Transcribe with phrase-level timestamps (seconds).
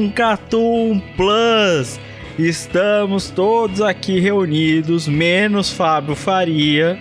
[0.00, 2.00] Um Catum Plus.
[2.38, 6.98] Estamos todos aqui reunidos, menos Fábio Faria.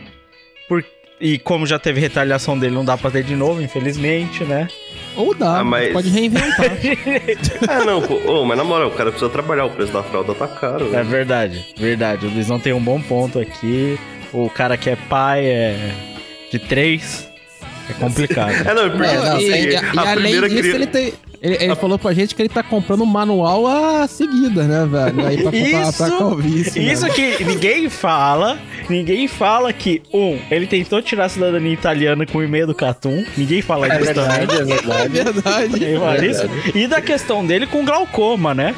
[0.67, 0.83] Por...
[1.22, 4.67] E como já teve retaliação dele, não dá pra ter de novo, infelizmente, né?
[5.16, 6.78] Ou dá, Ah, mas- pode reinventar.
[7.67, 10.34] Ah, não, pô, ô, mas na moral, o cara precisa trabalhar, o preço da fralda
[10.36, 10.88] tá caro.
[10.89, 11.03] É né?
[11.03, 12.25] verdade, verdade.
[12.25, 13.97] O Luizão tem um bom ponto aqui.
[14.34, 15.91] O cara que é pai é
[16.52, 17.28] de três.
[17.89, 18.52] É complicado.
[18.67, 20.78] É, não, porque É, não, assim, e, e- e a além primeira disso, criança...
[20.78, 21.13] ele tem.
[21.42, 25.26] Ele, ele falou pra gente que ele tá comprando um manual a seguida, né, velho?
[25.26, 26.80] Aí pra, pra, pra calvície.
[26.81, 26.92] né?
[26.94, 28.59] Isso que ninguém fala,
[28.90, 33.24] ninguém fala que, um, ele tentou tirar a cidadania italiana com o e-mail do Catum,
[33.38, 34.38] ninguém fala É disso também.
[34.47, 35.09] verdade, é É verdade.
[35.09, 35.74] verdade.
[35.74, 36.50] Ninguém fala isso.
[36.75, 38.75] E da questão dele com glaucoma, né?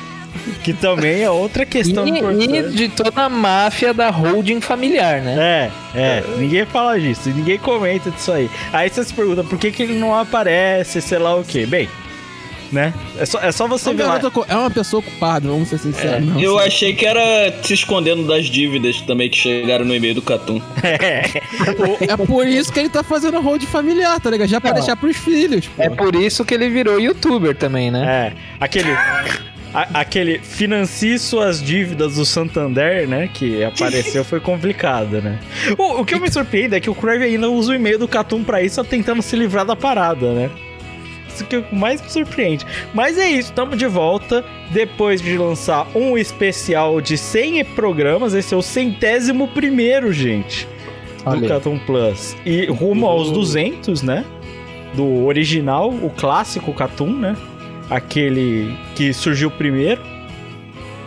[0.64, 2.69] Que também é outra questão E, e importante.
[2.75, 5.69] de toda a máfia da holding familiar, né?
[5.94, 8.50] É, é, ninguém fala disso, ninguém comenta disso aí.
[8.72, 11.66] Aí você se pergunta por que, que ele não aparece, sei lá o quê.
[11.66, 11.90] Bem,
[12.72, 12.94] né?
[13.20, 14.20] É só, é só você É ver lá.
[14.48, 16.26] é uma pessoa ocupada, vamos ser sinceros.
[16.26, 16.40] não.
[16.40, 17.22] Eu achei que era
[17.64, 20.62] se escondendo das dívidas também que chegaram no e-mail do Catum.
[20.84, 21.22] É.
[22.14, 24.48] É por isso que ele tá fazendo hold familiar, tá ligado?
[24.48, 24.78] Já pra Não.
[24.78, 25.68] deixar pros filhos.
[25.68, 25.82] pô.
[25.84, 28.06] É por isso que ele virou youtuber também, né?
[28.06, 28.92] É, aquele.
[29.74, 33.30] a- aquele financie suas dívidas do Santander, né?
[33.34, 35.40] Que apareceu foi complicado, né?
[35.78, 38.08] O, o que eu me surpreendo é que o Crave ainda usa o e-mail do
[38.08, 40.50] Catum pra isso, só tentando se livrar da parada, né?
[41.34, 42.66] Isso que mais me surpreende.
[42.94, 48.34] Mas é isso, estamos de volta depois de lançar um especial de 100 programas.
[48.34, 50.68] Esse é o centésimo primeiro, gente,
[51.24, 51.47] do Olha aí.
[51.47, 52.36] Catum Plus.
[52.46, 54.25] E rumo aos 200, né?
[54.94, 57.36] Do original, o clássico Catum, né?
[57.90, 60.02] Aquele que surgiu primeiro.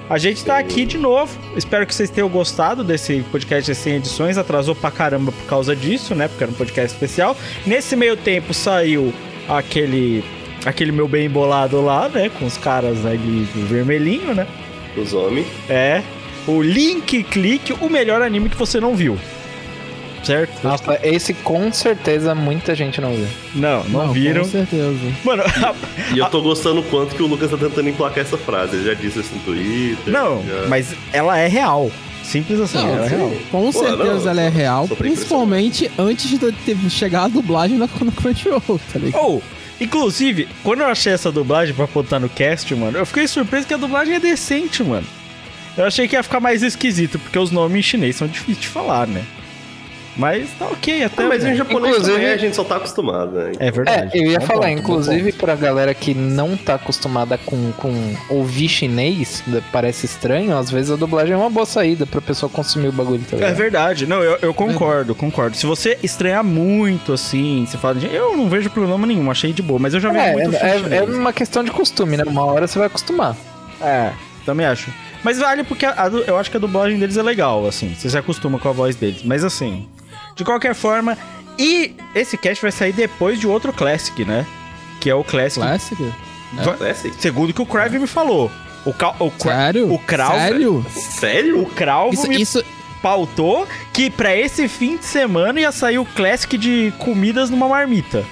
[0.09, 1.39] A gente tá aqui de novo.
[1.57, 4.39] Espero que vocês tenham gostado desse podcast de 100 edições.
[4.39, 6.29] Atrasou pra caramba por causa disso, né?
[6.29, 7.35] Porque era um podcast especial.
[7.67, 9.13] Nesse meio tempo saiu
[9.49, 10.25] aquele
[10.65, 12.31] aquele meu bem bolado lá, né?
[12.39, 14.47] Com os caras ali do vermelhinho, né?
[14.97, 15.47] Os homens.
[15.69, 16.03] É.
[16.47, 19.19] O Link Click, o melhor anime que você não viu.
[20.23, 20.65] Certo?
[20.65, 23.27] Nossa, esse com certeza muita gente não viu.
[23.55, 24.43] Não, não, Não, viram.
[24.43, 24.99] Com certeza.
[25.23, 25.43] Mano,
[26.15, 28.77] E eu tô gostando quanto que o Lucas tá tentando emplacar essa frase.
[28.77, 30.13] Ele já disse isso no Twitter.
[30.13, 30.67] não, já...
[30.67, 31.91] mas ela é real.
[32.25, 33.33] Simples assim, Não, ela é real.
[33.51, 37.87] Com Pô, certeza não, ela é real, principalmente antes de ter chegado a dublagem na,
[38.01, 39.23] no Crunchyroll, tá ligado?
[39.23, 39.43] Ou,
[39.81, 43.75] inclusive, quando eu achei essa dublagem pra botar no cast, mano, eu fiquei surpreso que
[43.75, 45.07] a dublagem é decente, mano.
[45.77, 48.69] Eu achei que ia ficar mais esquisito, porque os nomes em chinês são difíceis de
[48.69, 49.23] falar, né?
[50.17, 51.23] Mas tá ok até.
[51.25, 51.55] Ah, mas em né?
[51.57, 53.53] japonês Inclusive- também a gente só tá acostumado, né?
[53.59, 54.17] É verdade.
[54.17, 57.93] É, eu ia Bom falar, bom inclusive pra galera que não tá acostumada com, com
[58.29, 62.49] ouvir chinês, da- parece estranho, às vezes a dublagem é uma boa saída pra pessoa
[62.49, 65.57] consumir o bagulho, tá É verdade, não, eu, eu concordo, concordo.
[65.57, 69.81] Se você estranhar muito assim, você fala, eu não vejo problema nenhum, achei de boa,
[69.81, 71.09] mas eu já vi É, muito é, é, chinês.
[71.15, 72.25] uma questão de costume, né?
[72.25, 73.37] Uma hora você vai acostumar.
[73.81, 74.13] É,
[74.47, 74.91] também acho.
[75.25, 77.95] Mas vale porque a- a eu acho que a dublagem deles é legal, assim.
[77.99, 79.23] Você se acostuma com a voz deles.
[79.25, 79.87] Mas assim,
[80.35, 81.17] de qualquer forma.
[81.59, 84.45] E esse cast vai sair depois de outro Classic, né?
[85.01, 85.61] Que é o Classic.
[85.65, 86.13] Classic?
[86.79, 87.13] Parece.
[87.19, 88.51] Segundo que o Crave me falou.
[88.85, 89.93] O, Cal- o, Cra- Sério?
[89.95, 89.99] o.
[90.31, 90.87] Sério?
[90.91, 91.63] Sério?
[91.63, 92.65] O Krauvo Isso, me isso,
[93.01, 98.25] pautou que pra esse fim de semana ia sair o Classic de comidas numa marmita.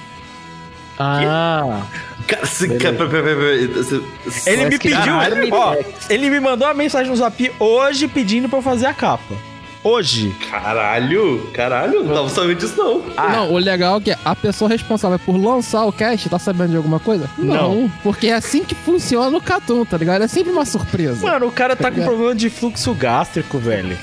[0.99, 1.81] Ah,
[2.27, 5.13] Cara, se- cara, pera- pera- pera- se- Ele me pediu,
[5.51, 5.75] ó,
[6.09, 9.33] ele me mandou uma mensagem no Zap hoje pedindo pra eu fazer a capa.
[9.83, 10.33] Hoje.
[10.49, 13.01] Caralho, caralho, não tava sabendo disso não.
[13.29, 16.77] Não, o legal é que a pessoa responsável por lançar o cast tá sabendo de
[16.77, 17.29] alguma coisa?
[17.37, 17.91] Não.
[18.01, 20.21] Porque é assim que funciona o Catum, tá ligado?
[20.23, 21.25] É sempre uma surpresa.
[21.25, 22.07] Mano, o cara tá com ligado?
[22.09, 23.97] problema de fluxo gástrico, velho.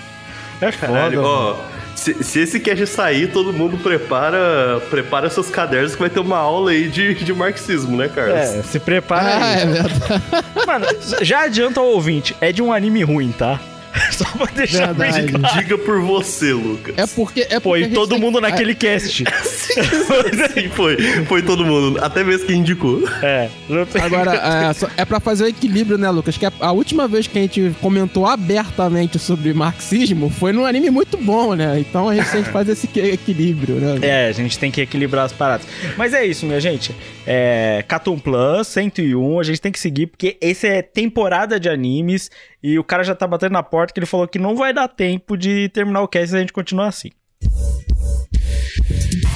[0.60, 0.92] É foda.
[0.92, 1.56] Caralho, mano.
[1.66, 1.80] ó.
[1.96, 6.38] Se, se esse cast sair, todo mundo prepara prepara seus cadernos que vai ter uma
[6.38, 8.36] aula aí de, de marxismo, né, Carlos?
[8.38, 9.60] É, se prepara Ah, aí.
[9.62, 10.22] é verdade.
[10.66, 10.86] Mano,
[11.20, 13.60] já adianta ao ouvinte, é de um anime ruim, tá?
[14.12, 15.32] Só pra deixar bem Verdade.
[15.32, 15.56] claro.
[15.58, 16.94] Diga por você, Lucas.
[16.96, 17.46] É porque.
[17.50, 19.24] É Pô, porque todo tem- mundo naquele cast.
[19.44, 20.96] Sim, foi.
[21.26, 21.98] Foi todo mundo.
[22.02, 23.02] Até mesmo que indicou.
[23.22, 23.48] É.
[23.68, 24.34] não tem- Agora,
[24.68, 26.36] é, só- é pra fazer o equilíbrio, né, Lucas?
[26.36, 30.90] Que a, a última vez que a gente comentou abertamente sobre marxismo foi num anime
[30.90, 31.78] muito bom, né?
[31.78, 33.98] Então a gente tem que fazer esse equilíbrio, né?
[34.02, 35.66] É, a gente tem que equilibrar as paradas.
[35.96, 36.94] Mas é isso, minha gente.
[37.26, 42.30] É, Cartoon Plus 101, a gente tem que seguir, porque esse é temporada de animes
[42.62, 44.88] e o cara já tá batendo na porta que ele falou que não vai dar
[44.88, 47.10] tempo de terminar o cast se a gente continuar assim.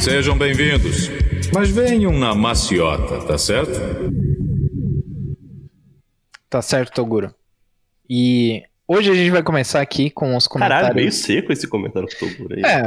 [0.00, 1.10] Sejam bem-vindos.
[1.52, 3.80] Mas venham na maciota, tá certo?
[6.50, 7.34] Tá certo, Toguro.
[8.08, 10.82] E hoje a gente vai começar aqui com os comentários.
[10.82, 12.62] Caralho, meio seco esse comentário tô por aí.
[12.64, 12.82] É,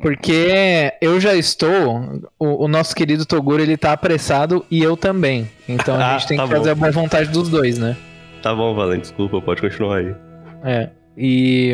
[0.00, 2.22] porque eu já estou.
[2.38, 5.48] O, o nosso querido Toguro ele tá apressado e eu também.
[5.68, 6.86] Então a Ah, gente tem tá que fazer bom.
[6.86, 7.96] a boa vontade dos dois, né?
[8.42, 10.14] Tá bom, Valente, desculpa, pode continuar aí.
[10.64, 10.90] É.
[11.16, 11.72] E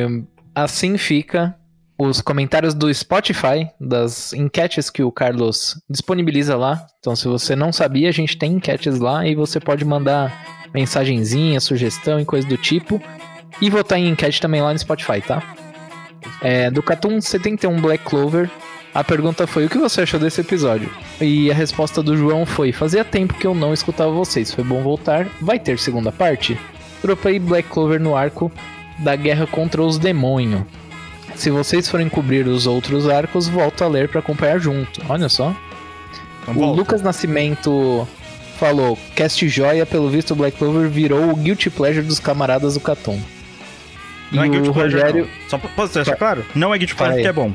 [0.54, 1.56] assim fica
[1.98, 6.86] os comentários do Spotify, das enquetes que o Carlos disponibiliza lá.
[7.00, 10.32] Então, se você não sabia, a gente tem enquetes lá e você pode mandar
[10.72, 13.00] mensagenzinha, sugestão e coisa do tipo.
[13.60, 15.42] E votar em enquete também lá no Spotify, tá?
[16.40, 18.48] É, do Catum 71 Black Clover,
[18.98, 20.90] a pergunta foi: o que você achou desse episódio?
[21.20, 24.82] E a resposta do João foi: fazia tempo que eu não escutava vocês, foi bom
[24.82, 25.28] voltar.
[25.40, 26.58] Vai ter segunda parte?
[27.00, 28.50] Dropei Black Clover no arco
[28.98, 30.62] da guerra contra os demônios.
[31.36, 35.00] Se vocês forem cobrir os outros arcos, volto a ler pra acompanhar junto.
[35.08, 35.54] Olha só.
[36.42, 36.76] Então o volta.
[36.76, 38.06] Lucas Nascimento
[38.58, 43.20] falou: Cast Joia, pelo visto, Black Clover virou o Guilty Pleasure dos camaradas do Catum.
[44.32, 45.28] Não é e Guilty o Pleasure, Rogério.
[45.40, 45.48] não.
[45.48, 46.44] Só posso deixar claro?
[46.52, 47.52] Não é Guilty Pleasure porque é bom.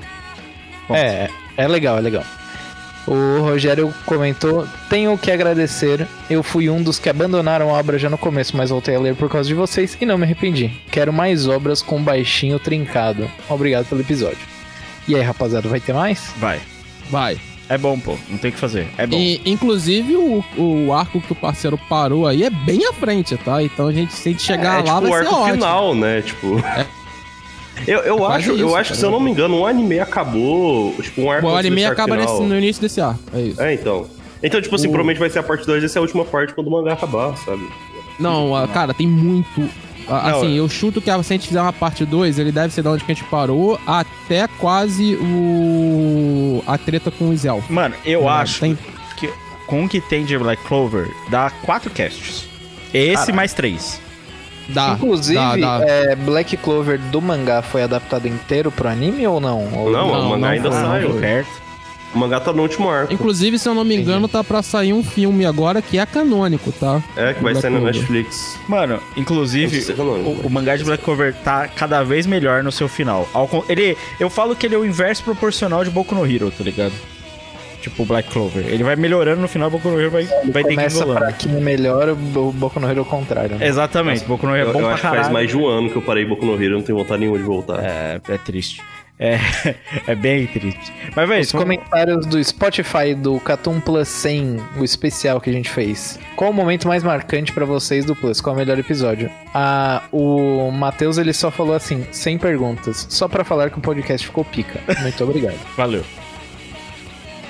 [0.88, 0.97] Ponto.
[0.97, 2.24] É, é legal, é legal.
[3.06, 6.07] O Rogério comentou: Tenho que agradecer.
[6.30, 9.15] Eu fui um dos que abandonaram a obra já no começo, mas voltei a ler
[9.15, 10.71] por causa de vocês e não me arrependi.
[10.89, 13.30] Quero mais obras com baixinho trincado.
[13.50, 14.39] Obrigado pelo episódio.
[15.07, 16.33] E aí, rapaziada, vai ter mais?
[16.38, 16.62] Vai.
[17.09, 17.38] Vai.
[17.68, 18.18] É bom, pô.
[18.29, 18.88] Não tem o que fazer.
[18.97, 19.18] É bom.
[19.18, 23.62] E, inclusive, o, o arco que o parceiro parou aí é bem à frente, tá?
[23.62, 25.53] Então a gente, se a gente chegar é lá, tipo o vai ser arco ótimo.
[25.53, 26.21] final, né?
[26.21, 26.63] Tipo.
[27.87, 29.99] Eu, eu quase acho, eu isso, acho que, se eu não me engano, um anime
[29.99, 30.93] acabou.
[31.01, 33.19] Tipo, um arco O anime acaba nesse- no início desse arco.
[33.33, 33.61] É isso.
[33.61, 34.07] É, então.
[34.41, 36.53] Então, tipo assim, O- provavelmente vai ser a parte 2 essa é a última parte
[36.53, 37.67] quando o mangá acabar, sabe?
[38.19, 39.67] Não, ah, cara, tem muito.
[40.07, 42.73] ah, Não, Assim, eu chuto que se a gente fizer uma parte 2, ele deve
[42.73, 46.61] ser da onde que a gente parou até quase o.
[46.67, 47.69] a treta com os elfos.
[47.69, 48.77] Mano, eu acho Tem-
[49.17, 49.29] que
[49.67, 52.47] com o que tem de Black Clover, dá quatro casts.
[52.93, 53.99] Esse mais três.
[54.69, 54.94] Dá.
[54.94, 55.86] Inclusive, dá, dá.
[55.86, 59.68] é, Black Clover do mangá foi adaptado inteiro pro anime ou não?
[59.74, 61.04] Ou- Não, o mangá ainda foi, saiu.
[61.10, 61.21] não foi.
[61.21, 61.63] Certo.
[62.13, 63.12] O mangá tá no último arco.
[63.12, 66.71] Inclusive, se eu não me engano, tá pra sair um filme agora que é canônico,
[66.71, 67.01] tá?
[67.18, 67.80] É, que vai Black sair na.
[67.80, 68.55] Netflix.
[68.67, 72.88] Mano, inclusive, é o, o mangá de Black Clover tá cada vez melhor no seu
[72.88, 73.27] final.
[73.67, 76.93] Ele, eu falo que ele é o inverso proporcional de Boku no Hero, tá ligado?
[77.83, 78.65] Tipo, Black Clover.
[78.65, 81.19] Ele vai melhorando no final, Boku no Hero vai, vai Começa degringolando.
[81.19, 83.57] fraquinho melhor, o Boku no Hero ao contrário.
[83.57, 83.67] né?
[83.67, 85.33] Exatamente, Boku no Hero é bom eu pra acho que faz caralho.
[85.33, 87.37] mais de um ano que eu parei Boku no Hero, eu não tenho vontade nenhuma
[87.37, 87.83] de voltar.
[87.83, 88.81] É, é triste.
[89.19, 89.37] É,
[90.07, 90.91] é bem triste.
[91.15, 95.69] Mas, velho, Os comentários do Spotify do Catum Plus 100, o especial que a gente
[95.69, 96.19] fez.
[96.35, 98.41] Qual o momento mais marcante pra vocês do Plus?
[98.41, 99.29] Qual é o melhor episódio?
[99.53, 104.25] Ah, o Matheus ele só falou assim, sem perguntas, só pra falar que o podcast
[104.25, 104.79] ficou pica.
[105.01, 105.57] Muito obrigado.
[105.77, 106.03] valeu.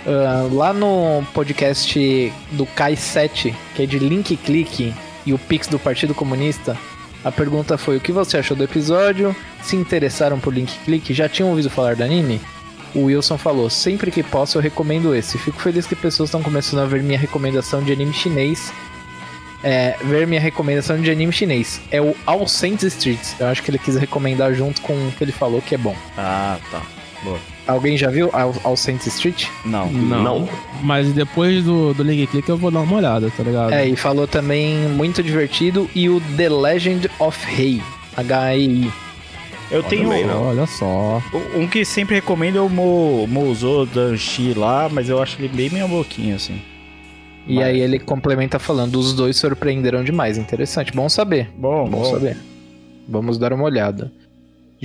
[0.06, 4.94] Ah, lá no podcast do Kai 7, que é de link clique
[5.26, 6.78] e o Pix do Partido Comunista,
[7.24, 9.36] a pergunta foi: o que você achou do episódio?
[9.62, 11.14] Se interessaram por link clique?
[11.14, 12.42] Já tinham ouvido falar do anime?
[12.94, 15.38] O Wilson falou: sempre que posso eu recomendo esse.
[15.38, 18.74] Fico feliz que pessoas estão começando a ver minha recomendação de anime chinês.
[19.64, 21.80] É, ver minha recomendação de anime chinês.
[21.90, 23.40] É o All Saints Streets.
[23.40, 25.96] Eu acho que ele quis recomendar junto com o que ele falou que é bom.
[26.18, 26.82] Ah, tá.
[27.24, 27.40] Boa.
[27.68, 28.30] Alguém já viu
[28.64, 29.46] All Saints Street?
[29.66, 29.90] Não.
[29.92, 30.50] Não.
[30.82, 33.72] Mas depois do, do Link Click eu vou dar uma olhada, tá ligado?
[33.74, 37.82] É, e falou também muito divertido e o The Legend of Hei,
[38.18, 38.92] H-E-I.
[39.72, 40.44] Eu tenho também não.
[40.50, 41.22] Olha só.
[41.56, 45.70] um que sempre recomendo é o Mo, Mozo Danshi lá, mas eu acho ele bem
[45.70, 46.62] meia boquinha, assim.
[47.48, 50.38] E Mas- aí ele complementa falando, os dois surpreenderam demais.
[50.38, 51.50] Interessante, bom saber.
[51.58, 52.12] Bom, Bom bom.
[52.12, 52.38] saber.
[53.08, 54.12] Vamos dar uma olhada.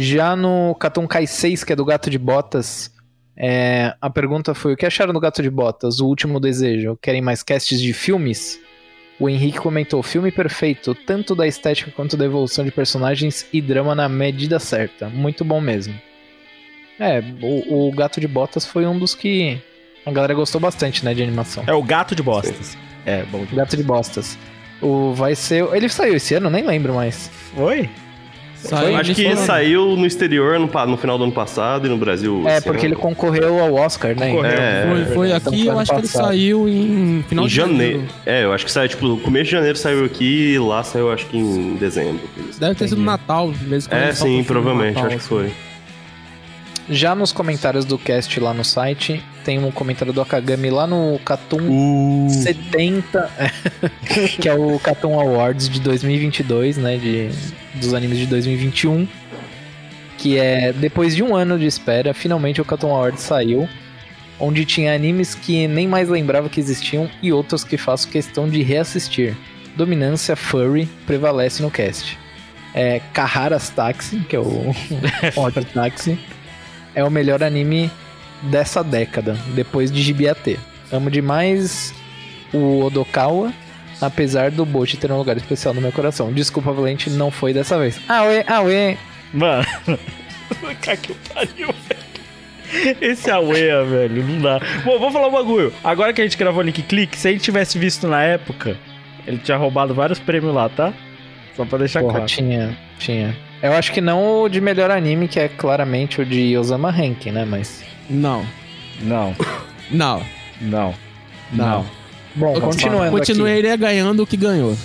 [0.00, 2.94] Já no Catum Kai 6, que é do Gato de Botas,
[3.36, 5.98] é, a pergunta foi: o que acharam do Gato de Botas?
[5.98, 6.96] O último desejo.
[7.02, 8.60] Querem mais casts de filmes?
[9.18, 13.92] O Henrique comentou: filme perfeito, tanto da estética quanto da evolução de personagens e drama
[13.92, 15.08] na medida certa.
[15.08, 16.00] Muito bom mesmo.
[17.00, 19.60] É, o, o Gato de Botas foi um dos que
[20.06, 21.64] a galera gostou bastante, né, de animação.
[21.66, 22.78] É o gato de bostas.
[23.04, 23.44] É, bom.
[23.52, 24.38] Gato de Bostas.
[24.80, 25.64] O vai ser.
[25.74, 26.48] Ele saiu esse ano?
[26.48, 27.28] Nem lembro mais.
[27.56, 27.90] Oi?
[28.60, 29.46] Saiu Acho que falando.
[29.46, 32.42] saiu no exterior no, no final do ano passado e no Brasil.
[32.46, 33.02] É, porque ele ano.
[33.02, 34.30] concorreu ao Oscar, né?
[34.30, 34.50] Concorreu.
[34.50, 38.04] É, Foi, foi Então, aqui, eu acho que ele saiu em final Em de janeiro.
[38.26, 41.10] É, eu acho que saiu, tipo, no começo de janeiro saiu aqui e lá saiu,
[41.12, 42.20] acho que em dezembro.
[42.48, 42.58] assim.
[42.58, 45.52] Deve ter sido Natal, mesmo É, sim, provavelmente, acho que foi.
[46.90, 51.18] Já nos comentários do cast lá no site, tem um comentário do Akagami lá no
[51.22, 53.30] Catum Uh, 70,
[54.40, 57.28] que é o Catum Awards de 2022, né, de,
[57.74, 59.06] dos animes de 2021,
[60.16, 63.68] que é, depois de um ano de espera, finalmente o Catum Awards saiu,
[64.40, 68.62] onde tinha animes que nem mais lembrava que existiam e outros que faço questão de
[68.62, 69.36] reassistir.
[69.76, 72.18] Dominância Furry prevalece no cast.
[72.74, 74.74] É, Kahara's Taxi, que é o
[75.36, 76.18] Hot Taxi,
[76.98, 77.88] é o melhor anime
[78.42, 80.58] dessa década, depois de Gibiate.
[80.90, 81.94] Amo demais
[82.52, 83.52] o Odokawa,
[84.00, 86.32] apesar do Bochi ter um lugar especial no meu coração.
[86.32, 88.00] Desculpa, Valente, não foi dessa vez.
[88.08, 88.98] Aue, aue.
[89.32, 89.64] Mano.
[90.82, 92.96] Cara, que pariu, velho.
[93.00, 94.60] Esse Awea, velho, não dá.
[94.84, 95.72] Bom, vou falar um bagulho.
[95.84, 98.76] Agora que a gente gravou o Link Click, se a gente tivesse visto na época,
[99.24, 100.92] ele tinha roubado vários prêmios lá, tá?
[101.54, 102.26] Só pra deixar Porra, claro.
[102.26, 103.36] tinha, tinha.
[103.62, 107.32] Eu acho que não o de melhor anime, que é claramente o de Osama Rankin,
[107.32, 107.44] né?
[107.44, 107.82] Mas.
[108.08, 108.46] Não,
[109.00, 109.34] Não,
[109.80, 110.24] não,
[110.60, 110.94] não,
[111.52, 111.86] não.
[112.34, 114.76] Bom, Eu continuando Continuaria ganhando o que ganhou.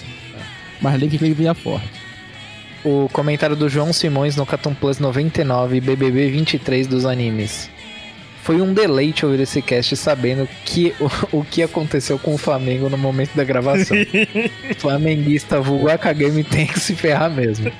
[0.82, 1.88] Mas Link Click vinha forte.
[2.84, 7.70] O comentário do João Simões no Catum Plus 99 e BBB 23 dos animes.
[8.42, 12.90] Foi um deleite ouvir esse cast sabendo que, o, o que aconteceu com o Flamengo
[12.90, 13.96] no momento da gravação.
[14.78, 17.72] Flamenguista vulgo Akagami tem que se ferrar mesmo.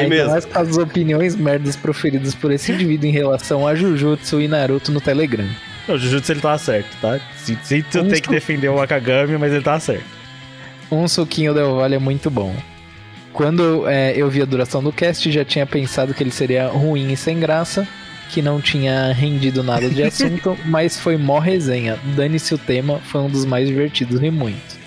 [0.00, 0.30] Tem mesmo.
[0.30, 4.92] mais com as opiniões merdas proferidas por esse indivíduo em relação a Jujutsu e Naruto
[4.92, 5.46] no Telegram.
[5.88, 7.20] O Jujutsu ele tá certo, tá?
[7.36, 10.04] Se, tu Um tem que defender o Akagami, mas ele tá certo.
[10.90, 12.54] Um suquinho Del Valle é muito bom.
[13.32, 17.12] Quando é, eu vi a duração do cast, já tinha pensado que ele seria ruim
[17.12, 17.86] e sem graça,
[18.30, 21.98] que não tinha rendido nada de assunto, mas foi mó resenha.
[22.16, 24.78] Dane-se o tema, foi um dos mais divertidos e muito.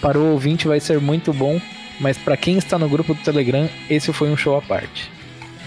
[0.00, 1.60] Para o ouvinte vai ser muito bom,
[2.00, 5.10] mas para quem está no grupo do Telegram, esse foi um show à parte.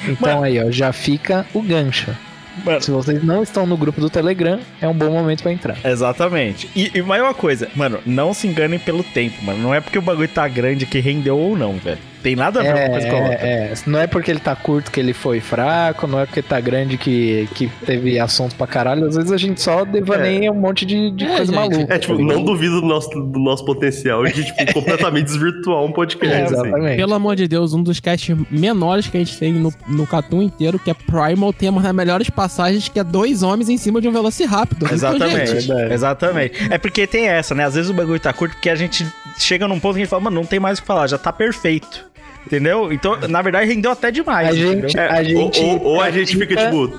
[0.07, 2.15] Então aí, ó, já fica o gancho.
[2.63, 5.77] Mano, Se vocês não estão no grupo do Telegram, é um bom momento para entrar.
[5.83, 6.69] Exatamente.
[6.75, 9.59] E, e mais uma coisa, mano, não se enganem pelo tempo, mano.
[9.59, 11.99] Não é porque o bagulho tá grande que rendeu ou não, velho.
[12.21, 13.33] Tem nada a ver coisa com a outra.
[13.35, 16.41] É, é, não é porque ele tá curto que ele foi fraco, não é porque
[16.41, 19.05] tá grande que, que teve assunto pra caralho.
[19.05, 21.55] Às vezes a gente só devaneia um monte de, de É, coisa gente.
[21.55, 21.93] maluca.
[21.93, 25.91] É, tipo, tá não duvido do nosso, do nosso potencial de, tipo, completamente desvirtuar um
[25.91, 26.35] podcast.
[26.35, 26.53] É, assim.
[26.53, 26.97] exatamente.
[26.97, 30.41] Pelo amor de Deus, um dos casts menores que a gente tem no, no Catum
[30.41, 34.01] inteiro, que é Primal, tem uma das melhores passagens, que é dois homens em cima
[34.01, 34.77] de um Velociraptor.
[34.77, 35.93] Então, Exatamente, gente, verdade.
[35.93, 36.73] exatamente.
[36.73, 37.63] É porque tem essa, né?
[37.65, 39.05] Às vezes o bagulho tá curto porque a gente
[39.37, 41.17] chega num ponto que a gente fala, mano, não tem mais o que falar, já
[41.17, 42.08] tá perfeito.
[42.49, 42.91] Entendeu?
[42.91, 44.49] Então, na verdade, rendeu até demais.
[44.49, 46.91] A gente, É, a gente ou, ou- a gente fica, tipo,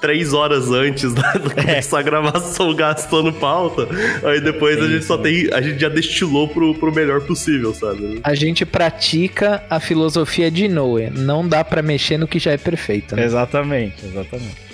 [0.00, 1.38] três horas antes da, É.
[1.38, 3.86] começar a gravação gastando pauta.
[4.24, 5.52] Aí depois a gente só tem.
[5.52, 8.20] A gente já destilou pro, pro melhor possível, sabe?
[8.24, 11.10] A gente pratica a filosofia de Noé.
[11.14, 13.14] Não dá pra mexer no que já é perfeito.
[13.16, 13.24] Né?
[13.24, 14.64] Exatamente, exatamente.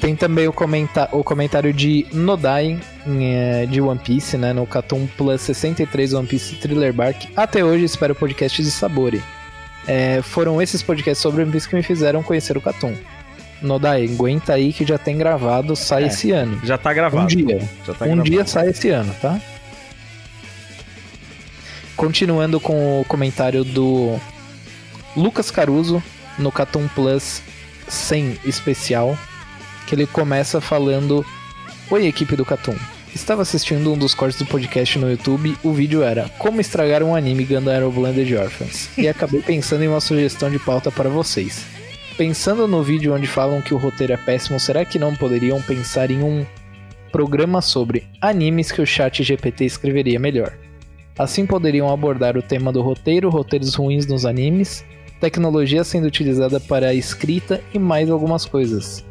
[0.00, 4.52] Tem também o, comenta o comentário de Nodai eh, de One Piece, né?
[4.52, 7.26] No Catum Plus 63 One Piece Thriller Bark.
[7.36, 9.22] Até hoje espero o podcast de Sabore.
[9.86, 12.94] Eh, foram esses podcasts sobre One Piece que me fizeram conhecer o Catum.
[13.62, 16.60] Nodai, aguenta aí que já tem gravado, sai É, esse ano.
[16.64, 17.26] Já tá Um gravado.
[17.28, 17.58] dia.
[17.86, 18.30] Já tá um gravado.
[18.30, 19.40] dia sai esse ano, tá?
[21.96, 24.18] Continuando com o comentário do
[25.16, 26.02] Lucas Caruso
[26.38, 27.40] no Catum Plus
[27.88, 29.16] 100 especial,
[29.86, 31.24] que ele começa falando:
[31.90, 32.74] Oi, equipe do Catum.
[33.14, 35.56] Estava assistindo um dos cortes do podcast no YouTube.
[35.62, 38.90] O vídeo era Como estragar um anime Gundam Blended Orphans.
[38.98, 41.64] E acabei pensando em uma sugestão de pauta para vocês.
[42.16, 46.10] Pensando no vídeo onde falam que o roteiro é péssimo, será que não poderiam pensar
[46.10, 46.44] em um
[47.12, 50.52] programa sobre animes que o chat GPT escreveria melhor?
[51.16, 54.84] Assim poderiam abordar o tema do roteiro, roteiros ruins nos animes,
[55.20, 59.04] tecnologia sendo utilizada para a escrita e mais algumas coisas.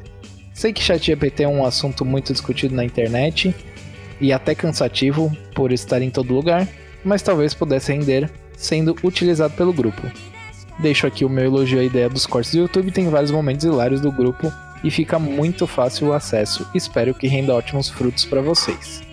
[0.53, 3.55] Sei que ChatGPT é um assunto muito discutido na internet
[4.24, 6.65] e até cansativo por estar em todo lugar,
[7.03, 10.01] mas talvez pudesse render sendo utilizado pelo grupo.
[10.80, 14.00] Deixo aqui o meu elogio à ideia dos cortes do YouTube, tem vários momentos hilários
[14.00, 14.51] do grupo
[14.82, 16.65] e fica muito fácil o acesso.
[16.74, 19.03] Espero que renda ótimos frutos para vocês.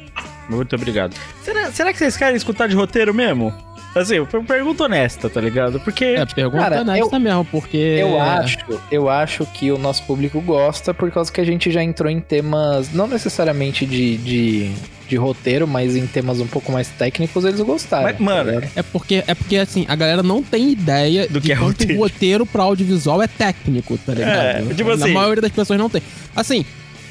[0.48, 1.14] Muito obrigado.
[1.42, 3.52] Será, será que vocês querem escutar de roteiro mesmo?
[3.94, 5.80] Assim, foi uma pergunta honesta, tá ligado?
[5.80, 6.04] Porque.
[6.04, 7.76] É, pergunta Cara, honesta mesmo, porque.
[7.76, 8.58] Eu acho,
[8.90, 12.20] eu acho que o nosso público gosta por causa que a gente já entrou em
[12.20, 14.70] temas, não necessariamente de, de,
[15.08, 18.04] de roteiro, mas em temas um pouco mais técnicos, eles gostaram.
[18.04, 18.72] Mas, mano, tá ligado?
[18.76, 21.80] É porque, é porque, assim, a galera não tem ideia Do de que é quanto
[21.80, 21.94] roteiro.
[21.98, 24.70] o roteiro pra audiovisual é técnico, tá ligado?
[24.70, 26.00] É, tipo a assim- maioria das pessoas não tem.
[26.36, 26.64] Assim,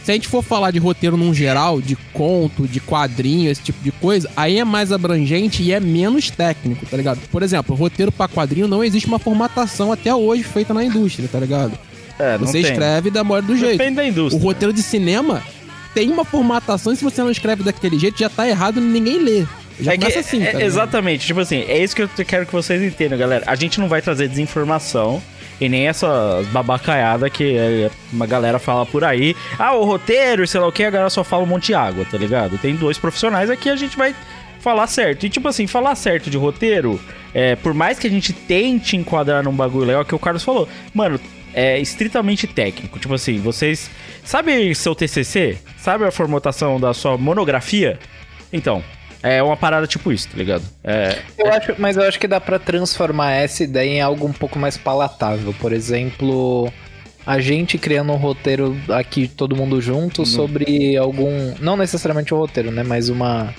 [0.03, 3.83] se a gente for falar de roteiro num geral, de conto, de quadrinho, esse tipo
[3.83, 7.19] de coisa, aí é mais abrangente e é menos técnico, tá ligado?
[7.31, 11.39] Por exemplo, roteiro pra quadrinho não existe uma formatação até hoje feita na indústria, tá
[11.39, 11.77] ligado?
[12.17, 12.61] é, não Você tem.
[12.71, 13.77] escreve da maneira do jeito.
[13.77, 14.43] Depende da O indústria.
[14.43, 15.41] roteiro de cinema
[15.93, 19.19] tem uma formatação e se você não escreve daquele jeito, já tá errado e ninguém
[19.19, 19.45] lê.
[19.79, 20.61] Já É que- assim, é- tá ligado?
[20.63, 23.43] exatamente, tipo assim, é isso que eu quero que vocês entendam, galera.
[23.47, 25.21] A gente não vai trazer desinformação
[25.59, 29.35] e nem essa babacaiada que é, uma galera fala por aí.
[29.57, 32.05] Ah, o roteiro, sei lá o que, a galera só fala um monte de água,
[32.05, 32.57] tá ligado?
[32.57, 34.15] Tem dois profissionais aqui, a gente vai
[34.59, 35.25] falar certo.
[35.25, 36.99] E tipo assim, falar certo de roteiro,
[37.33, 40.67] é, por mais que a gente tente enquadrar num bagulho legal, que o Carlos falou,
[40.93, 41.19] mano,
[41.53, 42.99] é estritamente técnico.
[42.99, 43.89] Tipo assim, vocês.
[44.23, 45.57] Sabe seu TCC?
[45.77, 47.97] Sabe a formatação da sua monografia?
[48.53, 48.83] Então,
[49.21, 50.63] é uma parada tipo isso, tá ligado?
[50.83, 54.33] É, Eu acho, mas eu acho que dá pra transformar essa ideia em algo um
[54.33, 55.53] pouco mais palatável.
[55.59, 56.71] Por exemplo,
[57.25, 61.53] a gente criando um roteiro aqui, todo mundo junto, sobre algum.
[61.59, 62.83] Não necessariamente um roteiro, né?
[62.83, 63.53] Mas uma.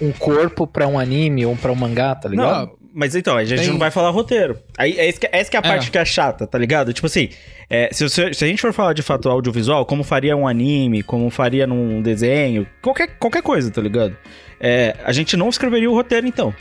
[0.00, 2.66] Um corpo pra um anime ou pra um mangá, tá ligado?
[2.66, 4.58] Não, mas então, a gente Tem- não vai falar roteiro.
[4.76, 5.68] Aí, é essa que, essa que é a É.
[5.68, 6.92] parte que é chata, tá ligado?
[6.92, 7.28] Tipo assim,
[7.70, 11.02] é, se, você- se a gente for falar de fato audiovisual, como faria um anime,
[11.02, 14.16] como faria num desenho, qualquer, qualquer coisa, tá ligado?
[14.60, 16.52] É, a gente não escreveria o roteiro, então.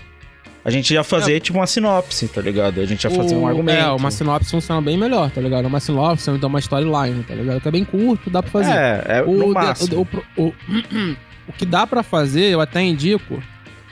[0.63, 2.82] A gente ia fazer, tipo, uma sinopse, tá ligado?
[2.82, 3.79] A gente ia fazer um O- argumento.
[3.79, 5.65] É, uma sinopse funciona bem melhor, tá ligado?
[5.65, 7.62] Uma sinopse, dá uma storyline, tá ligado?
[7.62, 8.71] Que é bem curto, dá pra fazer.
[8.73, 10.08] É, é o, no de- máximo.
[10.36, 10.54] o, o, o-
[11.47, 13.41] o que dá pra fazer, eu até indico.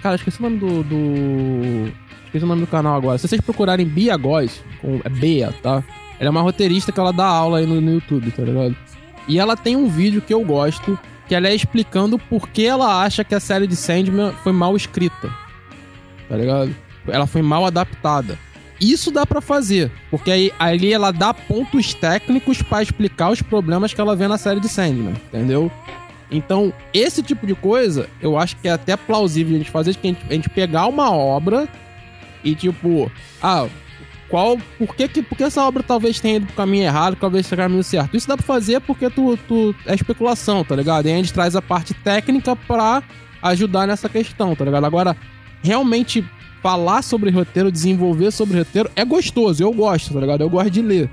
[0.04, 0.84] Cara, esqueci o nome do.
[0.84, 2.05] do-
[2.44, 3.18] O nome do canal agora.
[3.18, 5.84] Se vocês procurarem Bia Góes, com, é Bea, tá?
[6.20, 8.76] Ela é uma roteirista que ela dá aula aí no, no YouTube, tá ligado?
[9.28, 13.04] E ela tem um vídeo que eu gosto, que ela é explicando por que ela
[13.04, 15.30] acha que a série de Sandman foi mal escrita.
[16.30, 16.76] Tá ligado?
[17.08, 18.38] Ela foi mal adaptada.
[18.80, 23.94] Isso dá pra fazer, porque aí ali ela dá pontos técnicos pra explicar os problemas
[23.94, 25.72] que ela vê na série de Sandman, entendeu?
[26.30, 30.08] Então, esse tipo de coisa, eu acho que é até plausível a gente fazer, que
[30.08, 31.70] a gente, a gente pegar uma obra
[32.46, 33.68] e tipo, ah,
[34.30, 37.46] qual, por que, que por que essa obra talvez tenha ido pro caminho errado, talvez
[37.46, 38.16] seja o caminho certo?
[38.16, 41.08] Isso dá pra fazer porque tu, tu é especulação, tá ligado?
[41.08, 43.04] E a gente traz a parte técnica pra
[43.42, 44.86] ajudar nessa questão, tá ligado?
[44.86, 45.18] Agora,
[45.64, 46.24] realmente
[46.62, 50.42] falar sobre roteiro, desenvolver sobre roteiro é gostoso, eu gosto, tá ligado?
[50.42, 51.10] Eu gosto de ler.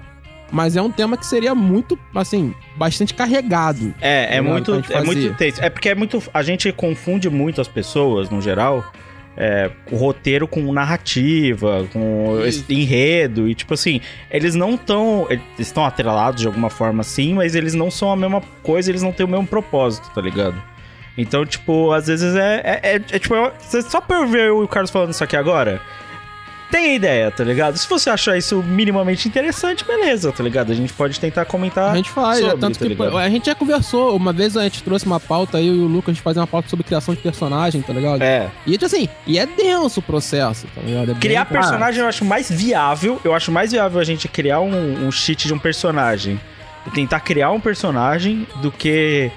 [0.50, 3.94] Mas é um tema que seria muito, assim, bastante carregado.
[4.00, 5.34] É, é Tá muito, gente é muito.
[5.60, 6.22] É porque é muito.
[6.32, 8.84] A gente confunde muito as pessoas, no geral,
[9.36, 13.48] é, o roteiro com narrativa, com enredo.
[13.48, 15.26] E, tipo assim, eles não estão.
[15.30, 19.02] Eles estão atrelados de alguma forma, sim, mas eles não são a mesma coisa, eles
[19.02, 20.60] não têm o mesmo propósito, tá ligado?
[21.16, 22.60] Então, tipo, às vezes é.
[22.64, 25.80] É, é- é, tipo, é- só pra eu ver o Carlos falando isso aqui agora.
[26.72, 27.76] Tem ideia, tá ligado?
[27.76, 30.72] Se você achar isso minimamente interessante, beleza, tá ligado?
[30.72, 31.92] A gente pode tentar comentar.
[31.92, 33.18] A gente faz, é sobre, tanto tá que ligado?
[33.18, 36.08] a gente já conversou, uma vez a gente trouxe uma pauta aí, e o Lucas,
[36.08, 38.22] a gente fazia uma pauta sobre criação de personagem, tá ligado?
[38.22, 38.50] É.
[38.66, 41.02] E tipo assim, e é denso o processo, tá ligado?
[41.10, 43.20] É bem- Criar personagem eu acho mais viável.
[43.22, 46.40] Eu acho mais viável a gente criar um, um cheat de um personagem
[46.86, 49.30] e tentar criar um personagem do que.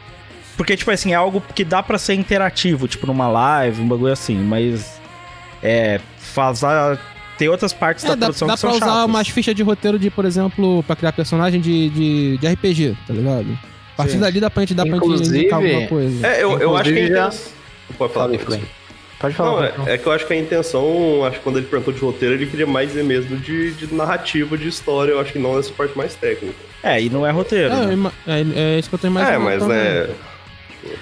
[0.55, 4.13] Porque, tipo assim, é algo que dá pra ser interativo, tipo numa live, um bagulho
[4.13, 5.01] assim, mas.
[5.61, 5.99] É.
[6.17, 6.97] Fazer.
[7.37, 9.05] Tem outras partes É, da dá, produção dá que pra são usar chatas.
[9.05, 13.13] umas fichas de roteiro de, por exemplo, pra criar personagem de, de, de RPG, tá
[13.13, 13.47] ligado?
[13.93, 14.19] A partir Sim.
[14.19, 16.27] dali dá pra gente, dá pra gente Inclusive- indicar alguma coisa.
[16.27, 17.51] É, eu, eu acho que a Inclusive, já- intenção...
[17.97, 18.25] Pode falar.
[18.27, 18.63] Fala Flame.
[19.19, 19.61] Pode falar.
[19.61, 21.93] Não, pode é, é que eu acho que a intenção, acho que quando ele perguntou
[21.93, 25.39] de roteiro, ele queria mais ver mesmo de, de narrativa, de história, eu acho que
[25.39, 26.55] não nessa parte mais técnica.
[26.83, 27.73] É, e não é roteiro.
[27.73, 28.11] É, né?
[28.27, 29.35] é, é isso que eu tô imaginando.
[29.35, 29.77] é, mas também.
[29.77, 30.07] né.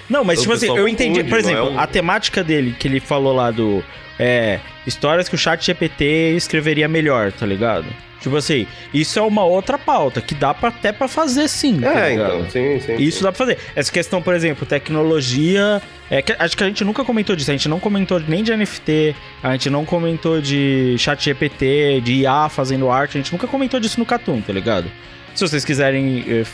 [0.08, 1.22] Não, mas tipo assim, eu entendi.
[1.24, 3.82] Por exemplo, não é um- a temática dele, que ele falou lá do.
[4.18, 4.60] É.
[4.86, 7.86] Histórias que o chat GPT escreveria melhor, tá ligado?
[8.20, 11.80] Tipo assim, isso é uma outra pauta que dá pra, até pra fazer sim.
[11.80, 12.34] tá É, ligado?
[12.36, 12.94] então, sim, sim.
[12.96, 13.24] Isso sim.
[13.24, 13.58] dá pra fazer.
[13.76, 15.82] Essa questão, por exemplo, tecnologia.
[16.10, 17.50] É, que- acho que a gente nunca comentou disso.
[17.50, 22.12] A gente não comentou nem de NFT, a gente não comentou de chat GPT, de
[22.22, 23.18] IA fazendo arte.
[23.18, 24.90] A gente nunca comentou disso no Catum, tá ligado?
[25.34, 26.24] Se vocês quiserem.
[26.26, 26.44] eh,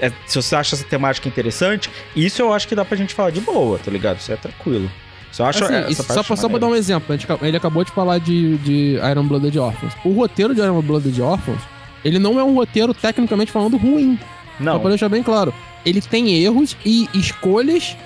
[0.00, 3.30] é, se você acha essa temática interessante, isso eu acho que dá pra gente falar
[3.30, 4.18] de boa, tá ligado?
[4.18, 4.90] Isso é tranquilo.
[5.38, 7.90] Eu acho Assim, isso- só, pra, só pra dar um exemplo, gente ele acabou de
[7.90, 9.92] falar de, de Iron Blooded Orphans.
[10.04, 11.60] O roteiro de Iron Blooded Orphans,
[12.04, 14.18] ele não é um roteiro, tecnicamente falando, ruim.
[14.56, 15.52] Só Não, pra deixar bem claro.
[15.84, 17.96] Ele tem erros e escolhas,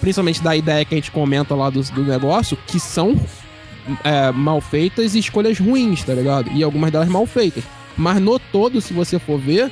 [0.00, 3.20] principalmente da ideia que a gente comenta lá do, do negócio, que são
[4.02, 6.50] é, mal feitas e escolhas ruins, tá ligado?
[6.52, 7.64] E algumas delas mal feitas.
[7.96, 9.70] Mas no todo, se você for ver,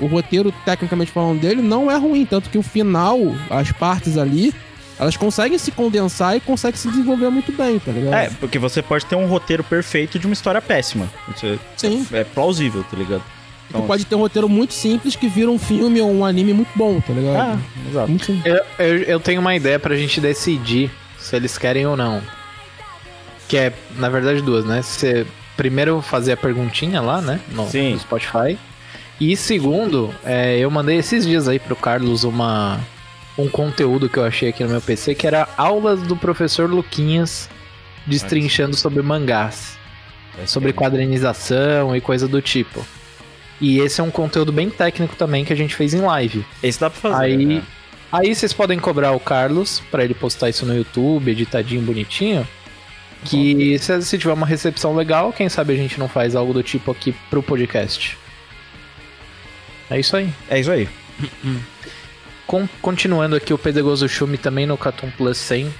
[0.00, 2.24] o roteiro, tecnicamente falando dele, não é ruim.
[2.24, 3.18] Tanto que o final,
[3.50, 4.54] as partes ali,
[4.98, 8.14] elas conseguem se condensar e conseguem se desenvolver muito bem, tá ligado?
[8.14, 11.08] É, porque você pode ter um roteiro perfeito de uma história péssima.
[11.34, 12.06] Isso é, Sim.
[12.12, 13.22] é plausível, tá ligado?
[13.70, 16.70] Tu pode ter um roteiro muito simples que vira um filme ou um anime muito
[16.74, 17.36] bom, tá ligado?
[17.36, 17.58] Ah,
[17.88, 18.08] exato.
[18.08, 18.40] Muito.
[18.44, 22.22] Eu, eu, eu tenho uma ideia pra gente decidir se eles querem ou não.
[23.46, 24.80] Que é, na verdade, duas, né?
[24.80, 27.40] Você primeiro fazer a perguntinha lá, né?
[27.50, 27.92] No, Sim.
[27.92, 28.58] no Spotify.
[29.20, 32.80] E segundo, é, eu mandei esses dias aí pro Carlos uma
[33.36, 37.48] um conteúdo que eu achei aqui no meu PC, que era aulas do professor Luquinhas
[38.04, 39.78] destrinchando sobre mangás,
[40.46, 42.84] sobre quadrinização e coisa do tipo.
[43.60, 46.44] E esse é um conteúdo bem técnico também que a gente fez em live.
[46.62, 47.24] Esse dá pra fazer.
[47.24, 47.62] Aí, né?
[48.10, 52.46] aí vocês podem cobrar o Carlos pra ele postar isso no YouTube, editadinho, bonitinho.
[53.24, 56.62] Que se, se tiver uma recepção legal, quem sabe a gente não faz algo do
[56.62, 58.16] tipo aqui pro podcast.
[59.90, 60.32] É isso aí.
[60.48, 60.88] É isso aí.
[62.46, 65.72] Com- continuando aqui, o Pedregoso Chumi também no Catum Plus 100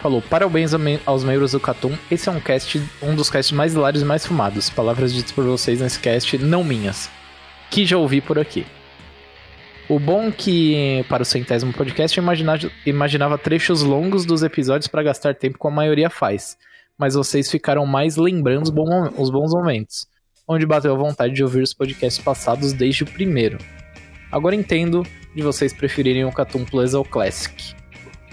[0.00, 0.72] falou: Parabéns
[1.06, 1.96] aos membros do Catum.
[2.10, 4.68] Esse é um cast, um dos casts mais hilários e mais fumados.
[4.70, 7.10] Palavras ditas por vocês nesse cast, não minhas.
[7.70, 8.66] Que já ouvi por aqui.
[9.88, 15.02] O bom que, para o centésimo podcast, eu imagina- imaginava trechos longos dos episódios para
[15.02, 16.56] gastar tempo como a maioria faz.
[16.96, 20.06] Mas vocês ficaram mais lembrando os, bom- os bons momentos.
[20.46, 23.58] Onde bateu a vontade de ouvir os podcasts passados desde o primeiro.
[24.30, 27.74] Agora entendo de vocês preferirem o Catum Plus ao Classic.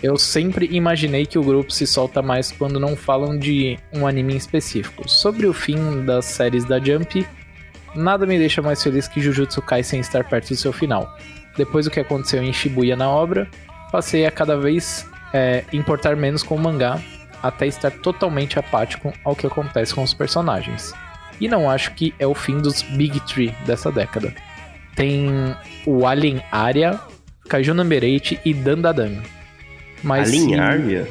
[0.01, 4.33] Eu sempre imaginei que o grupo se solta mais quando não falam de um anime
[4.33, 5.09] em específico.
[5.09, 7.27] Sobre o fim das séries da Jump,
[7.93, 11.17] nada me deixa mais feliz que Jujutsu Kaisen estar perto do seu final.
[11.57, 13.49] Depois do que aconteceu em Shibuya na obra,
[13.91, 16.99] passei a cada vez é, importar menos com o mangá,
[17.43, 20.93] até estar totalmente apático ao que acontece com os personagens.
[21.39, 24.33] E não acho que é o fim dos Big Three dessa década.
[24.95, 25.27] Tem
[25.85, 26.99] o Alien Aria,
[27.47, 29.13] Kaiju Number 8 e Dandadan.
[30.03, 31.07] Mas A se- linharia?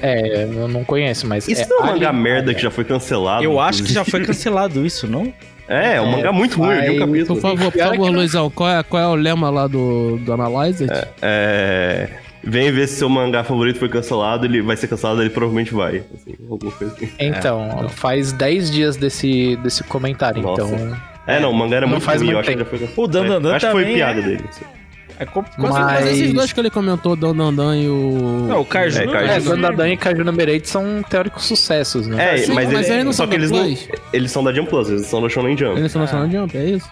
[0.00, 2.70] É, eu não conheço, mas Isso é não é um mangá Alien merda que já
[2.70, 3.42] foi cancelado.
[3.44, 5.32] Eu acho que já foi cancelado isso, não?
[5.68, 7.40] É, é um mangá muito ruim, eu um capítulo.
[7.40, 9.66] Por favor, por é favor, que não- Luizão, qual é, qual é o lema lá
[9.66, 10.88] do, do Analyzer?
[11.20, 12.08] É.
[12.44, 16.02] Vem ver se seu mangá favorito foi cancelado, ele vai ser cancelado, ele provavelmente vai.
[16.14, 17.10] Assim, alguma coisa assim.
[17.18, 20.62] Então, faz 10 dias desse, desse comentário, Nossa.
[20.62, 20.96] então.
[21.26, 23.02] É, não, o mangá era Não muito faz ruim, eu acho que já foi cancelado.
[23.02, 24.44] O Dan Dan Dan Acho que foi piada é- dele.
[24.48, 24.64] assim.
[25.20, 28.46] É co- Mas- esses dois que ele comentou, Dan Dan Dan e o...
[28.48, 28.98] Não, o Kaiju.
[28.98, 32.34] É, Kaiju É, Kaiju Dandadan e Kaiju Number 8 são teóricos sucessos, né?
[32.34, 33.98] É, Sim, mas, mas ele- eles não só são que da eles não.
[34.12, 35.76] Eles são da Jump Plus, eles são da Shonen Jump.
[35.80, 36.88] Eles são National Jump, é isso?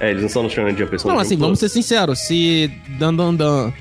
[0.00, 1.72] É, eles não são da Shonen Jump, eles são Não, da assim, Jump vamos Plus.
[1.72, 2.20] ser sinceros.
[2.20, 3.72] Se Dan Dan Dan,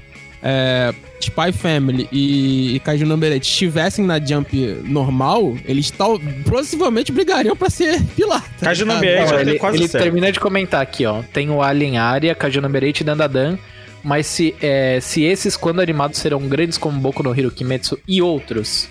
[0.42, 7.12] é, Spy Family e, e Kaiju Number 8 estivessem na Jump normal, eles tal, possivelmente
[7.12, 8.44] brigariam pra ser pilar.
[8.60, 8.86] tá Kaiju?
[8.86, 10.04] Number 8 Não, já ele tem quase ele certo.
[10.04, 11.22] termina de comentar aqui, ó.
[11.34, 13.58] Tem o Alien Aria, Kaiju Number 8 e Dandadan.
[14.04, 18.22] Mas se, é, se esses, quando animados, serão grandes como Boku no Hero Kimetsu e
[18.22, 18.88] outros?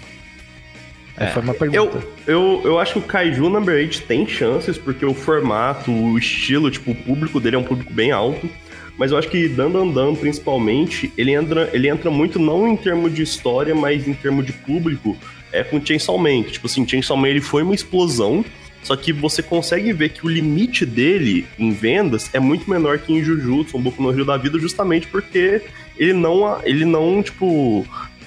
[1.16, 1.98] É, foi uma pergunta.
[2.26, 6.18] Eu, eu, eu acho que o Kaiju Number 8 tem chances, porque o formato, o
[6.18, 8.50] estilo, tipo, o público dele é um público bem alto.
[8.96, 12.76] Mas eu acho que Dan Dan Dan, principalmente, ele entra, ele entra muito não em
[12.76, 15.16] termos de história, mas em termos de público,
[15.52, 16.42] é com Chainsaw Man.
[16.42, 18.44] que, Tipo assim, Chainsaw Man ele foi uma explosão,
[18.82, 23.12] só que você consegue ver que o limite dele em vendas é muito menor que
[23.12, 25.60] em Jujutsu, um Boku no Rio da vida, justamente porque
[25.98, 27.84] ele não, ele não tipo,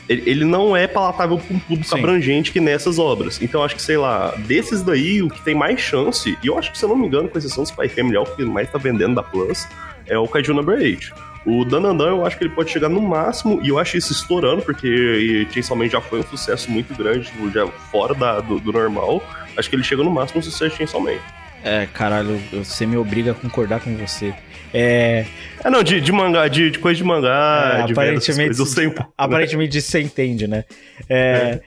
[0.09, 1.99] ele, não é palatável para um público Sim.
[1.99, 3.39] abrangente que nessas obras.
[3.41, 6.71] Então acho que, sei lá, desses daí, o que tem mais chance, e eu acho
[6.71, 8.69] que, se eu não me engano, com exceção do Spy Family, é o que mais
[8.71, 9.67] tá vendendo da Plus,
[10.09, 11.13] é o Kaiju Number 8.
[11.45, 14.61] O Danandan, eu acho que ele pode chegar no máximo, e eu acho isso estourando,
[14.61, 18.71] porque Chainsaw Man já foi um sucesso muito grande, tipo, já fora da- do, do
[18.73, 19.23] normal.
[19.57, 21.17] Acho que ele chega no máximo no sucesso de Chainsaw Man.
[21.63, 24.33] É, caralho, você me obriga a concordar com você.
[24.73, 25.25] É.
[25.63, 28.55] É, não, de, de mangá, de, de coisa de mangá, é, de aparentemente.
[28.55, 29.11] coisas, sei um pouco.
[29.17, 30.63] Aparentemente você entende, né?
[31.09, 31.59] É.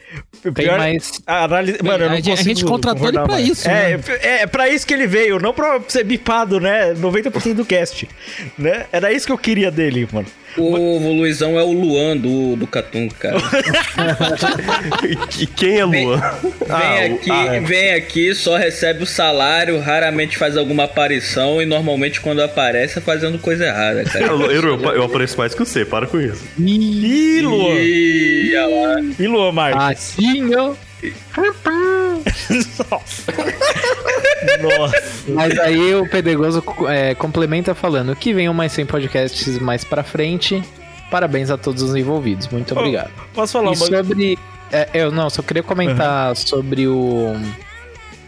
[0.43, 1.21] Tem pior- mais.
[1.27, 3.47] a análise- Mano, eu não A gente- a consigo gente contratou ele pra mais.
[3.49, 4.05] isso, É, né?
[4.23, 6.95] é, é pra isso que ele veio, não pra ser bipado, né?
[6.95, 8.09] 90% do cast.
[8.59, 8.87] Né?
[8.93, 10.27] Era isso que eu queria dele, mano.
[10.59, 13.37] O Luizão é o Luan do, do Catum, cara.
[15.39, 16.19] E quem é Luan?
[16.21, 17.61] Vem Ah, o- aqui, ah, é.
[17.61, 23.03] vem aqui, só recebe o salário, raramente faz alguma aparição e normalmente quando aparece é
[23.03, 24.27] fazendo coisa errada, cara.
[24.27, 26.43] Eu, eu, eu apareço mais que você, para com isso.
[26.59, 27.75] Ih, Luan!
[27.81, 29.15] Ih.
[29.19, 30.15] E Luan Marques?
[30.19, 30.51] Assim,
[32.91, 33.01] ó.
[34.79, 35.03] Nossa.
[35.29, 40.63] Mas aí o Pedregoso é, complementa falando que venham mais 100 podcasts mais pra frente.
[41.11, 42.49] Parabéns a todos os envolvidos.
[42.49, 43.11] Muito obrigado.
[43.35, 44.39] Posso falar E uma sobre.
[44.71, 47.35] é, eu não, só queria comentar sobre o.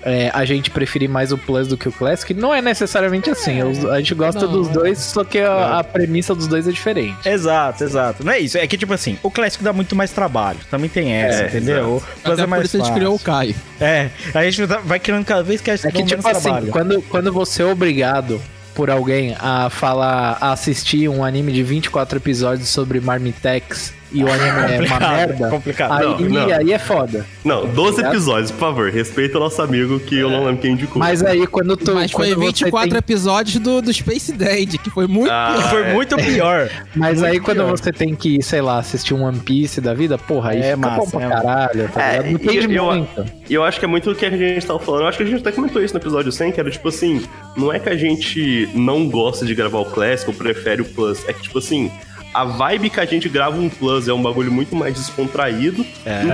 [0.04, 2.34] é, a gente preferir mais o Plus do que o Classic.
[2.34, 3.60] Não é necessariamente assim.
[3.90, 4.72] a gente gosta Não, dos é.
[4.72, 7.26] dois, só que a, a premissa dos dois é diferente.
[7.28, 8.24] Exato, exato.
[8.24, 8.58] Não é isso.
[8.58, 10.58] É que, tipo assim, o Classic dá muito mais trabalho.
[10.70, 11.96] Também tem essa, É, entendeu?
[11.96, 12.94] O Plus Até é por mais isso a gente fácil.
[13.00, 13.54] criou o Caio.
[13.80, 16.26] É, a gente tá- vai criando cada vez que a gente É que, tipo menos
[16.36, 16.68] assim, trabalho.
[16.72, 18.40] quando, quando você é obrigado
[18.74, 24.28] por alguém a falar, a assistir um anime de 24 episódios sobre Marmitex e o
[24.32, 25.92] anime é uma Complicado, merda, complicado.
[25.92, 26.54] aí, Não, não.
[26.56, 27.26] aí é foda.
[27.44, 28.12] Não, 12 Obrigado.
[28.14, 28.90] episódios, por favor.
[28.90, 30.98] Respeita o nosso amigo que eu não lembro quem indicou.
[31.00, 31.94] Mas aí quando tu.
[31.94, 35.54] Mas foi quando você 24 tem- episódios do, do Space Dead, que foi muito Ah,
[35.56, 35.92] Que foi é.
[35.92, 36.70] muito pior.
[36.94, 37.70] Mas Muito aí quando pior.
[37.70, 40.76] você tem que, sei lá, assistir um One Piece da vida, porra, aí É fica
[40.76, 42.32] massa, bom pra é caralho, tá É, ligado?
[42.32, 43.24] Não tem e de eu- muito.
[43.50, 45.02] E eu acho que é muito o que a gente tava falando.
[45.02, 47.22] Eu acho que a gente até comentou isso no episódio 100, que era tipo assim:
[47.56, 51.28] não é que a gente não gosta de gravar o Classic ou prefere o Plus.
[51.28, 51.90] É que, tipo assim,
[52.34, 55.86] a vibe que a gente grava um Plus é um bagulho muito mais descontraído,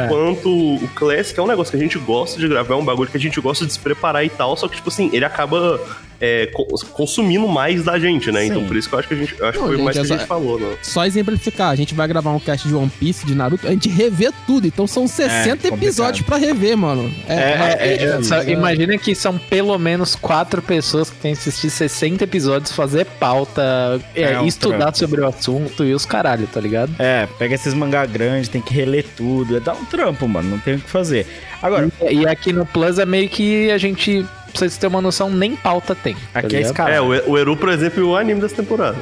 [0.04, 3.10] enquanto o Classic é um negócio que a gente gosta de gravar, é um bagulho
[3.10, 5.78] que a gente gosta de se preparar e tal, só que, tipo assim, ele acaba
[6.20, 8.42] é, co- consumindo mais da gente, né?
[8.42, 8.46] Sim.
[8.48, 9.34] Então por isso que eu acho que a gente.
[9.38, 10.76] Eu acho Não, que foi gente, mais que a gente falou, né?
[10.82, 13.88] Só exemplificar, a gente vai gravar um cast de One Piece, de Naruto, a gente
[13.88, 14.66] revê tudo.
[14.66, 15.78] Então são 60 complicado.
[15.82, 17.10] episódios pra rever, mano.
[17.28, 21.32] É, É, é, é, só é, imagina que são pelo menos quatro pessoas que têm
[21.32, 24.98] que assistir 60 episódios, fazer pauta, é, É estudar trampo.
[24.98, 26.92] sobre o assunto e os caralho, tá ligado?
[26.98, 29.56] É, pega esses mangá grandes, tem que reler tudo.
[29.56, 30.50] É dar um trampo, mano.
[30.50, 31.26] Não tem o que fazer.
[31.62, 35.02] Agora, E, e aqui no Plus é meio que a gente, pra vocês terem uma
[35.02, 36.14] noção, nem pauta tem.
[36.32, 36.90] tá aqui é escala.
[36.90, 38.98] É, o, o Eru, por exemplo, é o anime dessa temporada.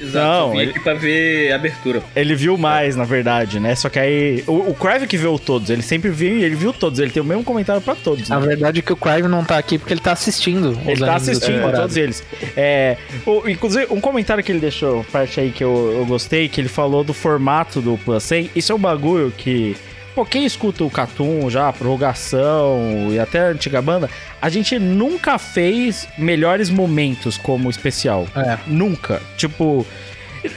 [0.00, 2.02] Exato, Não, eu vim ele- aqui pra ver a abertura.
[2.16, 3.72] Ele viu mais, na verdade, né?
[3.76, 4.42] Só que aí.
[4.48, 6.98] O, o Crive que viu todos, ele sempre viu e ele viu todos.
[6.98, 8.28] Ele tem o mesmo comentário pra todos.
[8.28, 8.46] A Né?
[8.48, 10.76] verdade é que o Crive não tá aqui porque ele tá assistindo.
[10.86, 12.20] Ele tá assistindo todos eles.
[12.56, 16.60] É, o- inclusive, um comentário que ele deixou, parte aí que eu, eu gostei, que
[16.60, 18.50] ele falou do formato do Plus 100.
[18.56, 19.76] Isso é um bagulho que.
[20.14, 25.38] Pô, quem escuta o Catum já, prorrogação e até a antiga banda, a gente nunca
[25.38, 28.26] fez melhores momentos como especial.
[28.36, 28.58] É.
[28.66, 29.22] Nunca.
[29.36, 29.86] Tipo.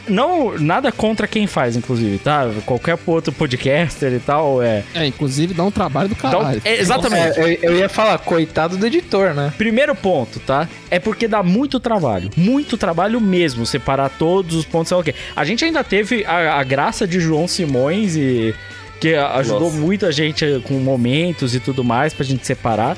[0.07, 2.49] Não, nada contra quem faz, inclusive, tá?
[2.65, 4.83] Qualquer outro podcaster e tal, é.
[4.95, 6.59] é, inclusive dá um trabalho do Então, caralho.
[6.65, 7.39] é, exatamente.
[7.39, 9.53] É, eu, eu ia falar, coitado do editor, né?
[9.55, 10.67] Primeiro ponto, tá?
[10.89, 12.31] É porque dá muito trabalho.
[12.35, 13.63] Muito trabalho mesmo.
[13.63, 14.87] Separar todos os pontos.
[14.87, 15.13] sei lá o quê.
[15.35, 18.55] A gente ainda teve a, a graça de João Simões e.
[18.99, 19.77] Que ajudou Nossa.
[19.77, 22.97] muito a gente com momentos e tudo mais pra gente separar.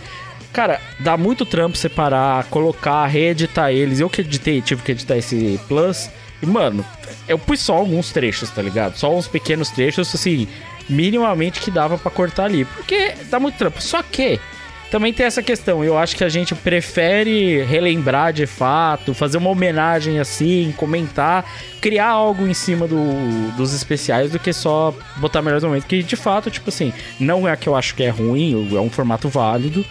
[0.54, 4.00] Cara, dá muito trampo separar, colocar, reeditar eles.
[4.00, 6.10] Eu que editei, tive que editar esse plus.
[6.42, 6.86] E, mano,
[7.28, 8.96] eu pus só alguns trechos, tá ligado?
[8.96, 10.48] Só uns pequenos trechos, assim,
[10.90, 12.66] minimamente que dava pra cortar ali.
[12.66, 13.82] Porque dá muito trampo.
[13.82, 14.40] Só que
[14.90, 15.84] também tem essa questão.
[15.84, 21.46] Eu acho que a gente prefere relembrar de fato, fazer uma homenagem assim, comentar,
[21.82, 25.88] criar algo em cima do- dos especiais do que só botar melhores momentos.
[25.88, 28.90] Que de fato, tipo assim, não é que eu acho que é ruim, é um
[28.90, 29.86] formato válido.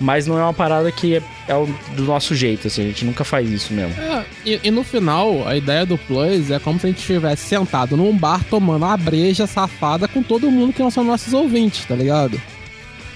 [0.00, 3.22] Mas não é uma parada que é, é do nosso jeito, assim, a gente nunca
[3.22, 3.94] faz isso mesmo.
[4.02, 7.44] É, e, e no final, a ideia do Plus é como se a gente estivesse
[7.46, 11.84] sentado num bar tomando uma breja safada com todo mundo que não são nossos ouvintes,
[11.84, 12.40] tá ligado?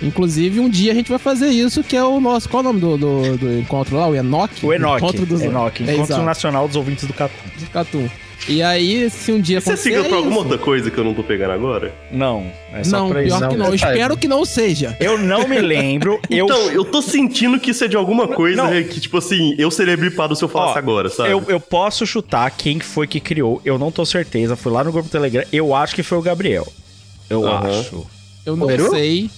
[0.02, 2.48] Inclusive, um dia a gente vai fazer isso, que é o nosso.
[2.48, 4.06] Qual é o nome do, do, do encontro lá?
[4.08, 4.64] O Enoch?
[4.64, 7.34] O Enoch, Encontro dos Enoch, É, Encontro exato, Nacional dos Ouvintes do Catum.
[7.58, 8.08] do Catum.
[8.48, 9.90] E aí, se um dia Você acontecer.
[9.94, 10.42] siga é pra alguma isso.
[10.44, 11.92] outra coisa que eu não tô pegando agora?
[12.12, 13.36] Não, é só Não, pra isso.
[13.38, 13.70] pior que Não, não.
[13.70, 14.96] Eu espero que não seja.
[15.00, 18.62] Eu não me lembro, eu Então, eu tô sentindo que isso é de alguma coisa
[18.62, 18.70] Não.
[18.84, 21.30] que, tipo assim, eu seria blipado se eu falasse Ó, agora, sabe?
[21.30, 24.54] Eu, eu posso chutar quem foi que criou, eu não tô certeza.
[24.54, 26.70] Fui lá no grupo do Telegram, eu acho que foi o Gabriel.
[27.30, 27.68] Eu Aham.
[27.80, 28.06] acho.
[28.44, 29.28] Eu não sei.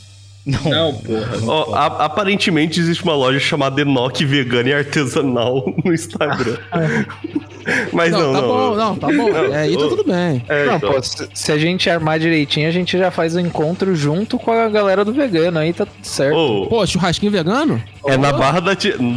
[0.48, 1.28] Não, Não, porra.
[1.46, 6.56] Ó, a- aparentemente existe uma loja chamada Enoch Vegana e Artesanal no Instagram.
[7.92, 8.40] Mas não, Não, não.
[8.40, 9.30] tá bom, não, tá bom.
[9.30, 10.42] Não, É, aí tá tudo bem.
[10.48, 10.90] É, Não, então.
[10.92, 14.50] pô, se, se a gente armar direitinho, a gente já faz o encontro junto com
[14.50, 16.34] a galera do vegano, aí tá tudo certo.
[16.34, 17.82] Ô, Pô, churrasquinho vegano?
[18.06, 18.72] é na Barra da,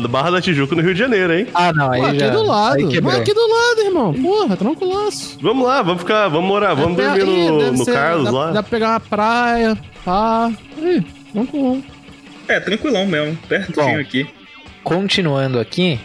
[0.09, 1.47] Barra da Tijuca, no Rio de Janeiro, hein?
[1.53, 2.29] Ah, não, aí Pô, aqui já...
[2.29, 2.75] do lado.
[2.89, 4.13] Aí Mas aqui do lado, irmão.
[4.13, 5.37] Porra, tranquilaço.
[5.41, 8.45] Vamos lá, vamos ficar, vamos morar, vamos É, dormir no, no ser- Carlos dá, lá.
[8.51, 10.51] Dá pra pegar uma praia, pá.
[10.77, 11.83] Ih, tranquilo.
[12.47, 13.99] É, tranquilão mesmo, pertinho Bom.
[13.99, 14.27] aqui.
[14.83, 15.99] Continuando aqui,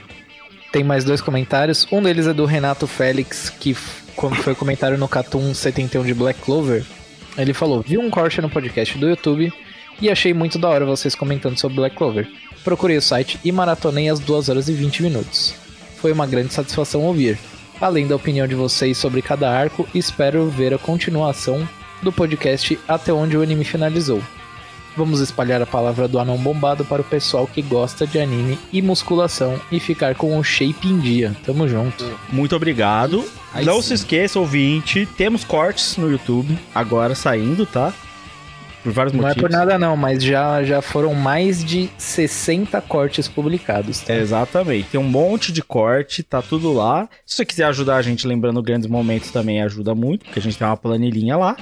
[0.71, 1.87] tem mais dois comentários.
[1.91, 6.85] Um deles é do Renato Félix, que foi comentário no Catum 71 de Black Clover,
[7.37, 9.53] ele falou: Vi um corte no podcast do YouTube
[10.01, 12.29] e achei muito da hora vocês comentando sobre Black Clover.
[12.65, 15.55] Procurei o site e maratonei as 2 horas e 20 minutos.
[15.97, 17.39] Foi uma grande satisfação ouvir.
[17.81, 21.69] Além da opinião de vocês sobre cada arco, espero ver a continuação
[22.03, 24.23] do podcast até onde o anime finalizou.
[24.97, 28.81] Vamos espalhar a palavra do anão bombado para o pessoal que gosta de anime e
[28.81, 31.37] musculação e ficar com o shape em dia.
[31.45, 32.05] Tamo junto.
[32.33, 33.25] Muito obrigado.
[33.53, 33.89] Aí Não sim.
[33.89, 37.93] se esqueça, ouvinte, temos cortes no YouTube agora saindo, tá?
[38.83, 39.43] Por vários Não é motivos.
[39.43, 43.99] por nada não, mas já, já foram mais de 60 cortes publicados.
[44.01, 44.15] tá?
[44.15, 44.89] É, Exatamente.
[44.91, 47.09] Tem um monte de corte, tá tudo lá.
[47.27, 50.57] Se você quiser ajudar a gente lembrando grandes momentos também ajuda muito, porque a gente
[50.57, 51.57] tem uma planilhinha lá.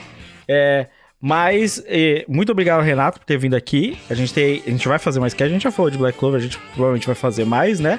[0.46, 0.86] É,
[1.26, 3.96] mas é, muito obrigado, Renato, por ter vindo aqui.
[4.10, 6.18] A gente, tem, a gente vai fazer mais que a gente já falou de Black
[6.18, 7.98] Clover, a gente provavelmente vai fazer mais, né?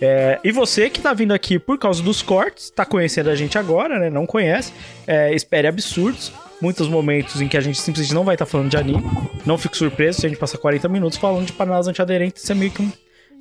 [0.00, 3.56] É, e você que tá vindo aqui por causa dos cortes, tá conhecendo a gente
[3.56, 4.10] agora, né?
[4.10, 4.72] Não conhece,
[5.06, 6.32] é, espere absurdos.
[6.60, 9.04] Muitos momentos em que a gente simplesmente não vai estar falando de anime.
[9.46, 12.42] Não fique surpreso se a gente passar 40 minutos falando de panelas antiaderentes.
[12.42, 12.90] Isso é meio que um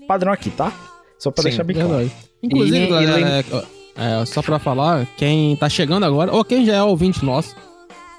[0.08, 0.72] padrão aqui, tá?
[1.18, 1.90] Só pra Sim, deixar bem claro.
[1.90, 2.12] Verdade.
[2.44, 3.46] Inclusive, E- e galera,
[3.98, 7.56] é, é, só pra falar, quem tá chegando agora, ou quem já é ouvinte nosso,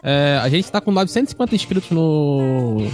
[0.04, 2.86] é, a gente tá com 950 inscritos no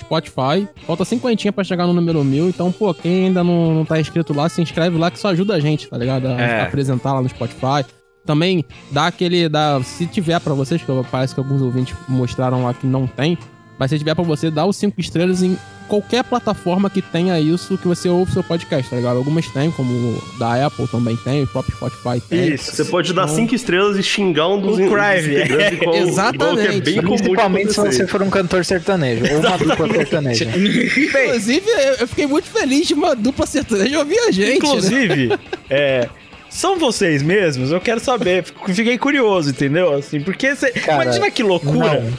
[0.00, 0.68] Spotify.
[0.86, 2.48] Falta 50 pra chegar no número 1000.
[2.50, 5.54] Então, pô, quem ainda não, não tá inscrito lá, se inscreve lá que isso ajuda
[5.54, 6.26] a gente, tá ligado?
[6.28, 6.62] A É.
[6.62, 7.84] apresentar lá no Spotify.
[8.24, 9.48] Também dá aquele.
[9.48, 13.38] Dá, se tiver pra vocês, que parece que alguns ouvintes mostraram lá que não tem.
[13.78, 15.56] Mas se tiver pra você, dá os 5 estrelas em
[15.88, 19.16] qualquer plataforma que tenha isso que você ouve seu podcast, tá ligado?
[19.16, 22.54] Algumas tem, como o da Apple também tem, o próprio Spotify tem.
[22.54, 22.70] Isso.
[22.76, 25.80] Você pode dar Então- cinque estrelas e xingar um dos, O in- dos Crive, integrantes,
[25.80, 26.36] igual, Exatamente.
[26.36, 30.44] igual que é bem Principalmente se você for um cantor sertanejo ou uma dupla sertaneja.
[30.94, 31.66] Inclusive,
[32.00, 34.48] eu, fiquei muito feliz de uma dupla sertaneja ouvir a gente.
[34.50, 34.56] né?
[34.56, 35.38] Inclusive,
[35.70, 36.08] é,
[36.50, 37.70] são vocês mesmos?
[37.72, 38.44] Eu quero saber.
[38.66, 39.94] Fiquei curioso, entendeu?
[39.94, 40.70] Assim, porque você.
[40.70, 42.00] Cara, Imagina que loucura.
[42.00, 42.12] Não.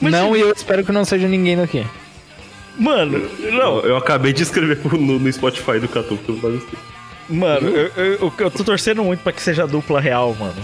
[0.00, 1.84] Mas- Não, e eu espero que não seja ninguém daqui.
[2.78, 3.80] Mano, não.
[3.80, 6.82] Eu acabei de escrever no, no Spotify do Catu, porque eu não tava escrito.
[7.28, 10.56] Mano, eu, eu, eu tô torcendo muito pra que seja dupla real, mano.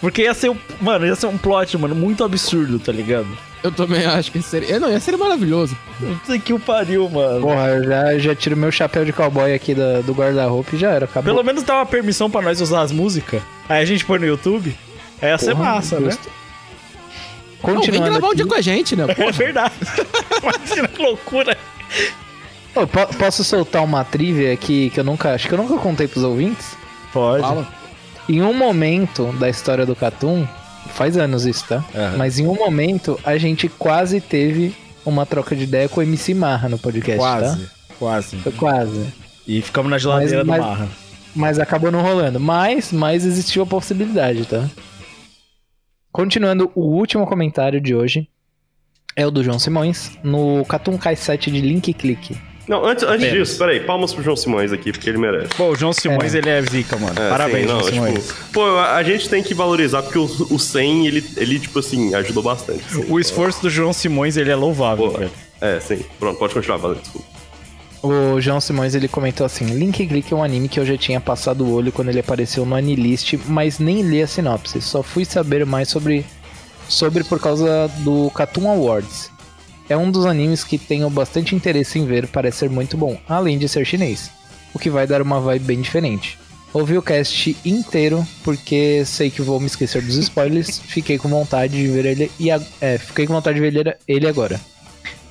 [0.00, 3.26] Porque ia ser, um- mano, ia ser um plot, mano, muito absurdo, tá ligado?
[3.62, 4.78] Eu também acho que seria.
[4.78, 5.76] Não, ia ser maravilhoso.
[5.98, 7.40] Puta que o pariu, mano.
[7.40, 10.90] Porra, eu já, já tiro meu chapéu de cowboy aqui da- do guarda-roupa e já
[10.90, 11.34] era, acabou.
[11.34, 13.42] Pelo menos dá uma permissão pra nós usar as músicas.
[13.68, 14.76] Aí a gente põe no YouTube.
[15.20, 16.16] Aí ia ser Porra, massa, né?
[17.62, 17.66] Justo.
[17.68, 19.04] Não, vem Continuando gravar um aqui, dia com a gente, né?
[19.08, 19.74] É verdade.
[20.42, 21.56] Imagina que loucura.
[23.18, 26.76] Posso soltar uma trivia aqui que eu nunca, acho que eu nunca contei pros ouvintes?
[27.12, 27.42] Pode.
[27.42, 27.66] Fala.
[28.28, 30.46] Em um momento da história do Catum,
[30.92, 31.82] faz anos isso, tá?
[31.94, 32.16] Aham.
[32.18, 34.74] Mas em um momento a gente quase teve
[35.06, 37.38] uma troca de ideia com o MC Marra no podcast, tá?
[37.38, 37.68] Quase.
[37.98, 38.36] Quase.
[38.38, 39.06] Foi quase.
[39.46, 40.88] E ficamos na geladeira Mas- do mas- Marra.
[41.34, 42.40] Mas acabou não rolando.
[42.40, 44.64] Mas, mas existiu a possibilidade, tá?
[46.16, 48.26] Continuando, o último comentário de hoje
[49.14, 52.34] é o do João Simões, no Catum Kai 7 de Link Click.
[52.66, 55.54] Não, antes, antes disso, peraí, palmas pro João Simões aqui, porque ele merece.
[55.54, 57.20] Pô, o João Simões, ele é zica, mano.
[57.20, 58.28] É, Parabéns, sim, não, João Simões.
[58.28, 61.80] tipo, pô, a a gente tem que valorizar, porque o, o 100, ele, ele, tipo
[61.80, 62.82] assim, ajudou bastante.
[62.86, 63.04] assim.
[63.10, 65.30] O esforço do João Simões, ele é louvável, Pô, velho.
[65.60, 66.02] É, sim.
[66.18, 67.35] Pronto, pode continuar, valeu, desculpa.
[68.02, 71.20] O João Simões ele comentou assim: Link Click é um anime que eu já tinha
[71.20, 74.80] passado o olho quando ele apareceu no Anilist, mas nem li a sinopse.
[74.80, 76.24] Só fui saber mais sobre,
[76.88, 79.30] sobre por causa do Cartoon Awards.
[79.88, 83.56] É um dos animes que tenho bastante interesse em ver, parece ser muito bom, além
[83.56, 84.30] de ser chinês,
[84.74, 86.38] o que vai dar uma vibe bem diferente.
[86.72, 90.78] Ouvi o cast inteiro porque sei que vou me esquecer dos spoilers.
[90.84, 94.60] fiquei com vontade de ver ele e é, fiquei com vontade de ver ele agora.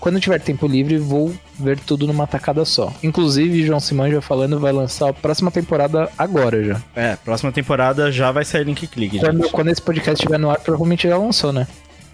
[0.06, 2.94] Quando tiver tempo livre, vou ver tudo numa tacada só.
[3.02, 6.80] Inclusive, João Simão já falando, vai lançar a próxima temporada agora já.
[6.96, 10.60] É, próxima temporada já vai sair Link Click, Quando, quando esse podcast estiver no ar,
[10.60, 11.66] provavelmente já lançou, né?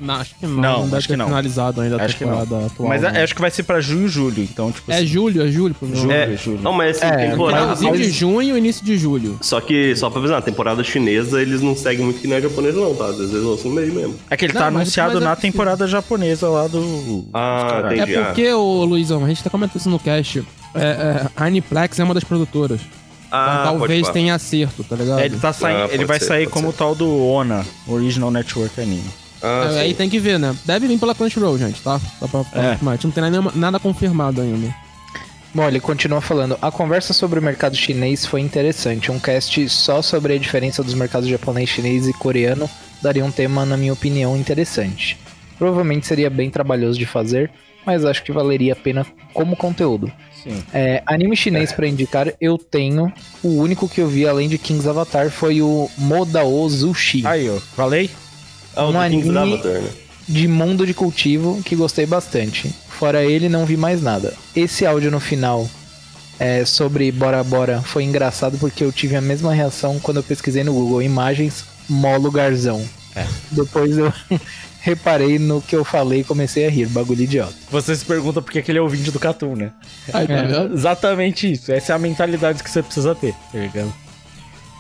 [0.02, 0.54] Não, acho que não.
[0.56, 1.26] Não, Não, deve acho que ter não.
[1.28, 2.40] finalizado ainda a Acho que não.
[2.40, 2.90] temporada atual.
[2.90, 3.12] Mas né?
[3.16, 5.48] é- acho que vai ser pra junho e julho, então, tipo É assim, julho, é
[5.52, 5.76] julho.
[5.94, 6.60] julho, É, julho.
[6.62, 7.62] não, mas assim, É, temporada.
[7.76, 9.38] Finalzinho de junho e início de julho.
[9.42, 12.42] Só que, só pra avisar, a temporada chinesa, eles não seguem muito que não é
[12.42, 13.06] japonês, não, tá?
[13.06, 14.16] Às vezes eles lançam no meio mesmo.
[14.30, 15.52] É que ele Não, tá mas- anunciado é na possível.
[15.52, 17.26] temporada japonesa lá do.
[17.34, 18.16] Ah, entendi.
[18.16, 20.44] É porque, ô Luizão, a gente tá comentando isso no cast.
[20.74, 22.80] É, é, a Aniplex é uma das produtoras.
[23.34, 25.20] Ah, então talvez tenha acerto, tá ligado?
[25.20, 26.78] É, ele tá saindo, Ah, ele vai ser, sair como o ser.
[26.80, 29.04] tal do ONA, Original Network Anime.
[29.42, 29.80] Ah, É, sim.
[29.80, 30.56] aí tem que ver, né?
[30.66, 32.00] Deve vir pela Crunchyroll, gente, tá?
[32.20, 32.70] Só pra, pra É.
[32.72, 32.94] confirmar.
[32.94, 34.74] A gente não tem nada, nada confirmado ainda.
[35.54, 36.58] Bom, ele continua falando.
[36.62, 39.12] A conversa sobre o mercado chinês foi interessante.
[39.12, 42.70] Um cast só sobre a diferença dos mercados japonês, chinês e coreano
[43.02, 45.18] daria um tema, na minha opinião, interessante.
[45.58, 47.52] Provavelmente seria bem trabalhoso de fazer,
[47.86, 50.10] mas acho que valeria a pena como conteúdo.
[50.42, 50.64] Sim.
[50.74, 53.12] É, anime chinês pra indicar, eu tenho.
[53.44, 57.28] O único que eu vi além de King's Avatar foi o Modao Zushi.
[57.28, 57.60] Aí, ó.
[57.76, 58.10] Falei?
[58.76, 59.89] Ah, Um anime- Avatar, né?
[60.28, 62.74] de mundo de cultivo que gostei bastante.
[62.89, 64.34] Fora ele, não vi mais nada.
[64.55, 65.67] Esse áudio no final
[66.39, 70.63] é, sobre Bora Bora foi engraçado porque eu tive a mesma reação quando eu pesquisei
[70.63, 72.84] no Google Imagens Mó Lugarzão.
[73.51, 74.13] Depois eu
[74.80, 77.53] reparei no que eu falei e comecei a rir, bagulho idiota.
[77.69, 79.72] Você se pergunta por que ele é ouvinte do Catum, né?
[80.13, 80.74] Aí, tá vendo?
[80.74, 81.72] Exatamente isso.
[81.74, 83.93] Essa é a mentalidade que você precisa ter, tá ligado?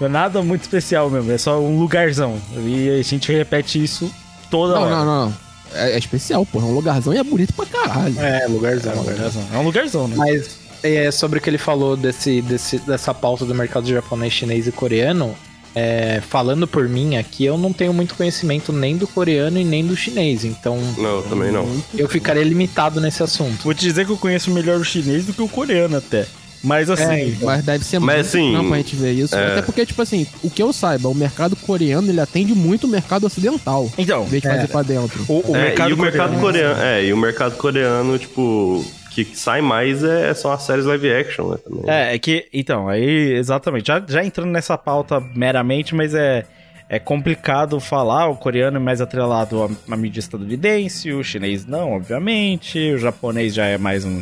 [0.01, 2.37] Não é nada muito especial mesmo, é só um lugarzão.
[2.65, 4.11] E a gente repete isso
[4.49, 4.95] toda Não, hora.
[4.95, 5.33] não, não.
[5.73, 6.65] É, é especial, porra.
[6.65, 8.19] É um lugarzão e é bonito pra caralho.
[8.19, 8.93] É, É lugarzão.
[8.93, 9.43] um lugarzão.
[9.53, 10.15] É um lugarzão, né?
[10.17, 14.65] Mas é, sobre o que ele falou desse, desse, dessa pauta do mercado japonês, chinês
[14.67, 15.35] e coreano,
[15.75, 19.85] é, falando por mim aqui, eu não tenho muito conhecimento nem do coreano e nem
[19.85, 21.65] do chinês, então Não, também não.
[21.97, 23.63] eu ficaria limitado nesse assunto.
[23.63, 26.25] Vou te dizer que eu conheço melhor o chinês do que o coreano até.
[26.63, 29.35] Mas assim, É, Mas deve ser Mas, muito assim, trampo a gente ver isso.
[29.35, 29.51] é.
[29.53, 32.87] Até porque, tipo assim, o que eu saiba, o mercado coreano, ele atende muito o
[32.89, 33.89] mercado ocidental.
[33.97, 34.51] então, Em vez de É.
[34.55, 35.25] fazer pra dentro.
[35.27, 36.81] o, o É, mercado e o mercado coreano- coreano.
[36.81, 41.49] É, e o mercado coreano, tipo, que sai mais é, são as séries live action,
[41.49, 41.57] né?
[41.63, 41.83] Também.
[41.87, 43.87] É, é que, então, aí, exatamente.
[43.87, 46.45] Já, já entrando nessa pauta meramente, mas é,
[46.87, 48.27] é complicado falar.
[48.29, 52.77] O coreano é mais atrelado à, à mídia estadunidense, o chinês não, obviamente.
[52.93, 54.21] O japonês já é mais um.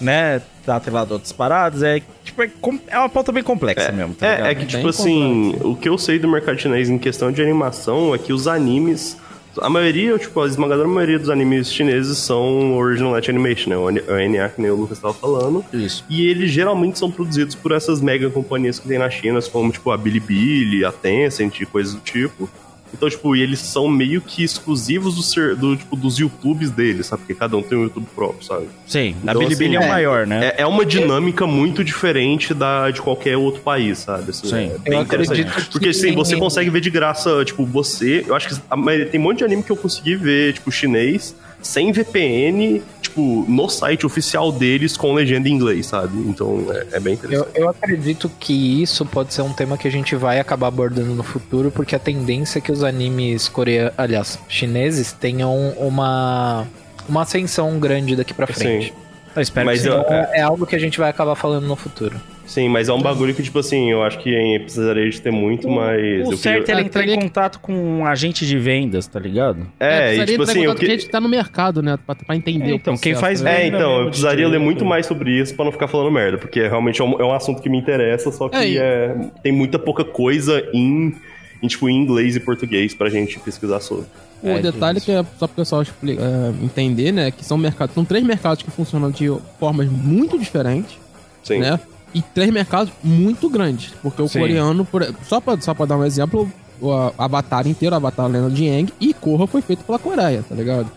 [0.00, 0.42] Né?
[0.64, 1.82] Tá atrelado a outras paradas.
[1.82, 2.50] É, tipo, é,
[2.88, 4.14] é uma pauta bem complexa mesmo.
[4.14, 4.50] Tá É, ligado?
[4.50, 7.40] é que, tipo Bem assim, o que eu sei do mercado chinês em questão de
[7.42, 9.16] animação é que os animes.
[9.62, 13.76] A maioria, tipo, a esmagadora maioria dos animes chineses são Original Net Animation, né?
[13.78, 15.64] O NA, que nem o Lucas estava falando.
[15.72, 16.04] Isso.
[16.10, 19.90] E eles geralmente são produzidos por essas mega companhias que tem na China, como, tipo,
[19.90, 22.50] a Bilibili, a Tencent e coisas do tipo.
[22.96, 27.06] Então, tipo, e eles são meio que exclusivos do, ser, do, tipo, dos YouTubes deles,
[27.06, 27.22] sabe?
[27.22, 28.68] Porque cada um tem um YouTube próprio, sabe?
[28.86, 30.46] Sim, a Então, Bilibili assim, é o maior, né?
[30.46, 34.30] É, é uma dinâmica muito diferente da de qualquer outro país, sabe?
[34.30, 34.72] Assim, Sim.
[34.84, 35.44] é bem Eu interessante.
[35.70, 38.24] Porque assim, você consegue ver de graça, tipo, você.
[38.26, 38.76] Eu acho que a
[39.06, 41.34] tem um monte de anime que eu consegui ver, tipo, chinês,
[41.66, 46.16] sem VPN, tipo, no site oficial deles com legenda em inglês, sabe?
[46.28, 47.48] Então é, é bem interessante.
[47.54, 51.14] Eu, eu acredito que isso pode ser um tema que a gente vai acabar abordando
[51.14, 56.66] no futuro, porque a tendência é que os animes coreanos, aliás, chineses, tenham uma,
[57.08, 58.88] uma ascensão grande daqui pra frente.
[58.88, 58.92] Sim.
[59.34, 61.76] Eu espero Mas que eu- Então, é algo que a gente vai acabar falando no
[61.76, 62.16] futuro.
[62.46, 65.32] Sim, mas é um bagulho que, tipo assim, eu acho que hein, precisaria de ter
[65.32, 66.26] muito mais.
[66.28, 69.66] O eu certo queria- é entrar em contato com um agente de vendas, tá ligado?
[69.80, 70.86] É, e precisaria tipo assim, com que...
[70.86, 71.98] gente tá no mercado, né?
[72.06, 73.64] Pra, pra entender É, o então, processo, quem faz né?
[73.64, 76.38] É, então, eu de precisaria ler muito mais sobre isso pra não ficar falando merda,
[76.38, 79.16] porque realmente é um, é um assunto que me interessa, só que É, e- é,
[79.42, 81.14] tem muita pouca coisa em,
[81.60, 84.04] em, tipo, em inglês e português pra gente pesquisar sobre.
[84.40, 85.06] O É, detalhe isso.
[85.06, 87.30] que é só pro pessoal expli- é, entender, né?
[87.32, 89.26] Que são mercados, são três mercados que funcionam de
[89.58, 90.96] formas muito diferentes,
[91.42, 91.58] Sim.
[91.58, 91.80] né?
[92.16, 93.92] E três mercados muito grandes.
[94.02, 94.38] Porque o Sim.
[94.40, 96.50] coreano, por- só, pra, só pra dar um exemplo,
[96.80, 100.54] o a- Avatar inteiro, Avatar Lenda de Aang e Korra foi feito pela Coreia, tá
[100.54, 100.90] ligado?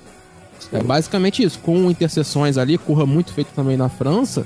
[0.72, 4.46] É basicamente isso, com interseções ali, Korra muito feito também na França,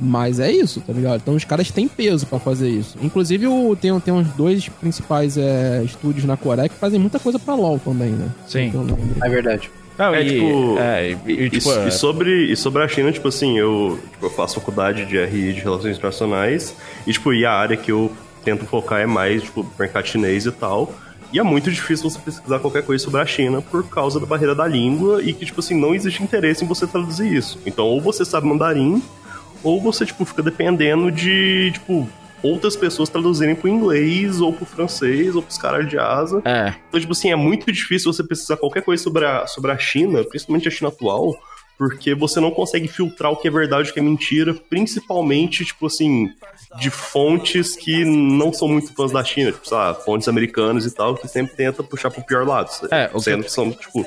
[0.00, 1.20] mas é isso, tá ligado?
[1.22, 2.96] Então os caras têm peso pra fazer isso.
[3.02, 7.38] Inclusive o, tem, tem uns dois principais é, estúdios na Coreia que fazem muita coisa
[7.38, 8.28] pra LoL também, né?
[8.46, 8.66] Sim.
[8.68, 8.86] Então,
[9.22, 9.70] É verdade.
[9.96, 12.88] Não, É, e, tipo, é, e- e, E, tipo, é- e sobre, e sobre a
[12.88, 16.74] China, tipo assim, eu, tipo, eu faço faculdade de RI de Relações Internacionais,
[17.06, 18.10] e tipo, e a área que eu
[18.44, 20.92] tento focar é mais, tipo, mercado chinês e tal.
[21.32, 24.54] E é muito difícil você pesquisar qualquer coisa sobre a China por causa da barreira
[24.54, 27.58] da língua e que, tipo assim, não existe interesse em você traduzir isso.
[27.66, 29.02] Então, ou você sabe mandarim,
[29.62, 32.08] ou você, tipo, fica dependendo de, tipo,
[32.44, 36.42] outras pessoas traduzirem pro inglês, ou pro francês, ou pros caras de asa.
[36.44, 39.78] é, Então, tipo assim, é muito difícil você pesquisar qualquer coisa sobre a, sobre a
[39.78, 41.34] China, principalmente a China atual,
[41.76, 45.64] porque você não consegue filtrar o que é verdade e o que é mentira, principalmente,
[45.64, 46.30] tipo assim,
[46.78, 51.16] de fontes que não são muito fãs da China, tipo, lá, fontes americanas e tal,
[51.16, 52.70] que sempre tenta puxar pro pior lado.
[52.92, 54.06] É, sendo que são, tipo,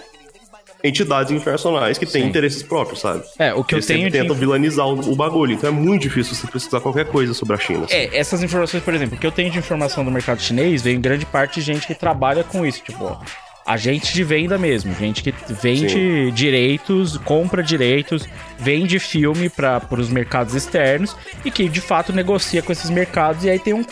[0.84, 2.30] entidades internacionais que têm Sim.
[2.30, 3.24] interesses próprios, sabe?
[3.38, 5.54] é, o que eu Eles sempre tenho de tentam vilanizar o, o bagulho.
[5.54, 7.86] Então é muito difícil você pesquisar qualquer coisa sobre a China.
[7.90, 10.96] É, essas informações, por exemplo, o que eu tenho de informação do mercado chinês vem
[10.96, 13.20] em grande parte de gente que trabalha com isso, tipo,
[13.68, 20.56] agente de venda mesmo, gente que vende direitos, compra direitos, vende filme para os mercados
[20.56, 23.84] externos e que de fato negocia com esses mercados e aí tem um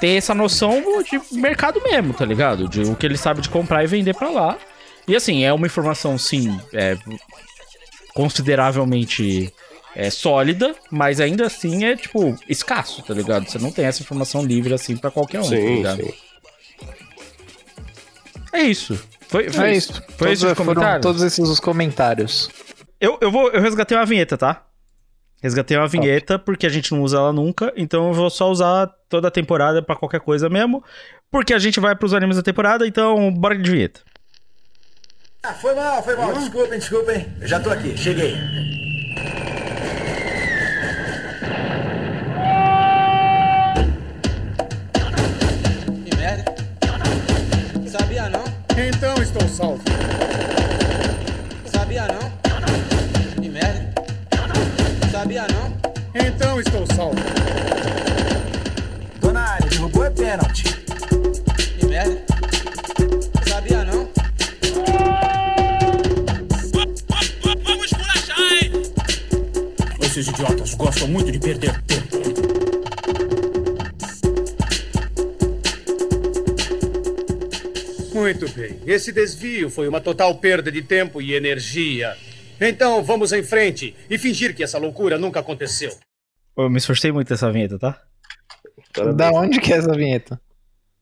[0.00, 2.68] tem essa noção de mercado mesmo, tá ligado?
[2.68, 4.58] De o que ele sabe de comprar e vender pra lá.
[5.08, 6.96] E assim, é uma informação sim, é,
[8.14, 9.52] consideravelmente
[9.94, 13.48] é, sólida, mas ainda assim é, tipo, escasso, tá ligado?
[13.48, 16.02] Você não tem essa informação livre assim pra qualquer um, tá Sim, ligado?
[16.02, 16.14] sim.
[18.52, 18.98] É isso.
[19.28, 19.92] Foi, foi É isso.
[19.92, 20.02] isso.
[20.16, 22.48] Foi Todos, isso de foram todos esses os comentários.
[23.00, 24.64] Eu, eu, vou, eu resgatei uma vinheta, tá?
[25.42, 28.90] Resgatei uma vinheta porque a gente não usa ela nunca, então eu vou só usar
[29.08, 30.82] toda a temporada pra qualquer coisa mesmo,
[31.30, 34.00] porque a gente vai pros animes da temporada, então bora de vinheta.
[35.48, 36.32] Ah, foi mal, foi mal.
[36.34, 37.26] Desculpem, desculpem.
[37.40, 38.34] Eu já tô aqui, cheguei.
[46.04, 46.44] Que merda.
[47.88, 48.42] Sabia não?
[48.76, 49.84] Então estou salvo.
[51.66, 53.40] Sabia não?
[53.40, 53.94] Que merda.
[55.12, 55.72] Sabia não?
[56.12, 57.20] Então estou salvo.
[59.20, 60.75] Tô na área, derrubou é pênalti.
[70.16, 72.16] Esses idiotas gostam muito de perder tempo.
[78.14, 78.78] Muito bem.
[78.86, 82.16] Esse desvio foi uma total perda de tempo e energia.
[82.60, 85.92] Então vamos em frente e fingir que essa loucura nunca aconteceu.
[86.56, 88.00] Eu me esforcei muito nessa vinheta, tá?
[89.14, 90.40] Da onde que é essa vinheta?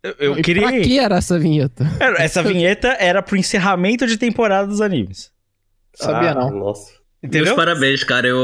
[0.03, 0.63] Eu, eu E queria.
[0.69, 1.85] Pra que era essa vinheta?
[2.01, 5.31] Era- Essa vinheta era pro encerramento de temporada dos animes.
[5.95, 6.51] Sabia Ah, não.
[6.51, 6.93] Nossa.
[7.25, 7.57] Meus Entendeu?
[7.57, 8.29] parabéns, cara.
[8.29, 8.37] Eu,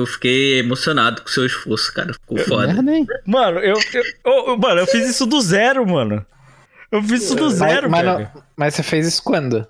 [0.00, 2.12] eu fiquei emocionado com o seu esforço, cara.
[2.12, 2.66] Ficou foda.
[2.74, 3.06] Merda, hein?
[3.26, 4.02] Mano, eu, eu,
[4.48, 6.24] eu- mano, eu fiz isso do zero, mano.
[6.92, 9.66] Eu fiz isso do zero, mas, mas, não- mas você fez isso quando?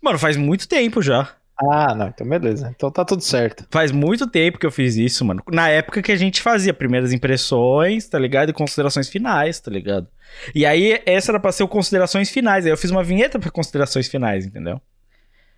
[0.00, 1.28] Mano, faz muito tempo já.
[1.60, 2.72] Ah, não, então beleza.
[2.74, 3.66] Então tá tudo certo.
[3.70, 5.42] Faz muito tempo que eu fiz isso, mano.
[5.50, 8.50] Na época que a gente fazia primeiras impressões, tá ligado?
[8.50, 10.06] E considerações finais, tá ligado?
[10.54, 12.64] E aí, essa era pra ser o considerações finais.
[12.64, 14.80] Aí eu fiz uma vinheta pra considerações finais, entendeu?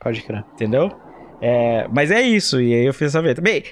[0.01, 0.43] Pode crer.
[0.55, 0.91] Entendeu?
[1.41, 3.41] É, mas é isso, e aí eu fiz essa vinheta.
[3.41, 3.65] Bem,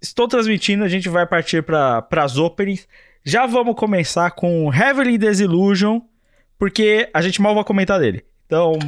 [0.00, 2.86] estou transmitindo, a gente vai partir para as openings.
[3.24, 6.00] Já vamos começar com Heavily Desillusion,
[6.58, 8.24] porque a gente mal vai comentar dele.
[8.46, 8.78] Então,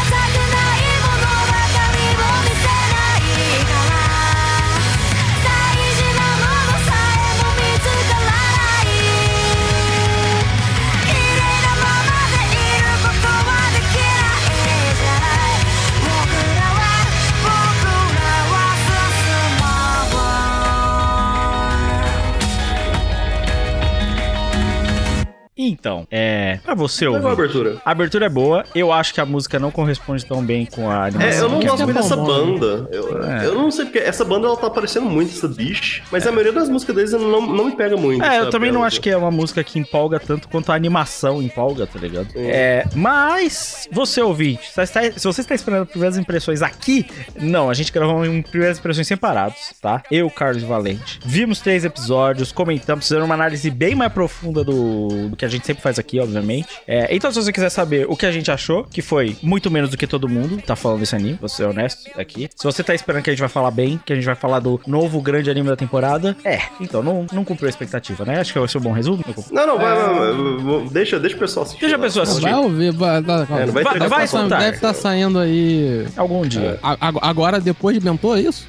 [25.67, 26.59] Então, é.
[26.63, 27.27] Pra você a ouvir.
[27.27, 27.81] abertura.
[27.85, 31.05] A abertura é boa, eu acho que a música não corresponde tão bem com a
[31.05, 31.29] animação.
[31.31, 32.25] É, eu não gosto é muito dessa bom.
[32.25, 32.89] banda.
[32.91, 33.45] Eu, É.
[33.45, 36.03] eu não sei porque essa banda ela tá aparecendo muito, essa bicha.
[36.11, 38.23] Mas a maioria das músicas deles não, não me pega muito.
[38.23, 41.41] É, eu também não acho que é uma música que empolga tanto quanto a animação
[41.41, 42.27] empolga, tá ligado?
[42.35, 47.05] É, mas você ouvinte, se você está esperando primeiras impressões aqui,
[47.39, 50.03] não, a gente gravou em primeiras impressões separados, tá?
[50.11, 51.19] Eu, Carlos Valente.
[51.25, 55.56] Vimos três episódios, comentamos, fizemos uma análise bem mais profunda do, do que a gente
[55.65, 56.67] sempre faz aqui, obviamente.
[56.87, 59.89] É, então, se você quiser saber o que a gente achou, que foi muito menos
[59.89, 62.49] do que todo mundo tá falando desse anime, vou ser honesto aqui.
[62.55, 64.59] Se você tá esperando que a gente vai falar bem, que a gente vai falar
[64.59, 68.39] do novo grande anime da temporada, é, então não, não cumpriu a expectativa, né?
[68.39, 69.23] Acho que vai ser um bom resumo.
[69.51, 70.33] Não, não, vai, vai, vai,
[70.79, 71.81] vai, deixa, deixa o pessoal assistir.
[71.81, 72.41] Deixa a pessoa assistir.
[72.43, 74.59] Vai ouvir, vai, vai, É, não vai Vai- vai pra soltar.
[74.59, 76.05] Deve estar saindo aí.
[76.15, 76.79] Algum dia.
[76.83, 78.67] a- a- agora, depois de Mentor, é isso?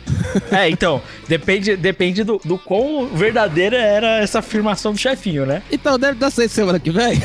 [0.50, 5.62] É, então, depende, depende do, do quão verdadeira era essa afirmação do chefinho, né?
[5.70, 7.20] Então, deve dar sair semana que vem.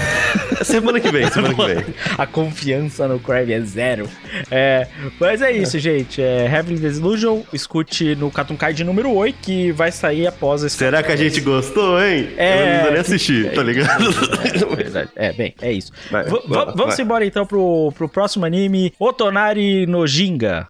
[0.63, 1.85] Semana que vem, semana que vem.
[2.17, 4.09] A confiança no Crave é zero.
[4.49, 4.87] É,
[5.19, 6.21] mas é isso, gente.
[6.21, 10.77] É Heavenly Desillusion, escute no Katunkai de número 8, que vai sair após esse.
[10.77, 12.29] Será que a gente gostou, hein?
[12.37, 12.53] É.
[12.53, 14.03] Eu não ainda nem assisti, tá ligado?
[14.53, 15.09] É verdade.
[15.15, 15.91] É, bem, é isso.
[16.11, 17.01] Vai, vamos vai.
[17.01, 20.67] embora então pro, pro próximo anime, Otonari no Jinga.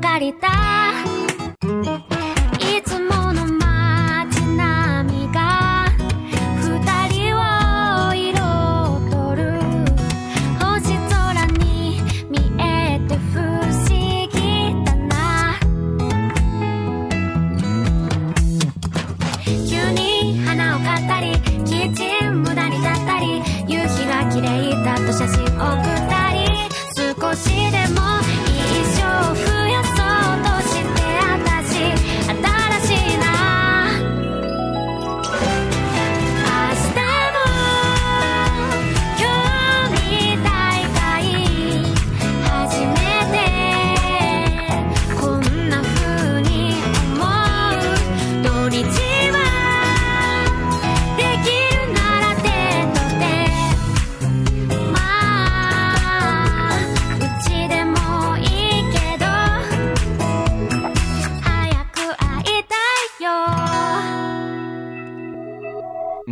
[0.00, 0.67] かりたい。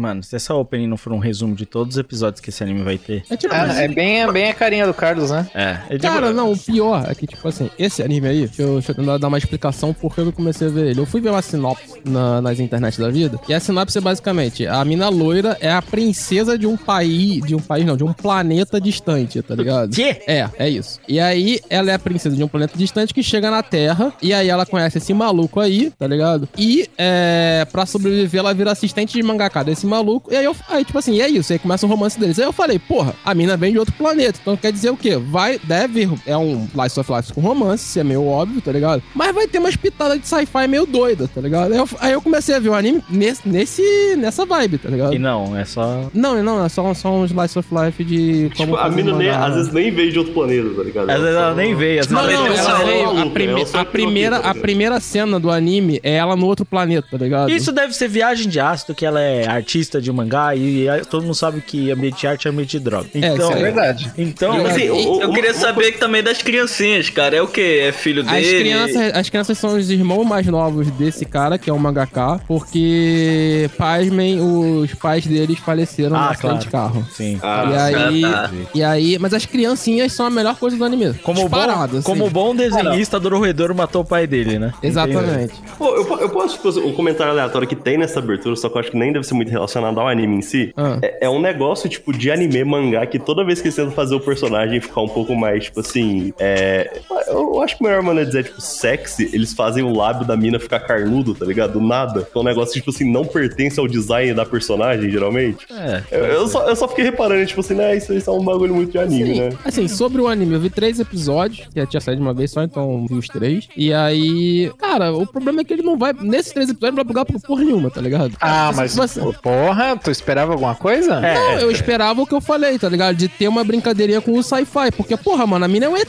[0.07, 2.85] Mano, se essa opening não for um resumo de todos os episódios que esse anime
[2.85, 3.25] vai ter.
[3.29, 5.49] É tipo, Ah, é bem, bem a carinha do Carlos, né?
[5.53, 5.79] É.
[5.91, 8.75] é de- Cara, não, o pior é que, tipo assim, esse anime aí, deixa eu,
[8.75, 11.01] deixa eu tentar dar uma explicação por que eu comecei a ver ele.
[11.01, 14.65] Eu fui ver uma sinopse na- nas internet da vida, e a sinopse é basicamente,
[14.65, 18.13] a mina loira é a princesa de um país, de um país não, de um
[18.13, 19.91] planeta distante, tá ligado?
[19.91, 20.23] Quê?
[20.29, 21.01] É, é isso.
[21.09, 24.33] E aí, ela é a princesa de um planeta distante que chega na Terra, e
[24.33, 26.49] aí ela conhece esse maluco aí, tá ligado?
[26.57, 29.96] E, é, pra sobreviver, ela vira assistente de mangaka desse maluco,
[30.31, 32.39] e aí, eu, aí tipo assim, e é isso, aí começa o romance deles.
[32.39, 35.17] Aí eu falei, porra, a mina vem de outro planeta, então quer dizer o quê?
[35.17, 39.03] Vai, deve, é um Life of Life com romance, isso é meio óbvio, tá ligado?
[39.15, 41.73] Mas vai ter umas pitadas de sci-fi meio doida, tá ligado?
[41.73, 45.15] Aí eu, aí eu comecei a ver o anime nesse, nesse, nessa vibe, tá ligado?
[45.15, 46.09] E não, é só.
[46.13, 49.17] Não, não, é só, só um Slice of Life de como Tipo, a fazer mina
[49.17, 51.11] nem, às vezes nem veio de outro planeta, tá ligado?
[51.11, 53.85] Às vezes ela nem veio, às vezes Não, ela não, ela veio, a, prime- a
[53.85, 57.17] primeira, entrou a aqui, tá primeira cena do anime é ela no outro planeta, tá
[57.19, 57.51] ligado?
[57.51, 61.23] Isso deve ser viagem de ácido, que ela é artista de mangá e e todo
[61.23, 63.07] mundo sabe que ambiente de arte é ambiente de droga.
[63.15, 64.13] É, Então, isso é verdade.
[64.19, 67.37] Então, Mas, assim, o- Eu o- queria saber que também das criancinhas, cara.
[67.37, 67.81] É o quê?
[67.89, 68.59] É filho As dele?
[68.61, 73.71] crianças, as crianças são os irmãos mais novos desse cara, que é o mangaka, porque,
[73.77, 76.93] pasmem, os pais deles faleceram Ah, no acidente de claro.
[76.93, 77.07] carro.
[77.13, 77.39] sim.
[77.43, 78.51] Ah, e aí, tá.
[78.75, 81.15] e aí, mas as criancinhas são a melhor coisa do anime.
[81.23, 82.07] Como o bom, Disparado, assim.
[82.07, 84.73] como o bom desenhista do Roedor matou o pai dele, né?
[84.83, 85.55] Exatamente.
[85.79, 88.81] Pô, eu, eu posso, tipo, um comentário aleatório que tem nessa abertura, só que eu
[88.81, 90.73] acho que nem deve ser muito relacionado ao anime em si.
[90.77, 90.99] Ah.
[91.03, 94.15] É, é um negócio, tipo, de anime, mangá, que toda vez que eles tentam fazer
[94.15, 96.33] o personagem ficar um pouco mais, tipo assim.
[96.39, 99.95] É, eu, eu acho que a melhor maneira de dizer, tipo, sexy, eles fazem o
[99.95, 101.75] lábio da mina ficar carnudo, tá ligado?
[101.75, 102.23] Do nada.
[102.31, 105.67] Que é um negócio, tipo assim, não pertence ao design da personagem, geralmente.
[105.71, 106.03] É.
[106.11, 107.97] Eu, eu só, eu só fiquei reparando, tipo assim, né?
[107.97, 109.49] Isso, isso é um bagulho muito de anime, Sim, né?
[109.65, 112.51] assim, sobre o anime, eu vi três episódios, que já tinha saído de uma vez
[112.51, 113.69] só, então vi os três.
[113.77, 117.05] E aí, cara, o problema é que ele não vai, nesses três episódios, não vai
[117.05, 118.33] bugar por porra nenhuma, tá ligado?
[118.41, 121.15] Ah, mas, você- pô, porra, tu esperava alguma coisa?
[121.15, 121.35] É.
[121.35, 123.17] Não, eu esperava o que eu falei, tá ligado?
[123.17, 124.93] De ter uma brincadeirinha com o sci-fi.
[124.97, 126.09] Porque, porra, mano, a mina é um ET,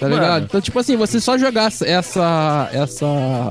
[0.00, 0.30] tá ligado?
[0.30, 0.46] Mano.
[0.46, 2.70] Então, tipo assim, você só jogar essa, essa,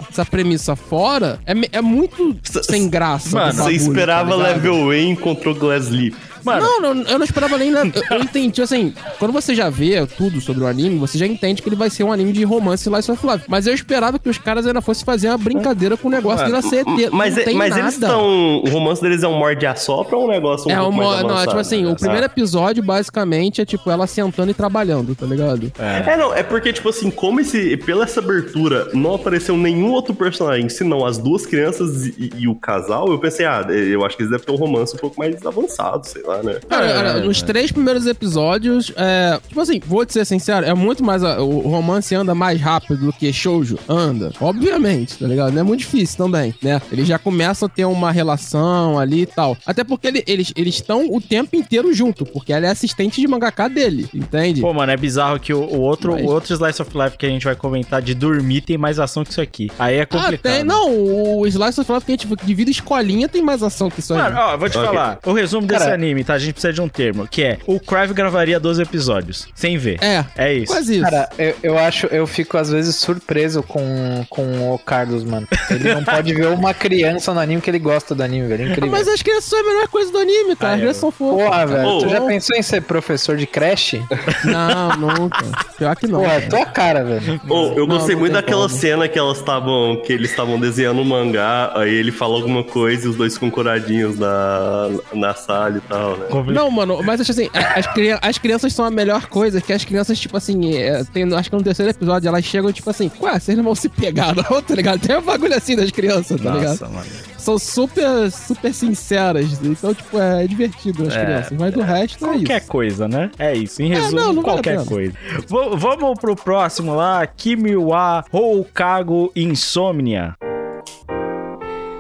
[0.09, 3.37] essa, premissa fora é, é muito sem graça.
[3.37, 4.55] Mano, do Você bagulho, esperava tá ligado?
[4.55, 6.15] Level A e encontrou Glass Leaf.
[6.47, 7.69] Mano, Não, não, eu não esperava nem.
[7.71, 11.25] Eu, eu entendi, tipo assim, quando você já vê tudo sobre o anime, você já
[11.27, 13.43] entende que ele vai ser um anime de romance Life of Life.
[13.47, 16.61] Mas eu esperava que os caras ainda fossem fazer uma brincadeira com o negócio de
[16.67, 17.09] ser ET.
[17.11, 17.81] Mas, é- mas nada.
[17.81, 18.57] eles estão.
[18.63, 21.23] O romance deles é um morde a sopra ou um negócio um É pouco uma,
[21.23, 22.25] não, é tipo assim, o primeiro Ah.
[22.27, 25.71] episódio basicamente é tipo ela sentando e trabalhando, tá ligado?
[25.79, 27.77] É, não, é porque, tipo assim, como esse.
[27.77, 32.55] Pela essa abertura não apareceu nenhum outro personagem, senão as duas crianças e, e o
[32.55, 35.45] casal, eu pensei, ah, eu acho que eles devem ter um romance um pouco mais
[35.45, 36.59] avançado, sei lá, né?
[36.69, 40.73] Cara, É, cara, nos três primeiros episódios, é, tipo assim, vou te ser sincero, é
[40.73, 41.23] muito mais.
[41.23, 44.31] a- o romance anda mais rápido do que Shoujo anda.
[44.39, 45.51] Obviamente, tá ligado?
[45.53, 46.81] Não é muito difícil também, né?
[46.91, 49.57] Eles já começam a ter uma relação ali e tal.
[49.65, 53.27] Até porque ele- eles eles estão o tempo inteiro junto, porque ela é assistente de
[53.27, 54.61] mangaka dele, entende?
[54.61, 57.25] Pô, mano, é bizarro que o, o outro, Mas- o outro Slice of Life que
[57.25, 59.69] a gente vai comentar de dormir tem mais ação que isso aqui.
[59.77, 60.41] Aí é ah, complicado.
[60.41, 60.63] tem.
[60.63, 60.91] Não,
[61.39, 64.21] o Slice of Life que a gente divide escolinha tem mais ação que isso aí.
[64.21, 64.89] Mano, ó, vou te Ok.
[64.89, 65.19] falar.
[65.25, 66.34] O resumo desse Cara- tá?
[66.34, 69.97] A gente precisa de um termo, que é o Crive gravaria 12 episódios, sem ver.
[70.03, 70.72] é, É isso.
[70.74, 71.03] quase isso.
[71.03, 75.47] Cara, eu, eu acho, eu fico às vezes surpreso com, com o Carlos, mano.
[75.70, 78.63] Ele não pode ver uma criança no anime que ele gosta do anime, velho.
[78.63, 78.91] É Ah, Incrível.
[78.91, 80.74] mas as crianças são a melhor coisa do anime, cara.
[80.74, 81.43] Ah, as é, crianças são fofas.
[81.45, 84.01] Porra, velho, Ô, tu já pensou em ser professor de creche?
[84.43, 85.45] Não, nunca.
[85.78, 86.22] Pior que não.
[86.22, 87.39] Porra, é tua cara, velho.
[87.49, 88.80] Ô, eu Não, gostei não muito daquela como.
[88.80, 90.01] cena que elas estavam.
[90.05, 93.49] que eles estavam desenhando um mangá, aí ele fala alguma coisa e os dois ficam
[93.49, 96.07] coradinhos na, na sala e tal.
[96.16, 96.53] Real, né?
[96.53, 99.84] Não, mano, mas acho assim, as, cri- as crianças são a melhor coisa, que as
[99.84, 103.39] crianças, tipo assim, é, tem, acho que no terceiro episódio elas chegam, tipo assim, ué,
[103.39, 104.99] vocês não vão se pegar, não, tá ligado?
[104.99, 106.70] Tem um bagulho assim das crianças, tá ligado?
[106.80, 107.05] Nossa, mano.
[107.38, 112.28] São super, super sinceras, então, tipo, é, divertido as É, crianças, mas do resto é
[112.30, 112.68] Qualquer isso.
[112.68, 113.32] coisa, né?
[113.39, 113.82] É isso.
[113.82, 114.86] Em resumo, não, não vale qualquer pena.
[114.86, 115.14] coisa.
[115.14, 117.26] V- vamos pro próximo lá.
[117.26, 120.36] Kimiwa Houkago Insomnia.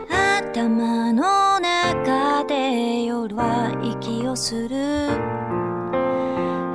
[0.09, 1.23] 頭の
[4.47, 4.77] する。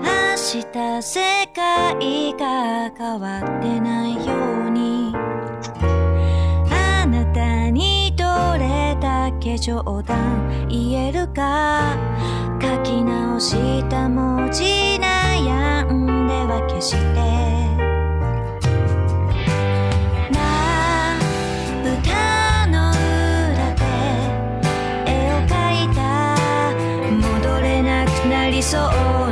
[0.02, 4.34] 明日世界が変わってないよ
[4.66, 5.14] うに。
[6.70, 8.24] あなたにど
[8.58, 11.96] れだけ冗談言えるか。
[12.60, 14.64] 書き直した文字
[15.00, 17.61] 悩んでは消して。
[28.72, 29.31] な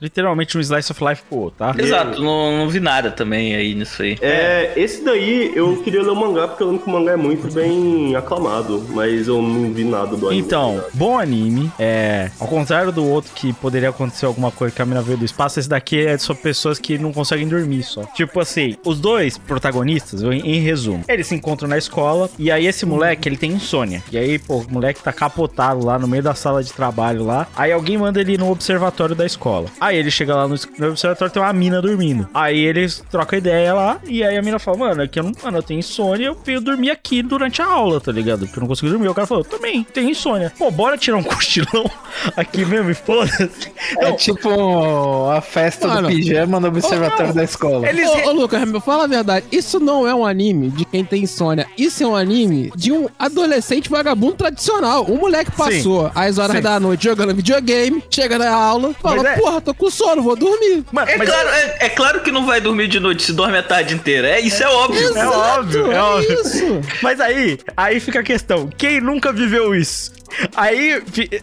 [0.00, 1.74] Literalmente um slice of life pro outro, tá?
[1.76, 4.16] Exato, não, não vi nada também aí nisso aí.
[4.20, 7.16] É, esse daí eu queria ler o mangá porque eu lembro que o mangá é
[7.16, 10.42] muito bem aclamado, mas eu não vi nada do anime.
[10.42, 11.70] Então, bom anime.
[11.78, 15.24] É, ao contrário do outro que poderia acontecer alguma coisa que a mina veio do
[15.24, 18.04] espaço, esse daqui é sobre pessoas que não conseguem dormir só.
[18.14, 22.66] Tipo assim, os dois protagonistas, em, em resumo, eles se encontram na escola e aí
[22.66, 24.02] esse moleque, ele tem insônia.
[24.12, 27.48] E aí, pô, o moleque tá capotado lá no meio da sala de trabalho lá.
[27.56, 29.68] Aí alguém manda ele ir no observatório da escola.
[29.80, 32.28] Aí ele chega lá no, no observatório tem uma mina dormindo.
[32.34, 35.58] Aí eles trocam ideia lá e aí a mina fala: "Mano, aqui eu não, mano,
[35.58, 38.40] eu tenho insônia, eu venho dormir aqui durante a aula, tá ligado?
[38.46, 39.08] Porque eu não consigo dormir".
[39.08, 40.52] O cara falou: "Eu também tenho insônia".
[40.58, 41.90] Pô, bora tirar um cochilão
[42.36, 43.72] aqui mesmo, e foda-se.
[43.98, 46.08] É tipo a festa Mano.
[46.08, 47.88] do pijama no observatório da escola.
[47.88, 49.46] Eles Ô, ô, Lucas, fala a verdade.
[49.52, 51.66] Isso não é um anime de quem tem insônia.
[51.76, 55.04] Isso é um anime de um adolescente vagabundo tradicional.
[55.04, 56.62] O moleque passou às horas Sim.
[56.62, 60.84] da noite jogando videogame, chega na aula, fala, é- porra, tô com sono, vou dormir.
[60.92, 63.56] Mano, É mas claro, é, é claro que não vai dormir de noite se dorme
[63.58, 64.28] a tarde inteira.
[64.28, 65.16] É, isso é óbvio.
[65.16, 66.40] é óbvio, é óbvio.
[66.40, 66.80] isso.
[67.02, 70.12] Mas aí, aí fica a questão: quem nunca viveu isso?
[70.54, 71.00] Aí,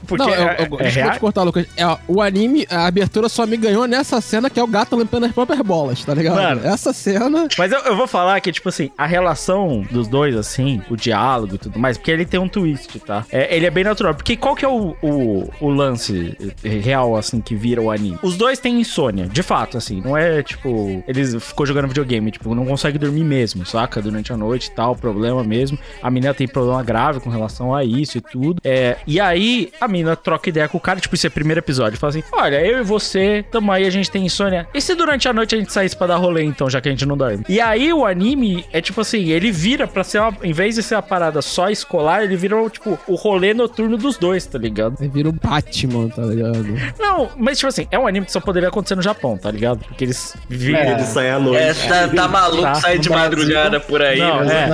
[0.07, 0.35] porque Não, eu,
[0.69, 1.65] eu, é, é te real- cortar, Lucas.
[1.75, 5.25] É, o anime, a abertura só me ganhou nessa cena que é o gato limpando
[5.25, 6.35] as próprias bolas, tá ligado?
[6.35, 6.61] Mano.
[6.63, 7.47] Essa cena.
[7.57, 11.55] Mas eu, eu vou falar que, tipo assim, a relação dos dois, assim, o diálogo
[11.55, 13.25] e tudo mais, porque ele tem um twist, tá?
[13.31, 14.13] É, ele é bem natural.
[14.13, 18.19] Porque qual que é o, o, o lance real, assim, que vira o anime?
[18.25, 20.01] Os dois têm insônia, de fato, assim.
[20.01, 24.01] Não é, tipo, eles ficou jogando videogame, tipo, não consegue dormir mesmo, saca?
[24.01, 25.77] Durante a noite e tal, problema mesmo.
[26.01, 28.59] A menina tem problema grave com relação a isso e tudo.
[28.63, 31.59] É, e aí, a menina troca ideia com o cara, tipo, esse é o primeiro
[31.59, 31.99] episódio.
[31.99, 34.67] Fala assim: Olha, eu e você, tamo aí, a gente tem insônia.
[34.73, 36.91] E se durante a noite a gente saísse pra dar rolê, então, já que a
[36.91, 37.45] gente não dorme?
[37.47, 40.35] E aí, o anime é tipo assim: ele vira pra ser uma.
[40.41, 44.17] Em vez de ser uma parada só escolar, ele vira, tipo, o rolê noturno dos
[44.17, 44.97] dois, tá ligado?
[44.99, 46.65] Aí vira o Batman, tá ligado?
[46.99, 49.79] Não, mas, tipo assim, é um anime que só poderia acontecer no Japão, tá ligado?
[49.79, 50.79] Porque eles viram.
[50.79, 51.61] Ele sai à noite.
[51.61, 53.29] É, tá, tá maluco Tá, sair no de Brasil.
[53.29, 54.19] madrugada por aí.
[54.19, 54.67] Não, mas- é.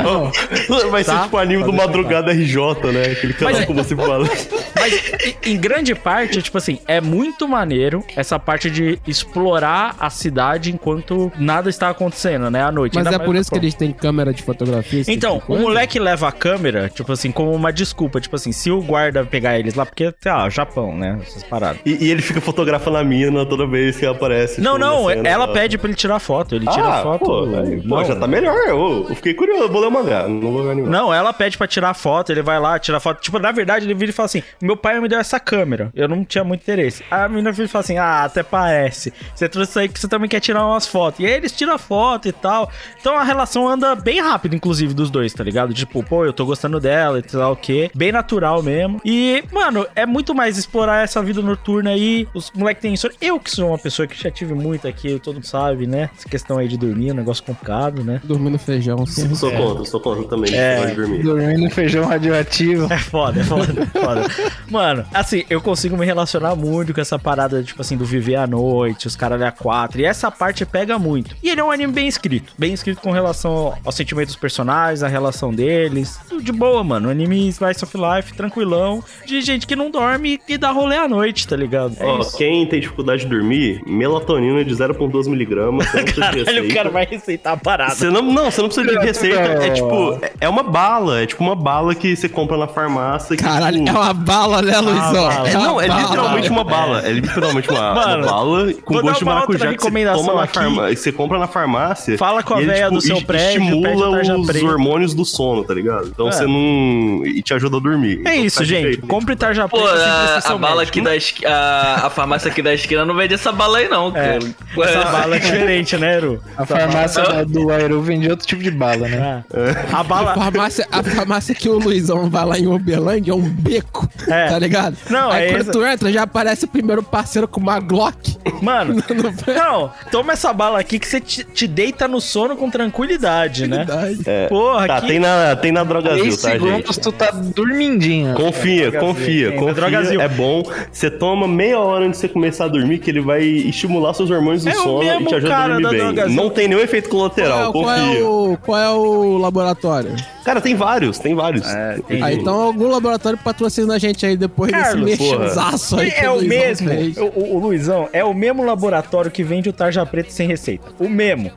[0.90, 1.24] Vai ser Tá?
[1.24, 3.04] tipo o anime do Madrugada RJ, né?
[3.12, 4.28] Aquele canal Mas- que você fala.
[4.80, 10.72] Mas em- grande parte, tipo assim, é muito maneiro essa parte de explorar a cidade
[10.72, 12.64] enquanto nada está acontecendo, né?
[12.64, 12.96] À noite.
[12.96, 15.02] Mas Ainda é por isso que eles têm câmera de fotografia.
[15.02, 15.62] esse Então, tipo o coisa?
[15.64, 18.20] moleque leva a câmera, tipo assim, como uma desculpa.
[18.20, 21.20] Tipo assim, se o guarda pegar eles lá, porque, sei lá, Japão, né?
[21.22, 21.80] Essas paradas.
[21.86, 24.62] E, e ele fica fotografando a mina toda vez que ela aparece.
[24.62, 26.56] Não, tipo, não, na cena, ela pede pra ele tirar foto.
[26.56, 27.26] Ele tira Ah, foto.
[27.26, 28.56] Pô, aí, pô, Não, já tá melhor.
[28.68, 30.28] Eu, eu fiquei curioso, vou ler o mangá.
[30.28, 30.90] Não vou ver anime.
[30.90, 33.22] Não, ela pede pra tirar foto, ele vai lá, tira foto.
[33.22, 35.90] Tipo, na verdade, ele vira e fala assim: Meu pai me deu essa câmera.
[35.96, 37.04] Eu não tinha muito interesse.
[37.10, 39.14] Aí a menina vira e fala assim: Ah, até parece.
[39.36, 41.20] Você trouxe isso aí que você também quer tirar umas fotos.
[41.20, 42.70] E aí eles tiram foto e tal.
[43.00, 45.74] Então a relação anda bem rápido, inclusive, dos dois, tá ligado?
[45.74, 47.90] Tipo, pô, eu tô gostando dela e tal, o quê?
[47.96, 49.00] Bem natural mesmo.
[49.06, 52.28] E, mano, é muito mais explorar essa vida noturna aí.
[52.34, 53.16] Os moleques têm insônia.
[53.22, 56.10] Eu que sou uma pessoa que já tive muito aqui, todo mundo sabe, né?
[56.18, 58.20] Essa questão aí de dormir é um negócio complicado, né?
[58.24, 59.06] Dormindo feijão.
[59.06, 59.34] Sim.
[59.36, 60.54] Sou contra, sou contra também.
[60.56, 60.82] É.
[60.82, 60.86] É.
[60.88, 61.24] de dormir.
[61.24, 62.92] Dormindo feijão radioativo.
[62.92, 64.28] É foda, é foda, é foda.
[64.70, 68.48] Mano, assim, eu consigo me relacionar muito com essa parada, tipo assim, do viver à
[68.48, 70.02] noite, os caras a quatro.
[70.02, 71.36] E essa parte pega muito.
[71.44, 72.54] E ele é um anime bem escrito.
[72.58, 76.20] Bem escrito com relação aos sentimentos dos personagens, a relação deles.
[76.28, 77.08] Tudo De boa, mano.
[77.08, 79.04] Um anime Slice of Life, tranquilão.
[79.26, 81.96] De gente que não dorme e dá rolê à noite, tá ligado?
[82.00, 82.36] É Ó, isso.
[82.38, 85.88] quem tem dificuldade de dormir, melatonina de 0,12 miligramas.
[85.92, 86.74] Caralho, o receita.
[86.74, 87.96] cara vai receitar a parada.
[87.96, 89.40] Você não, não, você não precisa de receita.
[89.40, 91.22] É tipo, é- uma bala.
[91.22, 93.36] É tipo uma bala que você compra na farmácia.
[93.36, 95.28] Que, Caralho, tipo, é uma bala, né, Luizão?
[95.30, 95.50] bala.
[95.50, 96.02] É, não, é bala.
[96.02, 97.02] literalmente uma bala.
[97.06, 100.44] É literalmente uma, Mano, uma bala com gosto de maracujá que você, recomendação toma na
[100.44, 100.54] aqui.
[100.54, 102.18] farma- que você compra na farmácia.
[102.18, 104.66] Fala com a ele, véia do seu prédio, Estimula tarja os preta.
[104.66, 106.08] hormônios do sono, tá ligado?
[106.08, 106.32] Então É.
[106.32, 107.22] você não.
[107.26, 108.22] E te ajuda a dormir.
[108.26, 108.98] É Então isso, gente.
[108.98, 112.74] Compre tarja Pô, preta sem a, bala aqui da esqui- a, a farmácia aqui da
[112.74, 114.90] esquina não vende essa bala aí, não, É, cara.
[114.90, 116.42] essa bala é diferente, né, Eru?
[116.58, 119.44] A farmácia do Aero vende outro tipo de bala, né?
[119.54, 119.94] É.
[119.96, 120.34] A A bala.
[120.36, 124.48] farmácia, a farmácia que o Luizão vai lá em Uberlândia é um beco, É.
[124.48, 124.98] tá ligado?
[125.10, 128.38] Não, Aí é quando essa- tu entra, já aparece o primeiro parceiro com uma Glock.
[128.62, 132.70] Mano, No- não, toma essa bala aqui que você te, te deita no sono com
[132.70, 133.78] tranquilidade, né?
[133.86, 134.20] Verdade.
[134.50, 135.08] Porra, Tá, aqui.
[135.08, 137.00] tem na, tem na Drogazil, 3 tá, gente?
[137.00, 138.34] tu tá dormindinho.
[138.36, 139.74] Confia, confia, confia.
[139.74, 140.22] Drogazil.
[140.22, 140.64] É bom.
[140.92, 144.30] Você toma meia hora antes de você começar a dormir, que ele vai estimular seus
[144.30, 146.36] hormônios do É o sono mesmo e te ajuda cara a dormir bem.
[146.36, 150.16] Não tem nenhum efeito Qual colateral, é, qual, é o, qual é o laboratório?
[150.44, 151.64] Cara, tem vários, tem vários.
[152.08, 155.40] tem- Ah, então algum laboratório patrocina a gente aí depois Carlos, desse porra.
[155.40, 156.12] mexançaço aí.
[156.12, 156.48] que É o Luizão
[156.88, 157.24] mesmo.
[157.24, 160.88] O, o- o Luizão é o mesmo laboratório que vende o tarja preta sem receita.
[161.00, 161.52] O mesmo.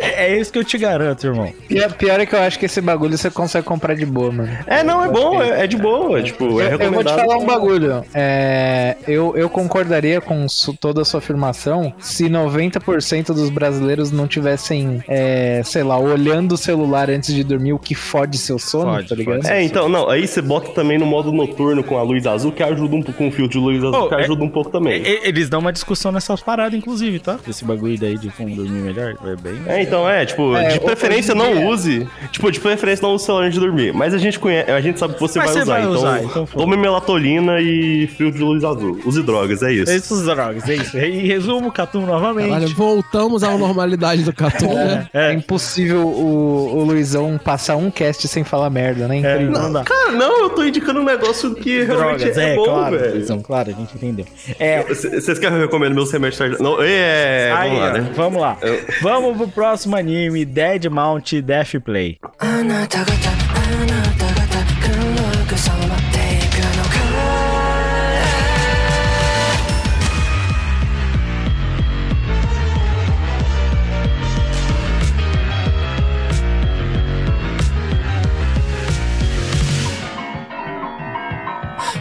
[0.00, 1.52] É, é isso que eu te garanto, irmão.
[1.68, 4.50] Pior, pior é que eu acho que esse bagulho você consegue comprar de boa, mano.
[4.66, 6.22] É, não, é bom, é, é de boa.
[6.22, 8.04] Tipo, é Eu, eu vou te falar um bagulho.
[8.14, 14.26] É, eu, eu concordaria com su- toda a sua afirmação se 90% dos brasileiros não
[14.26, 18.94] tivessem, é, sei lá, olhando o celular antes de dormir, o que fode seu sono,
[18.94, 19.46] Fode, tá ligado?
[19.46, 22.62] É, então, não, aí você bota também no modo noturno com a luz azul, que
[22.62, 24.70] ajuda um pouco, com o filtro de luz azul, Oh, que é- ajuda um pouco
[24.70, 25.02] também.
[25.02, 27.38] E- Eles dão uma discussão nessas paradas, inclusive, tá?
[27.48, 29.14] Esse bagulho daí de como dormir melhor.
[29.24, 29.60] É bem.
[29.66, 32.08] É, então, é, tipo, É, de preferência não dia- use.
[32.32, 33.92] Tipo, de preferência não use o celular antes de dormir.
[33.92, 35.72] Mas a gente conhece, a gente sabe que você Mas vai você usar.
[35.72, 38.98] vai então, usar, então tome melatonina e fio de luz azul.
[39.04, 39.90] Use drogas, é isso.
[39.92, 40.98] Esses drogas, é isso.
[40.98, 42.48] Em resumo, Catum novamente.
[42.48, 45.08] Caralho, voltamos à normalidade do Catum, né?
[45.12, 49.16] É impossível o, o Luizão passar um cast sem falar merda, né?
[49.16, 49.52] É, Incrível.
[49.52, 49.84] não dá.
[49.84, 53.14] Cara, não, eu tô indicando um negócio que realmente Drogas, é, é, bom, claro, velho.
[53.14, 54.26] Luizão, claro, a gente entendeu.
[54.58, 56.60] É, Vocês querem que eu recomendo meus remédios tardios?
[56.60, 58.12] Não, é, aí, vamos lá, né?
[58.14, 58.58] vamos lá.
[59.02, 62.18] Vamos pro próximo anime, Dead Mount Death Play.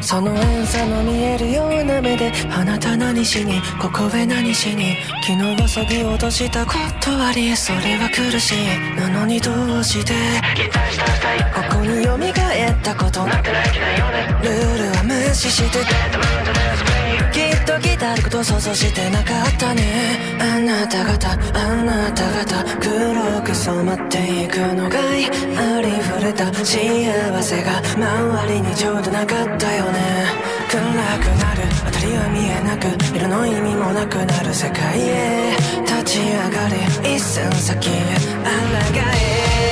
[0.10, 8.96] その遠さの見えるような目であなた何しにここへ何しに昨日はそぎ落としたことありそれは苦しい。
[8.96, 10.14] なのにどうして。
[11.54, 12.20] ここに蘇っ
[12.82, 15.78] たことルールは無視して。
[15.78, 16.89] きっ
[17.70, 20.18] と来たること想像してなかったね。
[20.40, 30.00] あなた方あなた方黒く染まっていくのがいありふれた幸せが周りにちょうどなかったよね。
[30.68, 34.52] 暗くなる辺りは見えなく色の意味もなくなる。
[34.52, 35.56] 世界へ
[35.86, 38.00] 立ち上がれ一寸先へ抗
[39.14, 39.69] え。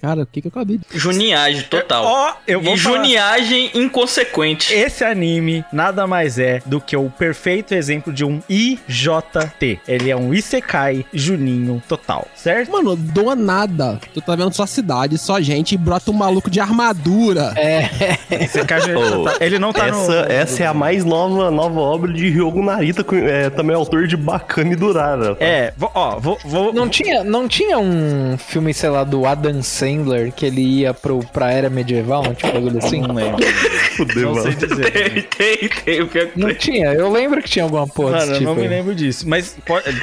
[0.00, 0.84] Cara, o que, que eu acabei de.
[0.98, 2.04] Juniagem total.
[2.04, 4.72] Ó, eu vou e falar- juniagem inconsequente.
[4.72, 9.80] Esse anime nada mais é do que o perfeito exemplo de um IJT.
[9.88, 12.70] Ele é um Isekai Juninho total, certo?
[12.70, 13.98] Mano, doa nada.
[14.14, 17.52] Tu tá vendo só cidade, só gente, e brota um maluco de armadura.
[17.56, 17.88] É,
[18.44, 19.36] Isekai Juninho Oh, total.
[19.40, 20.32] Ele não tá essa, no...
[20.32, 24.16] essa é a mais nova, nova obra de Ryogo Narita, com- é, também autor de
[24.16, 25.34] Bacana e Durara.
[25.34, 25.44] tá?
[25.44, 26.38] É, ó, vou...
[26.44, 30.60] vou Não tinha, não tinha um filme, sei lá, do Adam Sandler Sandler que ele
[30.60, 33.00] ia pro, pra era medieval, um tipo bagulho assim?
[33.00, 33.38] Não lembro.
[33.96, 34.66] Fudeu, Não sei mano.
[34.66, 34.90] dizer.
[34.92, 36.06] Tem, tem, tem.
[36.06, 36.56] que Não tem.
[36.56, 38.44] tinha, eu lembro que tinha alguma porra Mano, desse tipo.
[38.44, 38.68] não me aí.
[38.68, 39.56] lembro disso, mas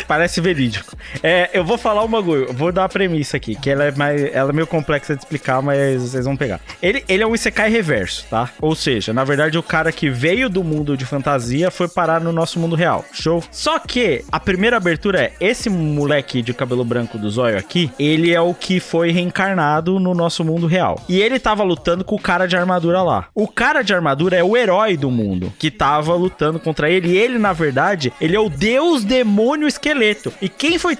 [0.07, 0.95] parece verídico.
[1.23, 4.21] É, eu vou falar um bagulho, vou dar a premissa aqui, que ela é, mais,
[4.33, 6.59] ela é meio complexa de explicar, mas vocês vão pegar.
[6.81, 8.49] Ele, ele é um Isekai reverso, tá?
[8.61, 12.31] Ou seja, na verdade, o cara que veio do mundo de fantasia foi parar no
[12.31, 13.05] nosso mundo real.
[13.13, 13.43] Show?
[13.51, 18.33] Só que a primeira abertura é: esse moleque de cabelo branco do zóio aqui, ele
[18.33, 21.01] é o que foi reencarnado no nosso mundo real.
[21.07, 23.27] E ele tava lutando com o cara de armadura lá.
[23.33, 27.09] O cara de armadura é o herói do mundo que tava lutando contra ele.
[27.09, 30.31] E ele, na verdade, ele é o deus demônio esqueleto.
[30.41, 30.95] E quem foi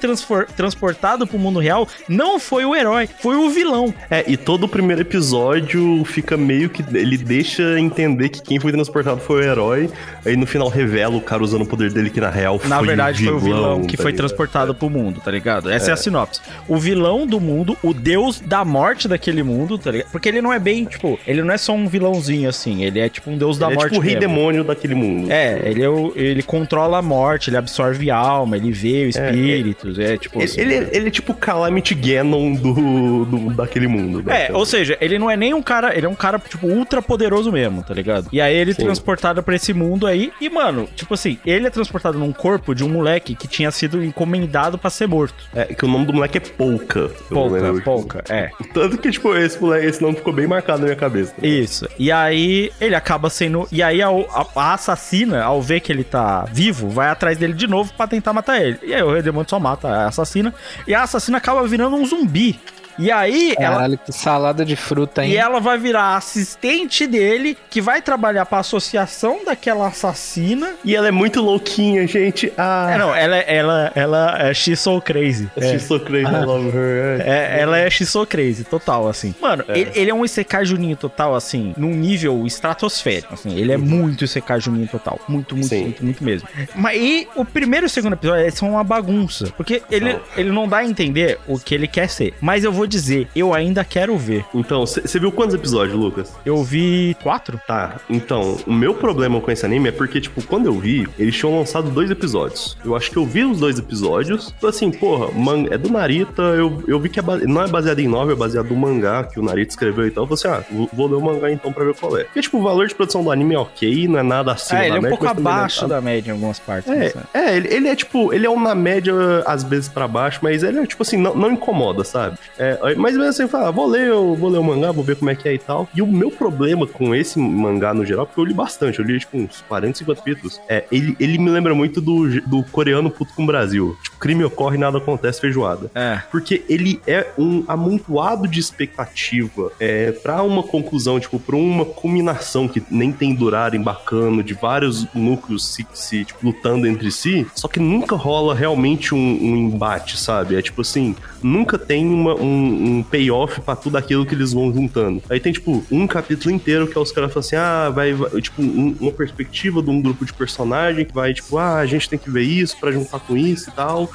[0.55, 3.93] transportado pro mundo real não foi o herói, foi o vilão.
[4.09, 6.83] É, e todo o primeiro episódio fica meio que.
[6.95, 9.89] Ele deixa entender que quem foi transportado foi o herói.
[10.25, 12.87] Aí no final revela o cara usando o poder dele que na real Na foi
[12.87, 14.27] verdade, o foi o vilão que tá foi ligado?
[14.27, 15.69] transportado pro mundo, tá ligado?
[15.69, 15.93] Essa é.
[15.93, 16.41] a sinopse.
[16.67, 20.09] O vilão do mundo, o deus da morte daquele mundo, tá ligado?
[20.11, 23.07] Porque ele não é bem, tipo, ele não é só um vilãozinho assim, ele é
[23.09, 23.89] tipo um deus da Ele é morte.
[23.91, 24.27] tipo o rei mesmo.
[24.35, 25.31] demônio daquele mundo.
[25.31, 30.17] É, ele, é o- ele controla a morte, ele absorve alma, ele vê espíritos, é,
[30.17, 30.37] tipo.
[30.39, 30.61] Ele, assim.
[30.61, 34.23] ele, é- ele é tipo o Calamity Ganon do, do- daquele mundo.
[34.23, 34.47] né?
[34.47, 37.01] É, ou seja, ele não é nem um cara, ele é um cara, tipo, ultra
[37.01, 38.27] poderoso mesmo, tá ligado?
[38.31, 41.69] E aí ele é transportado pra esse mundo aí, e, mano, tipo assim, ele é
[41.69, 45.35] transportado num corpo de um moleque que tinha sido encomendado pra ser morto.
[45.53, 47.81] É, que o nome do moleque é Pouca, lembro.
[47.83, 48.49] pouca, é.
[48.73, 51.33] Tanto que, tipo, esse moleque, esse nome ficou bem marcado na minha cabeça.
[51.41, 51.87] Isso.
[51.99, 53.67] E aí ele acaba sendo.
[53.71, 57.53] E aí a, a- a assassina, ao ver que ele tá vivo, vai atrás dele
[57.53, 58.79] de novo pra tentar matar ele.
[58.83, 60.53] E aí o Redemônio só mata a assassina.
[60.87, 62.59] E a assassina acaba virando um zumbi.
[62.97, 63.75] E aí ela.
[63.75, 65.31] Caralho, que salada de fruta, hein?
[65.31, 70.73] E ela vai virar assistente dele, que vai trabalhar pra associação daquela assassina.
[70.83, 72.51] E ela é muito louquinha, gente.
[72.57, 75.49] Ah, É, não, ela, ela, ela é She's so crazy.
[75.57, 75.71] É.
[75.71, 77.21] She's so crazy, I love her.
[77.25, 79.33] É, ela é She's so crazy, total, assim.
[79.41, 83.57] Mano, Ele, ele é um Isekai Juninho total, assim, num nível estratosférico, assim.
[83.57, 85.19] Ele é muito Isekai Juninho total.
[85.27, 85.81] Muito, muito, Sim.
[85.83, 86.47] muito, muito mesmo.
[86.75, 89.51] Mas e o primeiro e o segundo episódio são uma bagunça.
[89.57, 92.33] Porque ele, ele não dá a entender o que ele quer ser.
[92.41, 94.45] Mas eu vou dizer, eu ainda quero ver.
[94.53, 96.33] Então, você viu quantos episódios, Lucas?
[96.45, 97.59] Eu vi quatro.
[97.67, 101.35] Tá, então, o meu problema com esse anime é porque, tipo, quando eu vi, eles
[101.35, 102.77] tinham lançado dois episódios.
[102.83, 106.41] Eu acho que eu vi os dois episódios, tô assim, porra, man- é do Narita,
[106.41, 109.39] eu, eu vi que é não é baseado em novel, é baseado no mangá que
[109.39, 110.25] o Narita escreveu e tal.
[110.27, 112.23] Eu falei assim, ah, vou, vou ler o mangá então pra ver qual é.
[112.25, 114.83] Porque, tipo, o valor de produção do anime é ok, não é nada acima é,
[114.83, 116.91] ele da é um média, pouco é abaixo nada- da média em algumas partes.
[116.91, 119.13] É, mas, é ele, ele é tipo, ele é um na média,
[119.45, 122.37] às vezes pra baixo, mas ele é tipo assim, não, não incomoda, sabe?
[122.57, 125.03] É, aí- mas mesmo assim, fala, ah, vou ler, eu vou ler o mangá, vou
[125.03, 125.87] ver como é que é e tal.
[125.95, 129.19] E o meu problema com esse mangá no geral, porque eu li bastante, eu li
[129.19, 133.33] tipo uns 40, 50 capítulos, é, ele, ele me lembra muito do, do coreano puto
[133.33, 133.95] com o Brasil.
[134.03, 135.89] Tipo, crime ocorre, nada acontece, feijoada.
[135.93, 136.21] É.
[136.31, 142.67] Porque ele é um amontoado de expectativa é, para uma conclusão, tipo, pra uma culminação
[142.67, 147.67] que nem tem durar embarcando de vários núcleos se, se, tipo, lutando entre si, só
[147.67, 150.55] que nunca rola realmente um, um embate, sabe?
[150.55, 154.73] É tipo assim, nunca tem uma, um, um payoff pra tudo aquilo que eles vão
[154.73, 155.21] juntando.
[155.29, 158.41] Aí tem, tipo, um capítulo inteiro que é os caras falam assim, ah, vai, vai-
[158.41, 162.09] tipo, um- uma perspectiva de um grupo de personagem que vai, tipo, ah, a gente
[162.09, 164.09] tem que ver isso pra juntar com isso e tal.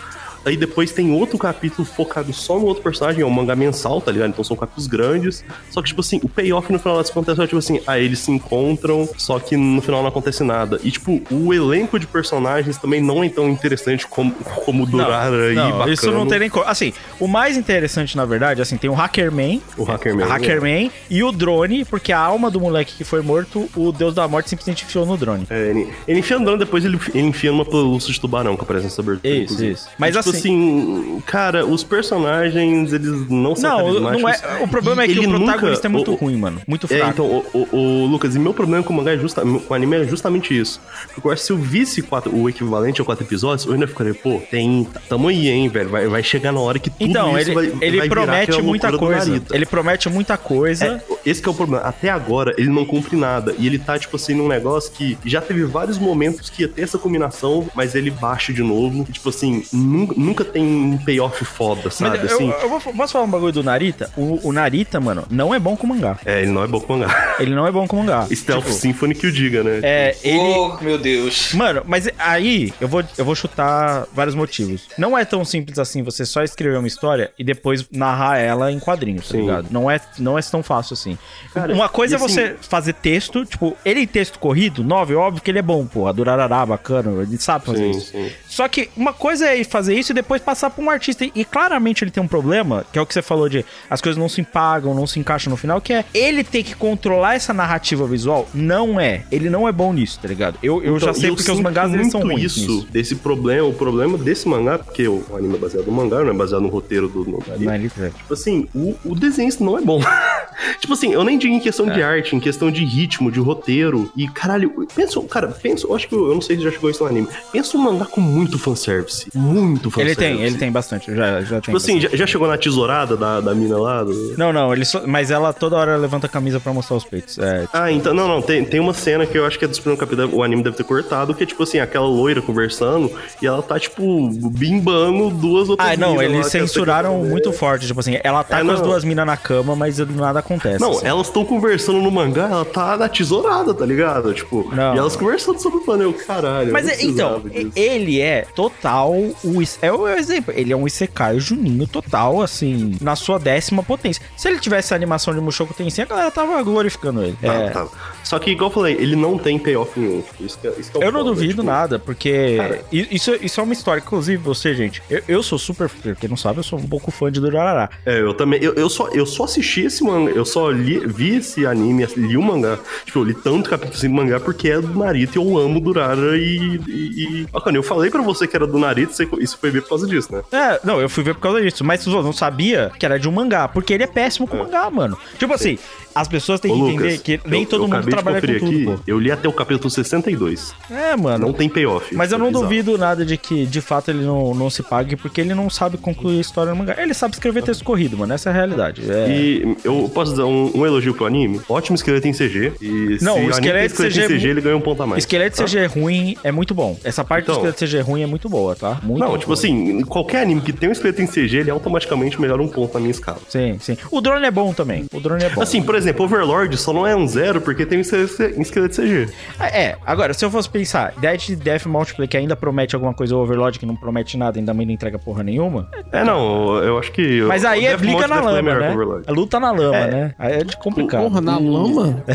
[0.44, 4.10] Aí depois tem outro capítulo focado só no outro personagem, é um mangá mensal, tá
[4.10, 4.30] ligado?
[4.30, 5.44] Então são capítulos grandes.
[5.70, 8.20] Só que, tipo assim, o payoff no final das contas é tipo assim, ah, eles
[8.20, 10.80] se encontram, só que no final não acontece nada.
[10.82, 14.32] E, tipo, o elenco de personagens também não é tão interessante como,
[14.64, 15.92] como durar aí não, bacana.
[15.92, 16.64] isso não tem nem como.
[16.66, 20.26] Assim, o mais interessante, na verdade, assim, tem o Hackerman, O Hackerman.
[20.26, 24.26] Hackerman e o drone, porque a alma do moleque que foi morto, o deus da
[24.26, 25.46] morte simplesmente enfiou no drone.
[25.50, 28.66] É, ele, ele enfia andando, depois ele, ele enfia numa pelúcia de tubarão com a
[28.66, 29.34] presença abertura.
[29.34, 29.72] Isso, inclusive.
[29.72, 29.88] isso.
[29.98, 34.36] Mas tipo assim, cara, os personagens, eles não são Não, não é.
[34.62, 36.60] O problema é que o protagonista nunca- é muito o- ruim, mano.
[36.66, 37.10] Muito É, fraco.
[37.12, 39.74] então, o, o- o Lucas, e meu problema com o mangá é justa, com o
[39.74, 40.80] anime é justamente isso.
[41.14, 43.86] Porque eu acho que se eu visse quatro, o equivalente a quatro episódios, eu ainda
[43.86, 44.86] ficaria, pô, tem.
[45.08, 45.88] Tamo aí, hein, velho.
[45.90, 49.42] Vai, vai chegar na hora que tudo Então, ele, vai, ele vai promete muita coisa.
[49.52, 50.84] Ele promete muita coisa.
[50.86, 51.82] É, esse que é o problema.
[51.84, 53.54] Até agora, ele não cumpre nada.
[53.58, 56.82] E ele tá, tipo assim, num negócio que já teve vários momentos que ia ter
[56.82, 59.06] essa combinação, mas ele baixa de novo.
[59.08, 62.18] E, tipo assim, nunca, nunca tem um payoff foda, sabe?
[62.18, 64.10] Mas eu, assim, eu vou, posso falar um bagulho do Narita?
[64.16, 66.18] O, o Narita, mano, não é bom com mangá.
[66.24, 67.36] É, ele não é bom com mangá.
[67.38, 68.26] Ele não é bom com mangá.
[68.32, 69.80] Stealth Tipo, Symphony que o diga, né?
[69.82, 70.38] É, ele.
[70.38, 71.52] Oh, meu Deus.
[71.54, 74.88] Mano, mas aí eu vou, eu vou chutar vários motivos.
[74.98, 78.78] Não é tão simples assim você só escrever uma história e depois narrar ela em
[78.78, 79.40] quadrinhos, tá Sim.
[79.42, 79.66] ligado?
[79.70, 81.16] Não é, não é tão fácil assim.
[81.54, 85.42] Cara, Uma coisa é você assim- fazer texto, tipo, ele em texto corrido, 9, óbvio
[85.42, 86.12] que ele é bom, porra.
[86.12, 88.12] Durarará, bacana, ele sabe fazer Sim, isso.
[88.12, 88.30] sim.
[88.48, 91.24] Só que uma coisa é fazer isso e depois passar pra um artista.
[91.34, 94.18] E claramente ele tem um problema, que é o que você falou de as coisas
[94.18, 97.52] não se empagam, não se encaixam no final, que é ele ter que controlar essa
[97.52, 98.48] narrativa visual.
[98.54, 99.24] Não é.
[99.30, 100.58] Ele não é bom nisso, tá ligado?
[100.62, 102.86] Eu, eu Então, já sei e porque os mangás eles são muito ruins isso, nisso.
[102.90, 106.34] desse problema, o problema desse mangá, porque o anime é baseado no mangá, não é
[106.34, 107.90] baseado no roteiro do no, anime.
[107.96, 108.10] Não é.
[108.10, 110.00] Tipo assim, o, o desenho não é bom.
[110.80, 111.94] tipo assim, eu nem digo em questão É.
[111.94, 114.10] de arte, em questão de ritmo, de roteiro.
[114.16, 116.90] E caralho, pensa, cara, pensa, eu acho que eu, eu não sei se já chegou
[116.90, 117.28] isso no anime.
[117.52, 119.26] Pensa um mangá com muito fanservice.
[119.34, 121.14] Muito Ele tem, ele tem bastante.
[121.14, 124.02] Já, já Tipo assim, já, já chegou na tesourada da, da mina lá?
[124.04, 127.04] do- Não, não, ele só- mas ela toda hora levanta a camisa pra mostrar os
[127.04, 127.38] peitos.
[127.38, 129.78] É, Ah, então, não, não, tem, tem uma cena que eu acho que é dos
[129.78, 133.10] primeiros capítulos, o anime deve ter cortado, que é tipo assim, aquela loira conversando
[133.42, 137.86] e ela tá, tipo, bimbando duas outras Ah, não, eles é censuraram muito forte.
[137.86, 140.80] Tipo assim, ela tá É, com as duas minas na cama, mas nada acontece.
[140.80, 141.06] Não, assim.
[141.06, 144.32] elas estão conversando no mangá, ela tá na tesourada, tá ligado?
[144.34, 144.94] Tipo, Não.
[144.94, 146.72] e elas conversando sobre o plano, eu, caralho.
[146.72, 147.72] Mas é- então, disso.
[147.74, 149.12] ele é total.
[149.44, 150.52] O, is- é o exemplo.
[150.56, 154.22] Ele é um Isekai Juninho total, assim, na sua décima potência.
[154.36, 157.36] Se ele tivesse a animação de Mushoku Tensei, a galera tava glorificando ele.
[157.40, 157.86] Tá, É, tá.
[158.22, 160.22] Só que, igual eu falei, ele não tem payoff nenhum.
[160.40, 162.80] Isso que, é- isso que é Eu não foda, duvido tipo, nada, porque Cara.
[162.92, 164.00] isso, isso é uma história.
[164.00, 165.88] Inclusive, você, gente, eu, eu sou super.
[165.88, 167.90] pra Quem não sabe, eu sou um pouco fã de Durarará.
[168.06, 168.62] É, eu também.
[168.62, 172.36] Eu, eu, só, eu só assisti esse mangá, eu só li, vi esse anime, li
[172.36, 172.78] o mangá.
[173.04, 175.80] Tipo, eu li tanto capítulo assim do mangá porque é do Naruto e eu amo
[175.80, 176.80] Durara e.
[176.86, 177.46] e, e...
[177.52, 179.90] Ó, Cano, eu falei pra você que era do Naruto, você- isso foi ver por
[179.90, 180.42] causa disso, né?
[180.52, 183.28] É, não, eu fui ver por causa disso, mas eu não sabia que era de
[183.28, 185.16] um mangá, porque ele é péssimo com mangá, mano.
[185.38, 185.78] Tipo assim,
[186.14, 188.40] as pessoas têm Ô, que Lucas, entender que nem eu- todo eu mundo acabei de
[188.40, 189.02] conferir tudo, aqui, pô.
[189.06, 190.74] Eu li até o capítulo 62.
[190.90, 191.46] É, mano.
[191.46, 192.14] Não tem payoff.
[192.14, 195.16] Mas eu não é duvido nada de que, de fato, ele não, não se pague,
[195.16, 196.96] porque ele não sabe concluir a história no mangá.
[196.98, 198.32] Ele sabe escrever texto corrido, mano.
[198.32, 199.02] Essa é a realidade.
[199.10, 199.28] É.
[199.30, 201.60] E eu posso dar um, um elogio pro anime?
[201.68, 202.72] Ótimo esqueleto em CG.
[202.80, 205.02] E Não, se o tem esqueleto CG é em CG, mu- ele ganha um ponto
[205.02, 205.22] a mais.
[205.24, 205.64] Esqueleto tá?
[205.64, 206.98] CG ruim é muito bom.
[207.04, 207.54] Essa parte Então.
[207.62, 208.98] do esqueleto CG ruim é muito boa, tá?
[209.02, 209.54] Muito Não, tipo boa.
[209.54, 213.00] assim, qualquer anime que tem um esqueleto em CG, ele automaticamente melhora um ponto na
[213.00, 213.38] minha escala.
[213.48, 213.96] Sim, sim.
[214.10, 215.06] O drone é bom também.
[215.12, 215.62] O drone é bom.
[215.62, 219.28] Assim, por exemplo, Overlord só não é um zero porque tem esqueleto em esqueleto CG.
[219.60, 223.40] É, agora, se eu fosse pensar, Dead Death Multiplayer que ainda promete alguma coisa, o
[223.40, 225.88] Overlord que não promete nada, ainda não entrega porra nenhuma.
[226.12, 227.42] É, não, eu acho que.
[227.42, 229.22] Mas aí é Death briga Note na é lama, né?
[229.26, 230.10] A luta na lama, É.
[230.10, 230.34] né?
[230.38, 231.22] Aí é complicado.
[231.22, 232.22] Porra, na lama?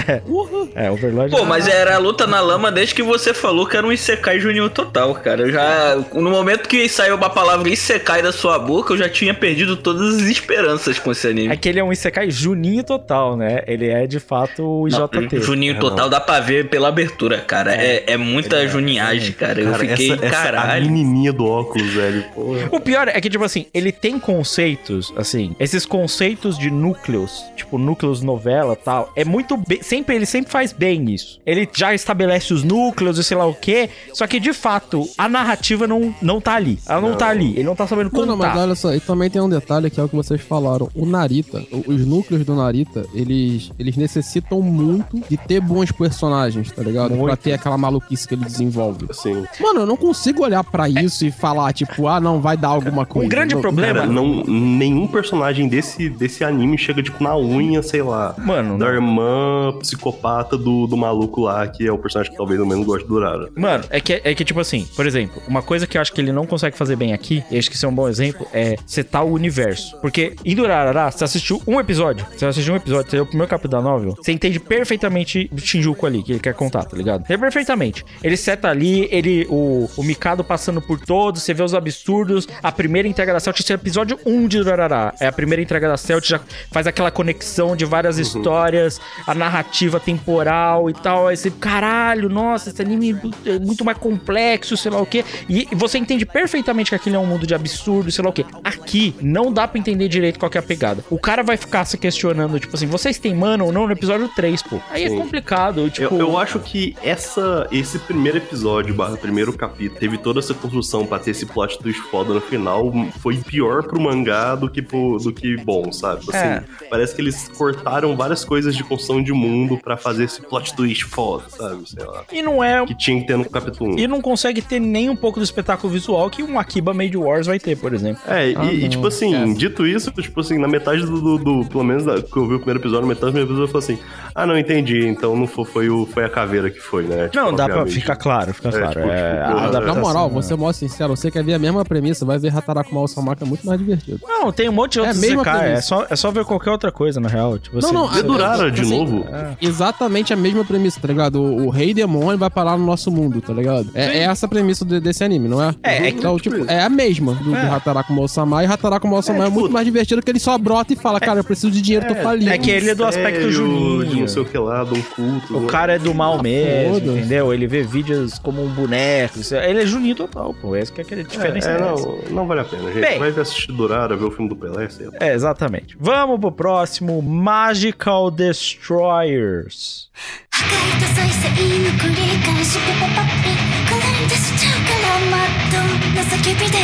[0.76, 1.32] É, Overlord.
[1.36, 4.40] Pô, mas era a luta na lama desde que você falou que era um Isekai
[4.40, 5.44] Juninho total, cara.
[5.44, 5.96] Eu já.
[6.14, 10.16] No momento que saiu uma palavra Isekai da sua boca, eu já tinha perdido todas
[10.16, 11.54] as esperanças com esse anime.
[11.54, 13.64] É que ele é um Isekai Juninho total, né?
[13.68, 15.40] Ele é de fato o Não, IJT.
[15.56, 16.10] Juninho É, total não.
[16.10, 17.74] dá pra ver pela abertura, cara.
[17.76, 19.60] É, é muita juninhagem, cara.
[19.62, 20.86] Eu Cara, fiquei, essa, essa a caralho.
[20.86, 22.24] menininha do óculos, velho.
[22.36, 22.70] Porra.
[22.72, 27.78] O pior é que, tipo assim, ele tem conceitos, assim, esses conceitos de núcleos, tipo,
[27.78, 31.40] núcleos novela e tal, é muito bem, sempre, ele sempre faz bem isso.
[31.46, 35.28] Ele já estabelece os núcleos e sei lá o quê, só que, de fato, a
[35.30, 36.80] narrativa não, não tá ali.
[36.88, 38.62] Ela não, tá ali, ele não tá sabendo Não, não, mas contar.
[38.64, 40.90] olha só, e também tem um detalhe que é o que vocês falaram.
[40.96, 46.82] O Narita, os núcleos do Narita, eles, eles necessitam muito de ter bons personagens, tá
[46.82, 47.10] ligado?
[47.10, 47.38] Pra Muito.
[47.38, 49.06] ter aquela maluquice que ele desenvolve.
[49.10, 49.46] Assim.
[49.60, 53.06] Mano, eu não consigo olhar pra isso e falar, tipo, ah, não, vai dar alguma
[53.06, 53.26] coisa.
[53.26, 57.82] Um grande Não- problema- Cara, não, nenhum personagem desse, desse anime chega, tipo, na unha,
[57.84, 58.34] sei lá.
[58.38, 58.94] Mano, Da não.
[58.94, 63.08] irmã psicopata do, do maluco lá, que é o personagem que talvez eu menos goste
[63.08, 63.50] do Urara.
[63.56, 66.22] Mano, é que, é que, tipo assim, por exemplo, uma coisa que eu acho que
[66.22, 68.76] ele não consegue fazer bem aqui, e acho que isso é um bom exemplo, é
[68.86, 69.98] setar o universo.
[70.02, 73.50] Porque em Durarará, você assistiu um episódio, você assistiu um episódio, você é o primeiro
[73.50, 77.24] capítulo da novel, você entende perfeitamente o Shinjuku ali, que ele quer contar, tá ligado?
[77.30, 78.06] É perfeitamente.
[78.24, 82.72] Ele seta ali, ele, o, o Mikado passando por todos, você vê os absurdos, a
[82.72, 85.14] primeira entrega da Celt, esse é o episódio 1 de Durarará.
[85.20, 86.40] É a primeira entrega da Celt, já
[86.72, 91.28] faz aquela conexão de várias histórias, a narrativa temporal e tal.
[91.28, 95.24] Aí você, caralho, nossa, esse anime é muito mais complexo, sei lá o quê.
[95.50, 98.46] E você entende perfeitamente que aquilo é um mundo de absurdo, sei lá o quê.
[98.64, 101.04] Aqui, não dá pra entender direito qual é a pegada.
[101.10, 104.28] O cara vai ficar se questionando, tipo assim, vocês têm mano ou não no episódio
[104.30, 104.80] 3, pô.
[104.90, 105.25] Aí Sim.
[105.26, 106.16] É complicado, tipo...
[106.16, 111.06] Eu, eu acho que essa, esse primeiro episódio, barra primeiro capítulo, teve toda essa construção
[111.06, 112.92] pra ter esse plot twist foda no final,
[113.22, 116.22] foi pior pro mangá do que, pro, do que bom, sabe?
[116.30, 116.64] Assim, É.
[116.90, 121.06] Parece que eles cortaram várias coisas de construção de mundo pra fazer esse plot twist
[121.06, 121.90] foda, sabe?
[121.90, 122.24] Sei lá.
[122.32, 122.86] E não é...
[122.86, 124.00] Que tinha que ter no capítulo 1.
[124.00, 127.48] E não consegue ter nem um pouco do espetáculo visual que um Akiba Made Wars
[127.48, 128.22] vai ter, por exemplo.
[128.28, 129.58] É, e, Ah, e, não, tipo assim, esquece.
[129.58, 132.56] dito isso, tipo assim, na metade do, do, do- pelo menos da, que eu vi
[132.56, 135.36] o primeiro episódio, na metade do primeiro episódio eu falei assim, ah, não entendi, então
[135.36, 137.30] não foi, foi, o, foi a caveira que foi, né?
[137.30, 138.02] Tipo, Não, dá pra obviamente.
[138.02, 138.88] ficar claro, fica É, claro.
[138.90, 140.34] tipo, é, tipo, Na moral, né?
[140.34, 143.44] vou ser mó sincero, você quer ver a mesma premissa, vai ver Hataraku Sama Samaka
[143.46, 144.20] é muito mais divertido.
[144.28, 146.72] Não, tem um monte de É outros mesma Isekai, é só, é só ver qualquer
[146.72, 147.58] outra coisa, na real.
[147.58, 147.92] Tipo assim.
[147.94, 149.26] Não, não, Dedurara de assim, novo?
[149.62, 151.42] Exatamente a mesma premissa, tá ligado?
[151.42, 153.90] O, o rei demônio vai parar no nosso mundo, tá ligado?
[153.94, 155.74] É, é essa a premissa de- desse anime, não é?
[155.84, 157.70] É, é que- então, tipo, é a mesma do, do É.
[157.70, 158.64] Hataraku Mousama.
[158.64, 161.44] E Hataraku Mousama é, muito mais divertido que ele só brota e fala, cara, eu
[161.44, 162.52] preciso de dinheiro, tô falido.
[162.52, 164.06] é que ele é do aspecto juninho.
[164.06, 165.59] De não sei o que lá, de um culto.
[165.59, 167.19] O cara é do mal Ah, mesmo, foda-se.
[167.19, 167.53] entendeu?
[167.53, 169.39] Ele vê vídeos como um boneco.
[169.41, 170.75] isso- Ele é juninho total, pô.
[170.77, 171.71] Essa que é aquele diferença.
[171.71, 172.07] É, é essa.
[172.07, 173.01] não, não vale a pena, gente.
[173.01, 173.19] Bem.
[173.19, 175.13] Vai assistir Durara, ver o filme do Pelé, sei lá.
[175.21, 175.97] É, exatamente.
[176.01, 180.09] Vamos pro próximo: Magical Destroyers.
[180.53, 181.55] 破壊と再生の
[181.99, 183.49] 繰り返しピポパッピ
[183.89, 186.77] こない出しちゃうからマットの叫びで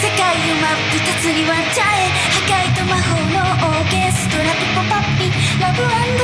[0.00, 5.28] 世界を真っ二つに割っちゃえ破壊と魔法のオーケストラピポパッピ
[5.60, 5.82] ラブ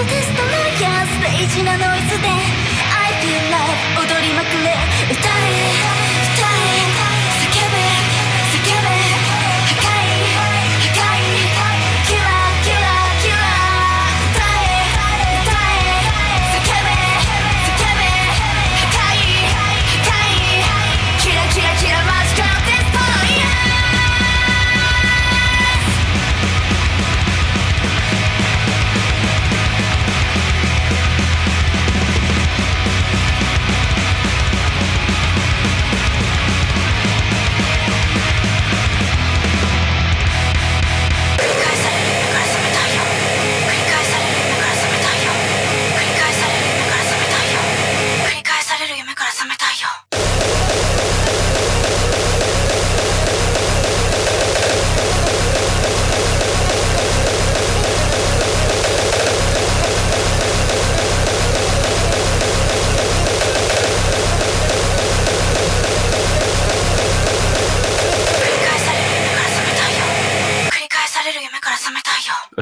[0.09, 0.30] デス
[1.60, 4.72] なノイズで I feel love 踊りまくれ
[5.12, 6.01] 歌え歌え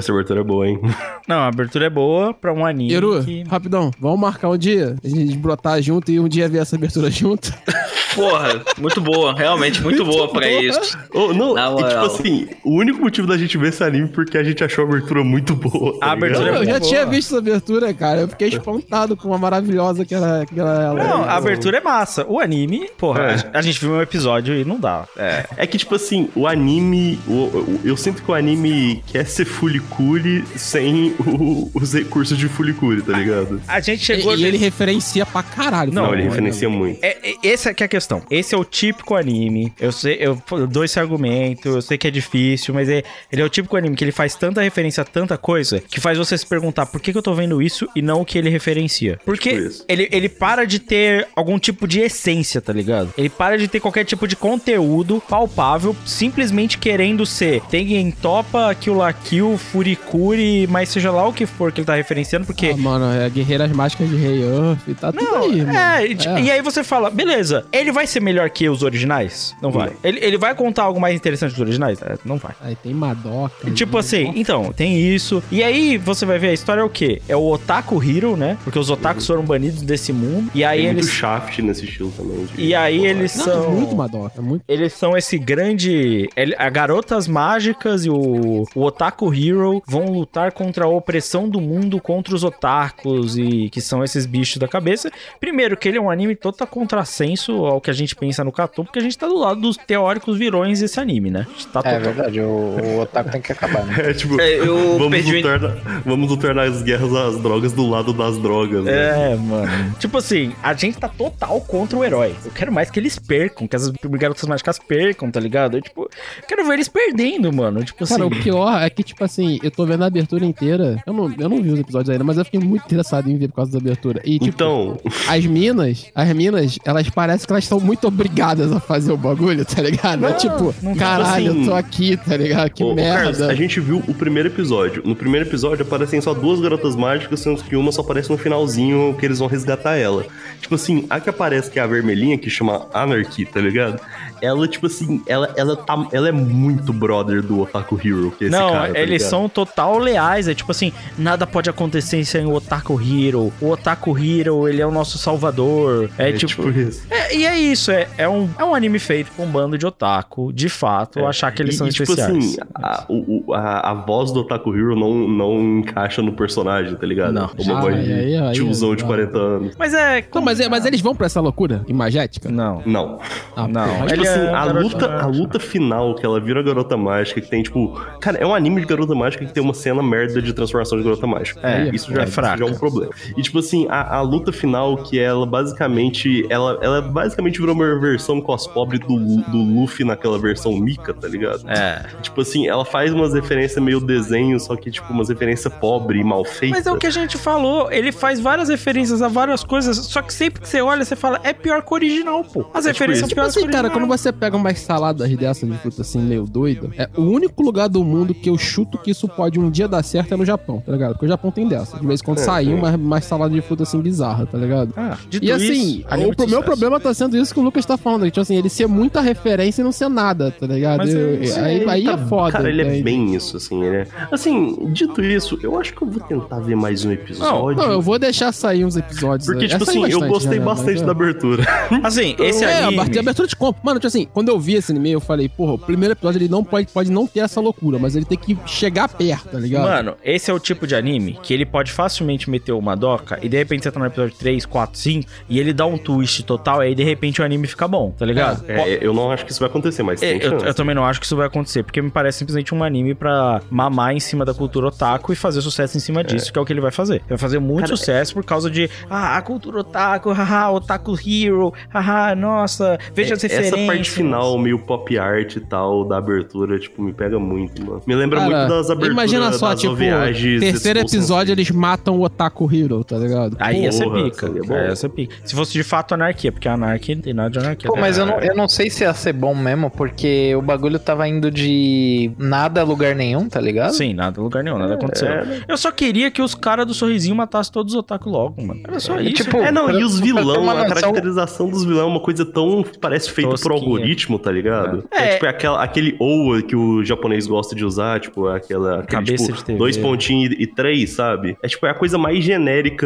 [0.10, 0.80] Essa abertura é boa, hein?
[1.28, 2.92] Não, a abertura é boa pra um anime.
[2.92, 4.96] Iru, que- rapidão, vamos marcar um dia?
[5.04, 7.54] A gente brotar junto e um dia ver essa abertura junto?
[8.20, 10.98] Porra, muito boa, realmente muito boa pra isso.
[11.14, 14.08] Oh, não, Na e, tipo assim, o único motivo da gente ver esse anime é
[14.12, 16.00] porque a gente achou a abertura muito boa.
[16.00, 16.82] tá A abertura é eu já boa.
[16.82, 18.22] tinha visto essa abertura, cara.
[18.22, 21.04] Eu fiquei espantado com a maravilhosa que era, que era ela.
[21.04, 22.26] Não, a abertura é massa.
[22.28, 23.22] O anime, porra,
[23.54, 23.58] É.
[23.58, 25.06] a gente viu um episódio e não dá.
[25.18, 25.46] É.
[25.58, 27.20] É que, tipo assim, o anime.
[27.28, 32.48] o- o- eu sinto que o anime quer ser fulicule sem o- os recursos de
[32.48, 33.62] fulicule, tá ligado?
[33.68, 34.36] A gente E, chegou.
[34.36, 35.94] e ele referencia pra caralho.
[35.94, 36.16] Não, cara.
[36.18, 37.00] ele referencia muito.
[37.04, 38.09] É, é, essa que é a questão.
[38.30, 39.74] Esse é o típico anime.
[39.80, 43.46] Eu sei, eu dou esse argumento, eu sei que é difícil, mas é, ele é
[43.46, 46.46] o típico anime que ele faz tanta referência a tanta coisa que faz você se
[46.46, 49.20] perguntar por que, que eu tô vendo isso e não o que ele referencia.
[49.26, 53.14] Porque Tipo ele, ele para de ter algum tipo de essência, tá ligado?
[53.18, 58.96] Ele para de ter qualquer tipo de conteúdo palpável, simplesmente querendo ser Tengen Topa, Kill
[58.96, 62.78] la Kill, Furikuri, mas seja lá o que for que ele tá referenciando, porque Ah,
[62.78, 65.78] mano, é Guerreiras Mágicas de Rei Earth e tá tudo aí, mano.
[65.78, 69.56] é, e, e aí você fala, beleza, ele vai ser melhor que os originais?
[69.62, 69.92] Não vai.
[70.04, 72.02] Ele, ele vai contar algo mais interessante dos originais?
[72.02, 72.54] É, não vai.
[72.62, 73.70] Aí tem Madoka.
[73.72, 75.42] Tipo assim, então, tem isso.
[75.52, 77.22] E aí você vai ver a história é o quê?
[77.28, 78.58] É o Otaku Hero, né?
[78.64, 80.50] Porque os otakus foram banidos desse mundo.
[80.54, 81.06] E aí Tem eles.
[81.06, 82.46] muito shaft nesse estilo também.
[82.46, 83.72] de- E aí eles Não, são.
[83.72, 84.64] muito Madoka, muito.
[84.68, 86.30] Eles são esse grande.
[86.36, 91.60] ele- A Garotas Mágicas e o, o Otaku Hero vão lutar contra a opressão do
[91.62, 95.12] mundo contra os otakus e que são esses bichos da cabeça.
[95.40, 98.84] Primeiro, que ele é um anime total contrassenso ao que a gente pensa no Kato,
[98.84, 101.46] porque a gente tá do lado dos teóricos virões desse anime, né?
[101.48, 103.96] A gente tá É total- verdade, o, o otaku tem que acabar, né?
[104.10, 105.76] É tipo, É, eu vamos, lutar na-
[106.06, 108.84] vamos lutar nas guerras às drogas do lado das drogas.
[108.86, 109.34] né?
[109.34, 109.96] É, mano.
[110.00, 112.36] Tipo assim, a gente tá total contra o herói.
[112.46, 115.78] Eu quero mais que eles percam, que as garotas mágicas percam, tá ligado?
[115.78, 116.10] Eu, tipo,
[116.48, 117.84] quero ver eles perdendo, mano.
[117.84, 118.14] Tipo assim.
[118.16, 121.02] Cara, o pior é que, tipo assim, eu tô vendo a abertura inteira.
[121.06, 123.48] Eu não, eu não vi os episódios ainda, mas eu fiquei muito interessado em ver
[123.50, 124.22] por causa da abertura.
[124.26, 124.98] E, tipo, Então,
[125.28, 129.64] as minas, as minas, elas parecem que elas estão muito obrigadas a fazer o bagulho,
[129.64, 130.26] tá ligado?
[130.26, 132.70] é tipo, caralho, assim- eu tô aqui, tá ligado?
[132.72, 133.20] Que Ô, ô, merda.
[133.22, 135.02] Carlos, a gente viu o primeiro episódio.
[135.06, 139.16] No primeiro episódio aparecem só duas garotas mágicas, sendo que uma só aparece no finalzinho
[139.20, 140.26] que eles vão resgatar ela.
[140.60, 144.00] Tipo assim, a que aparece que é a vermelhinha, que chama Anarchy, tá ligado?
[144.42, 148.48] Ela, tipo assim, ela, ela, tá, ela é muito brother do Otaku Hero, que é
[148.48, 149.30] esse Não, cara, tá eles ligado?
[149.30, 150.48] são total leais.
[150.48, 153.52] É tipo assim, nada pode acontecer sem o Otaku Hero.
[153.60, 156.10] O Otaku Hero, ele é o nosso salvador.
[156.18, 156.48] É, É tipo.
[156.64, 157.02] tipo isso.
[157.10, 159.86] É, e é isso, é, é, um, é um anime feito com um bando de
[159.86, 162.38] otaku, de fato, achar que eles É, e, são e, tipo especiais.
[162.38, 167.06] assim, a, o- a, a voz do Otaku Hero não, não encaixa no personagem, tá
[167.06, 167.34] ligado?
[167.34, 167.50] Não.
[167.58, 169.08] Uma Ah, voz de aí, aí, tiozão aí, de aí.
[169.08, 169.76] 40 anos.
[169.78, 170.24] Mas é.
[170.34, 172.50] Não, mas, é- mas eles vão pra essa loucura imagética?
[172.50, 172.82] Não.
[172.86, 173.20] Não.
[173.56, 176.64] Ah, Não, Tipo Ele assim, é a luta, a luta final, que ela vira a
[176.64, 178.00] garota mágica, que tem, tipo.
[178.20, 181.04] Cara, é um anime de garota mágica que tem uma cena merda de transformação de
[181.04, 181.60] garota mágica.
[181.68, 182.58] É, isso já é fraca.
[182.58, 183.12] já é um problema.
[183.38, 186.46] E, tipo assim, a, a luta final, que ela basicamente.
[186.50, 191.68] Ela, ela basicamente virou uma versão cospobre do, do Luffy naquela versão Mika, tá ligado?
[191.70, 192.06] É.
[192.22, 196.24] Tipo assim, ela faz umas referências meio desenho, só que, tipo, umas referências pobre e
[196.24, 196.80] mal feitas.
[196.80, 200.22] Mas é o que a gente falou, ele faz várias referências a várias coisas, só
[200.22, 202.66] que sempre que você olha, você fala, é pior que o original, pô.
[202.74, 205.30] As É tipo referências Tipo piores assim, que o cara, quando você pega umas saladas
[205.38, 208.98] dessas de fruta assim, meio doida, é o único lugar do mundo que eu chuto
[208.98, 211.12] que isso pode um dia dar certo é no Japão, tá ligado?
[211.14, 211.98] Porque o Japão tem dessa.
[212.00, 212.76] De vez em quando É, sair é.
[212.76, 214.94] uma, uma salada de fruta assim bizarra, tá ligado?
[214.98, 216.64] Ah, dito E assim, isso, o pro- meu sucesso.
[216.64, 219.22] problema tá sendo isso que o Lucas tá falando, que, tipo assim, ele ser muita
[219.22, 220.98] referência e não ser nada, tá ligado?
[221.00, 222.52] Mas Eu- é isso aí aí tá- é foda.
[222.52, 224.08] Cara, ele é bem isso, assim, ele é...
[224.32, 227.82] Assim, dito isso, eu acho que eu vou tentar ver mais um episódio.
[227.82, 229.48] Não, eu vou deixar sair uns episódios.
[229.48, 231.06] Porque, tipo É, assim, eu bastante, gostei né, bastante é.
[231.06, 231.64] da abertura.
[232.04, 232.94] Assim, esse é, anime...
[232.96, 233.82] a partir da abertura de compra.
[233.84, 236.48] Mano, tipo assim, quando eu vi esse anime, eu falei, porra, o primeiro episódio ele
[236.50, 239.84] não pode, pode não ter essa loucura, mas ele tem que chegar perto, tá ligado?
[239.84, 243.50] Mano, esse é o tipo de anime que ele pode facilmente meter uma doca e
[243.50, 246.82] de repente você tá no episódio 3, 4, 5 e ele dá um twist total
[246.84, 248.64] e aí de repente o anime fica bom, tá ligado?
[248.68, 250.66] É, eu não acho que isso vai acontecer, mas É, tem eu, chance.
[250.66, 253.62] eu também não acho que isso vai acontecer, porque me parece simplesmente um anime pra
[253.70, 256.66] mamar em cima da cultura otaku e fazer sucesso em cima disso, que é o
[256.66, 257.16] que ele vai fazer.
[257.18, 261.14] Ele vai fazer muito Cara, sucesso por causa de, ah, a cultura otaku, haha, otaku
[261.26, 263.80] hero, haha, nossa, veja as É, referências.
[263.80, 268.02] Essa parte final, meio pop art e tal, da abertura, tipo, me pega muito, mano.
[268.08, 272.18] Me lembra Cara, muito das aberturas Imagina só, das tipo, de terceiro episódio eles matam
[272.18, 273.58] o Otaku Hero, tá ligado?
[273.60, 274.48] Aí ia ser Porra, pica.
[274.48, 275.36] Aí ia ser pica.
[275.44, 277.90] Se fosse de fato anarquia, porque a anarquia não tem nada de anarquia.
[277.90, 280.98] Pô, mas eu não, eu não sei se ia ser bom mesmo, porque o bagulho
[280.98, 283.92] tava indo de nada a lugar nenhum, tá ligado?
[283.94, 285.28] Sim, nada, lugar nenhum, nada aconteceu.
[285.28, 285.64] é.
[285.68, 288.82] Eu só queria que os caras do sorrisinho matassem todos os otaku logo, mano.
[288.88, 289.44] Era só É, isso.
[289.44, 292.84] tipo, É, não, pra- e os vilão, a caracterização dos vilão é uma coisa tão,
[293.00, 295.04] parece feito por algoritmo, tá ligado?
[295.12, 295.20] É.
[295.30, 299.08] É, tipo, é aquela, aquele OA que o japonês gosta de usar, tipo, aquela, aquele,
[299.08, 299.78] Cabeça tipo, de TV.
[299.78, 301.58] dois pontinhos e, e três, sabe?
[301.62, 303.06] É tipo, é a coisa mais genérica,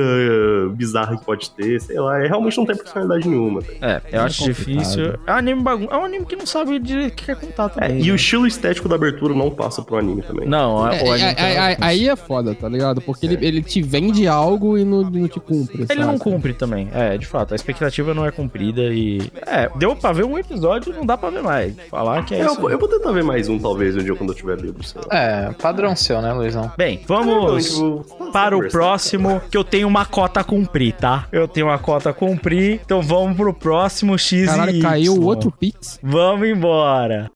[0.73, 3.61] bizarra que pode ter, sei lá, é, realmente não tem personalidade nenhuma.
[3.61, 3.67] tá?
[3.81, 5.15] É, eu É acho difícil.
[5.25, 5.87] É um anime bagun...
[5.91, 7.99] É um anime que não sabe de o que quer contar É, também.
[8.01, 8.11] e né?
[8.11, 10.47] o estilo estético da abertura não passa pro anime também.
[10.47, 13.01] Não, É, o é, anime é, tá- é, aí é foda, tá ligado?
[13.01, 15.85] Porque ele, ele te vende algo e não, não te cumpre.
[15.89, 16.23] Ele não saca?
[16.29, 16.89] cumpre também.
[16.93, 19.21] É, de fato, a expectativa não é cumprida e.
[19.45, 21.75] É, deu pra ver um episódio não dá pra ver mais.
[21.89, 22.69] Falar que é isso.
[22.69, 24.81] eu, vou tentar ver mais um, talvez, um dia quando eu tiver livro.
[25.11, 26.71] É, padrão seu, né, Luizão?
[26.77, 31.25] Bem, É, vamos então, para o próximo, que eu tenho uma cota a cumprir, tá?
[31.31, 35.23] Eu tenho uma cota a cumprir, então vamos pro próximo X Caralho, e caiu Y.
[35.25, 35.99] outro Pix.
[36.01, 37.29] Vamos embora.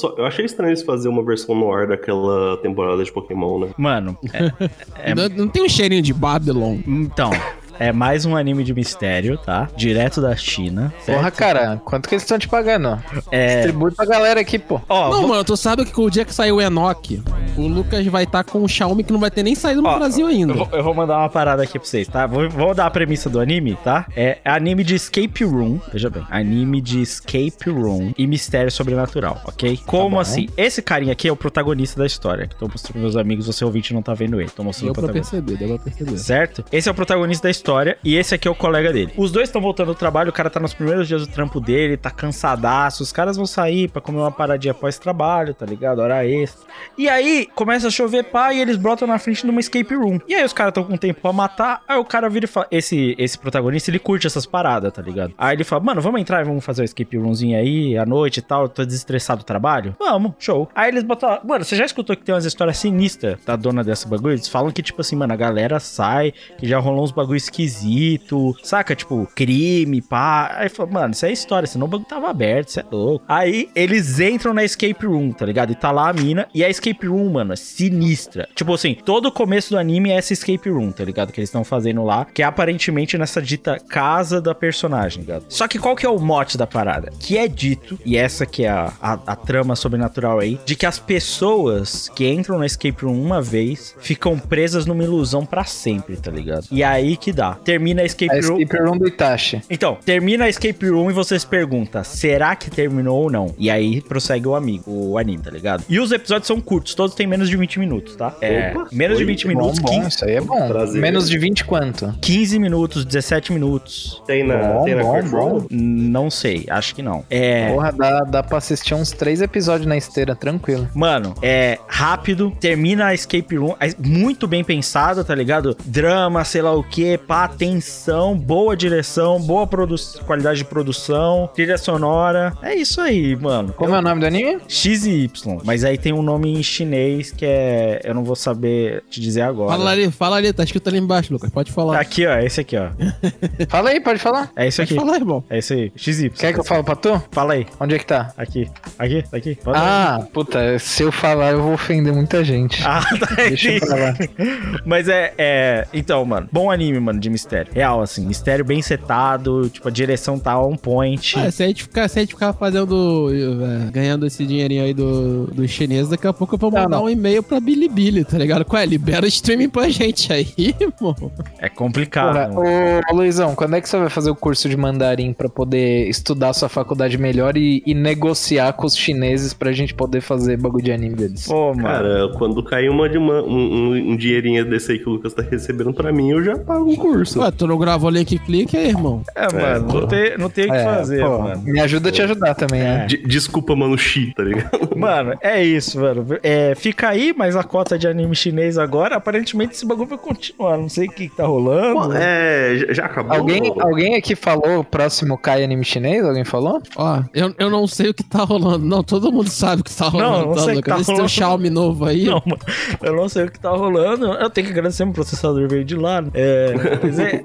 [0.00, 3.68] Só, eu achei estranho eles fazer uma versão no ar daquela temporada de Pokémon, né?
[3.76, 6.78] Mano, é- Não, não tem um cheirinho de Babylon.
[6.86, 7.30] então,
[7.78, 9.68] é mais um anime de mistério, tá?
[9.76, 10.92] Direto da China.
[11.06, 12.98] Porra, cara, quanto que eles estão te pagando?
[13.30, 13.56] É.
[13.62, 14.80] Distribui pra galera aqui, pô.
[14.88, 17.22] Ó, não, vou- mano, tu sabe que o dia que saiu o Enoch,
[17.56, 19.98] O Lucas vai estar com o Xiaomi que não vai ter nem saído no Ó,
[19.98, 20.52] Brasil ainda.
[20.52, 22.26] Eu vou, eu vou mandar uma parada aqui pra vocês, tá?
[22.26, 24.06] Vou, vou dar a premissa do anime, tá?
[24.16, 29.78] É anime de escape room, veja bem, anime de escape room e mistério sobrenatural, ok?
[29.86, 30.20] Como bom.
[30.20, 30.48] assim?
[30.56, 32.48] Esse carinha aqui é o protagonista da história.
[32.58, 34.50] Tô mostrando pros meus amigos, você ouvinte não tá vendo ele.
[34.50, 36.18] Tô mostrando Deu pra perceber, deu pra perceber.
[36.18, 36.64] Certo?
[36.72, 39.12] Esse é o protagonista da história e esse aqui é o colega dele.
[39.16, 41.96] Os dois estão voltando ao trabalho, o cara tá nos primeiros dias do trampo dele,
[41.96, 43.02] tá cansadaço.
[43.02, 46.00] Os caras vão sair pra comer uma paradinha pós-trabalho, tá ligado?
[46.00, 46.66] Hora extra.
[46.96, 50.18] E aí começa a chover pá e eles brotam na frente de uma escape room.
[50.28, 51.82] E aí os caras estão com tempo pra matar.
[51.86, 55.34] Aí o cara vira e fala: esse, esse protagonista ele curte essas paradas, tá ligado?
[55.36, 58.38] Aí ele fala: Mano, vamos entrar e vamos fazer o escape roomzinho aí à noite
[58.38, 58.68] e tal.
[58.68, 59.94] Tô desestressado do trabalho.
[59.98, 60.68] Vamos, show.
[60.74, 61.40] Aí eles botam.
[61.44, 64.34] Mano, você já escutou que tem umas histórias sinistras da dona dessa bagulho?
[64.34, 68.54] Eles falam que, tipo assim, mano, a galera sai, que já rolou uns bagulho esquisito,
[68.62, 68.94] saca?
[68.94, 70.54] Tipo, crime, pá.
[70.56, 73.24] Aí fala, mano, isso é história, senão o bagulho tava aberto, isso é louco.
[73.28, 75.72] Aí eles entram na escape room, tá ligado?
[75.72, 76.48] E tá lá a mina.
[76.54, 78.48] E a escape room, mano, é sinistra.
[78.54, 81.32] Tipo assim, todo o começo do anime é essa escape room, tá ligado?
[81.32, 85.44] Que eles estão fazendo lá, que é aparentemente nessa dita casa da personagem, tá ligado?
[85.48, 87.10] Só que qual que é o mote da parada?
[87.18, 90.86] Que é dito, e essa que é a, a, a trama sobrenatural aí, de que
[90.86, 96.16] as pessoas que entram na escape room uma vez ficam presas numa ilusão pra sempre,
[96.16, 96.66] tá ligado?
[96.70, 97.54] E aí que dá.
[97.54, 98.60] Termina a escape A room.
[98.60, 99.62] escape room do Itachi.
[99.70, 103.54] Então, termina a escape room e você se pergunta, será que terminou ou não?
[103.58, 105.84] E aí prossegue o amigo, o anime, tá ligado?
[105.88, 108.34] E os episódios são curtos, todos têm menos de 20 minutos, tá?
[108.40, 110.68] É, Opa, menos de oi, 20 Bom, minutos, bom, 15, isso aí é bom.
[110.68, 111.02] Prazer.
[111.02, 112.14] Menos de 20 quanto?
[112.22, 114.22] 15 minutos, 17 minutos.
[114.26, 115.66] Tem na, Bom, tem na bom, bom.
[115.70, 117.24] Não sei, acho que não.
[117.28, 117.70] É.
[117.72, 120.88] Porra, dá, dá pra assistir uns três episódios na esteira, tranquilo.
[120.94, 125.76] Mano, é rápido, termina a escape room, é muito bem pensado, tá ligado?
[125.84, 131.76] Drama, sei lá o que, pá, tensão, boa direção, boa produ- qualidade de produção, trilha
[131.76, 132.54] sonora.
[132.62, 133.74] É isso aí, mano.
[133.74, 134.58] Como é o nome do anime?
[134.66, 138.00] X e Y, mas aí tem um nome em chinês que é.
[138.04, 139.70] Eu não vou saber te dizer agora.
[139.76, 141.50] Fala ali, fala ali, tá escrito ali embaixo, Lucas.
[141.50, 141.98] Pode falar.
[142.00, 142.88] Aqui, ó, esse aqui, ó.
[143.68, 144.50] Fala aí, pode falar.
[144.56, 145.00] É isso Pode aqui.
[145.04, 145.44] falar, irmão.
[145.50, 145.92] É isso aí.
[145.96, 146.30] XY.
[146.30, 147.22] Quer que eu fale pra tu?
[147.30, 147.66] Fala aí.
[147.78, 148.32] Onde é que tá?
[148.36, 148.68] Aqui.
[148.98, 149.58] Aqui, aqui.
[149.62, 149.82] Fala aí.
[149.84, 152.82] Ah, puta, se eu falar eu vou ofender muita gente.
[152.84, 153.48] Ah, tá aí.
[153.60, 154.16] Deixa eu falar.
[154.84, 155.86] Mas é, é.
[155.92, 157.72] Então, mano, bom anime, mano, de mistério.
[157.72, 158.26] Real, assim.
[158.26, 159.68] Mistério bem setado.
[159.68, 161.38] Tipo, a direção tá on point.
[161.38, 163.30] Ah, se a gente ficar, se a gente ficar fazendo.
[163.32, 167.02] eh, ganhando esse dinheirinho aí do, do chinês, daqui a pouco eu vou Não, mandar
[167.04, 168.64] um e-mail pra Bilibili, tá ligado?
[168.64, 168.86] Qual é?
[168.86, 170.46] Libera o streaming pra gente aí,
[170.80, 171.14] irmão.
[171.58, 172.34] É complicado.
[172.54, 173.00] Porra, mano.
[173.10, 176.08] ô, ô Luizão, quando é que você vai fazer o curso de mandarim pra poder
[176.08, 180.84] estudar sua faculdade melhor e, e negociar com os chineses pra gente poder fazer bagulho
[180.84, 181.46] de anime deles?
[181.46, 181.82] Pô, mano.
[181.82, 183.56] Cara, quando cair uma de uma, um,
[183.92, 186.92] um, um dinheirinho desse aí que o Lucas tá recebendo pra mim, eu já pago
[186.92, 187.40] o curso.
[187.40, 189.22] Ué, tu não gravou o link clique aí, irmão?
[189.34, 191.62] É, mano, não tem, não tem o que É, fazer, pô, mano.
[191.64, 193.06] Me ajuda a te ajudar também, né?
[193.06, 194.96] De- desculpa, mano, Xi, tá ligado?
[194.96, 196.26] Mano, é isso, mano.
[196.42, 200.76] É, fica aí, mas a cota de anime chinês agora, aparentemente esse bagulho vai continuar.
[200.78, 202.08] Não sei o que, que tá rolando.
[202.08, 203.36] Pô, é, já- acabou?
[203.36, 206.24] Alguém, alguém aqui falou o próximo cai anime chinês?
[206.24, 206.80] Alguém falou?
[206.96, 208.84] Ó, eu, eu não sei o que tá rolando.
[208.84, 210.46] Não, todo mundo sabe o que tá rolando.
[210.46, 211.28] não tá, sei o que tá rolando.
[211.28, 212.24] Xiaomi novo aí.
[212.24, 212.60] Não, mano,
[213.02, 214.26] eu não sei o que tá rolando.
[214.34, 216.20] Eu tenho que agradecer meu processador veio de lá.
[216.22, 216.28] né?
[216.34, 216.74] É,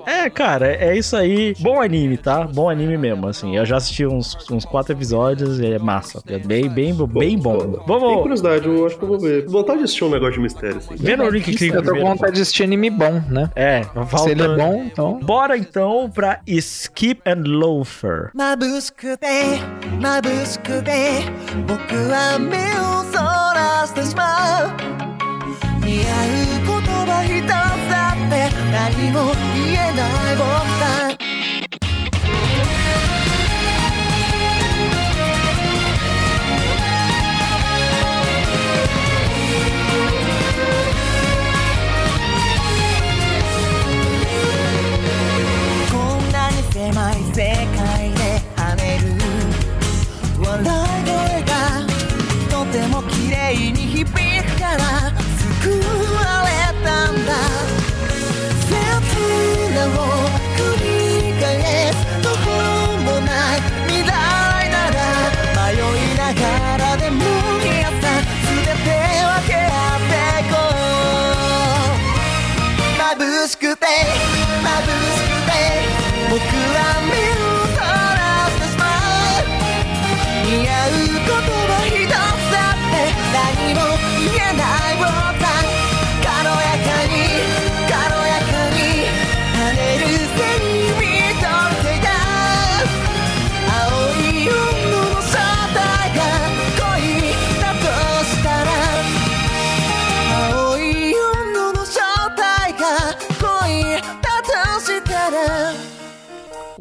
[0.07, 1.53] é, é, cara, é isso aí.
[1.59, 2.43] Bom anime, tá?
[2.45, 3.55] Bom anime mesmo, assim.
[3.55, 6.21] Eu já assisti uns, uns quatro episódios e é massa.
[6.27, 7.57] É bem, bem, bem bom.
[7.57, 10.40] Tem Vamos curiosidade, eu acho que eu vou ver Vontade de assistir um negócio de
[10.40, 10.94] mistério, assim.
[10.96, 12.08] ver no link clique Eu tô com primeiro.
[12.08, 13.50] vontade de assistir anime bom, né?
[13.54, 14.56] É, Se ele é falta...
[14.56, 15.20] bom, então.
[15.22, 18.30] Bora então pra Skip and Loafer.
[18.34, 19.58] 眩しくて
[20.00, 20.82] 眩しく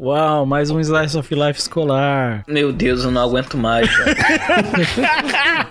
[0.05, 2.43] Uau, mais um Slice of Life escolar.
[2.47, 3.89] Meu Deus, eu não aguento mais.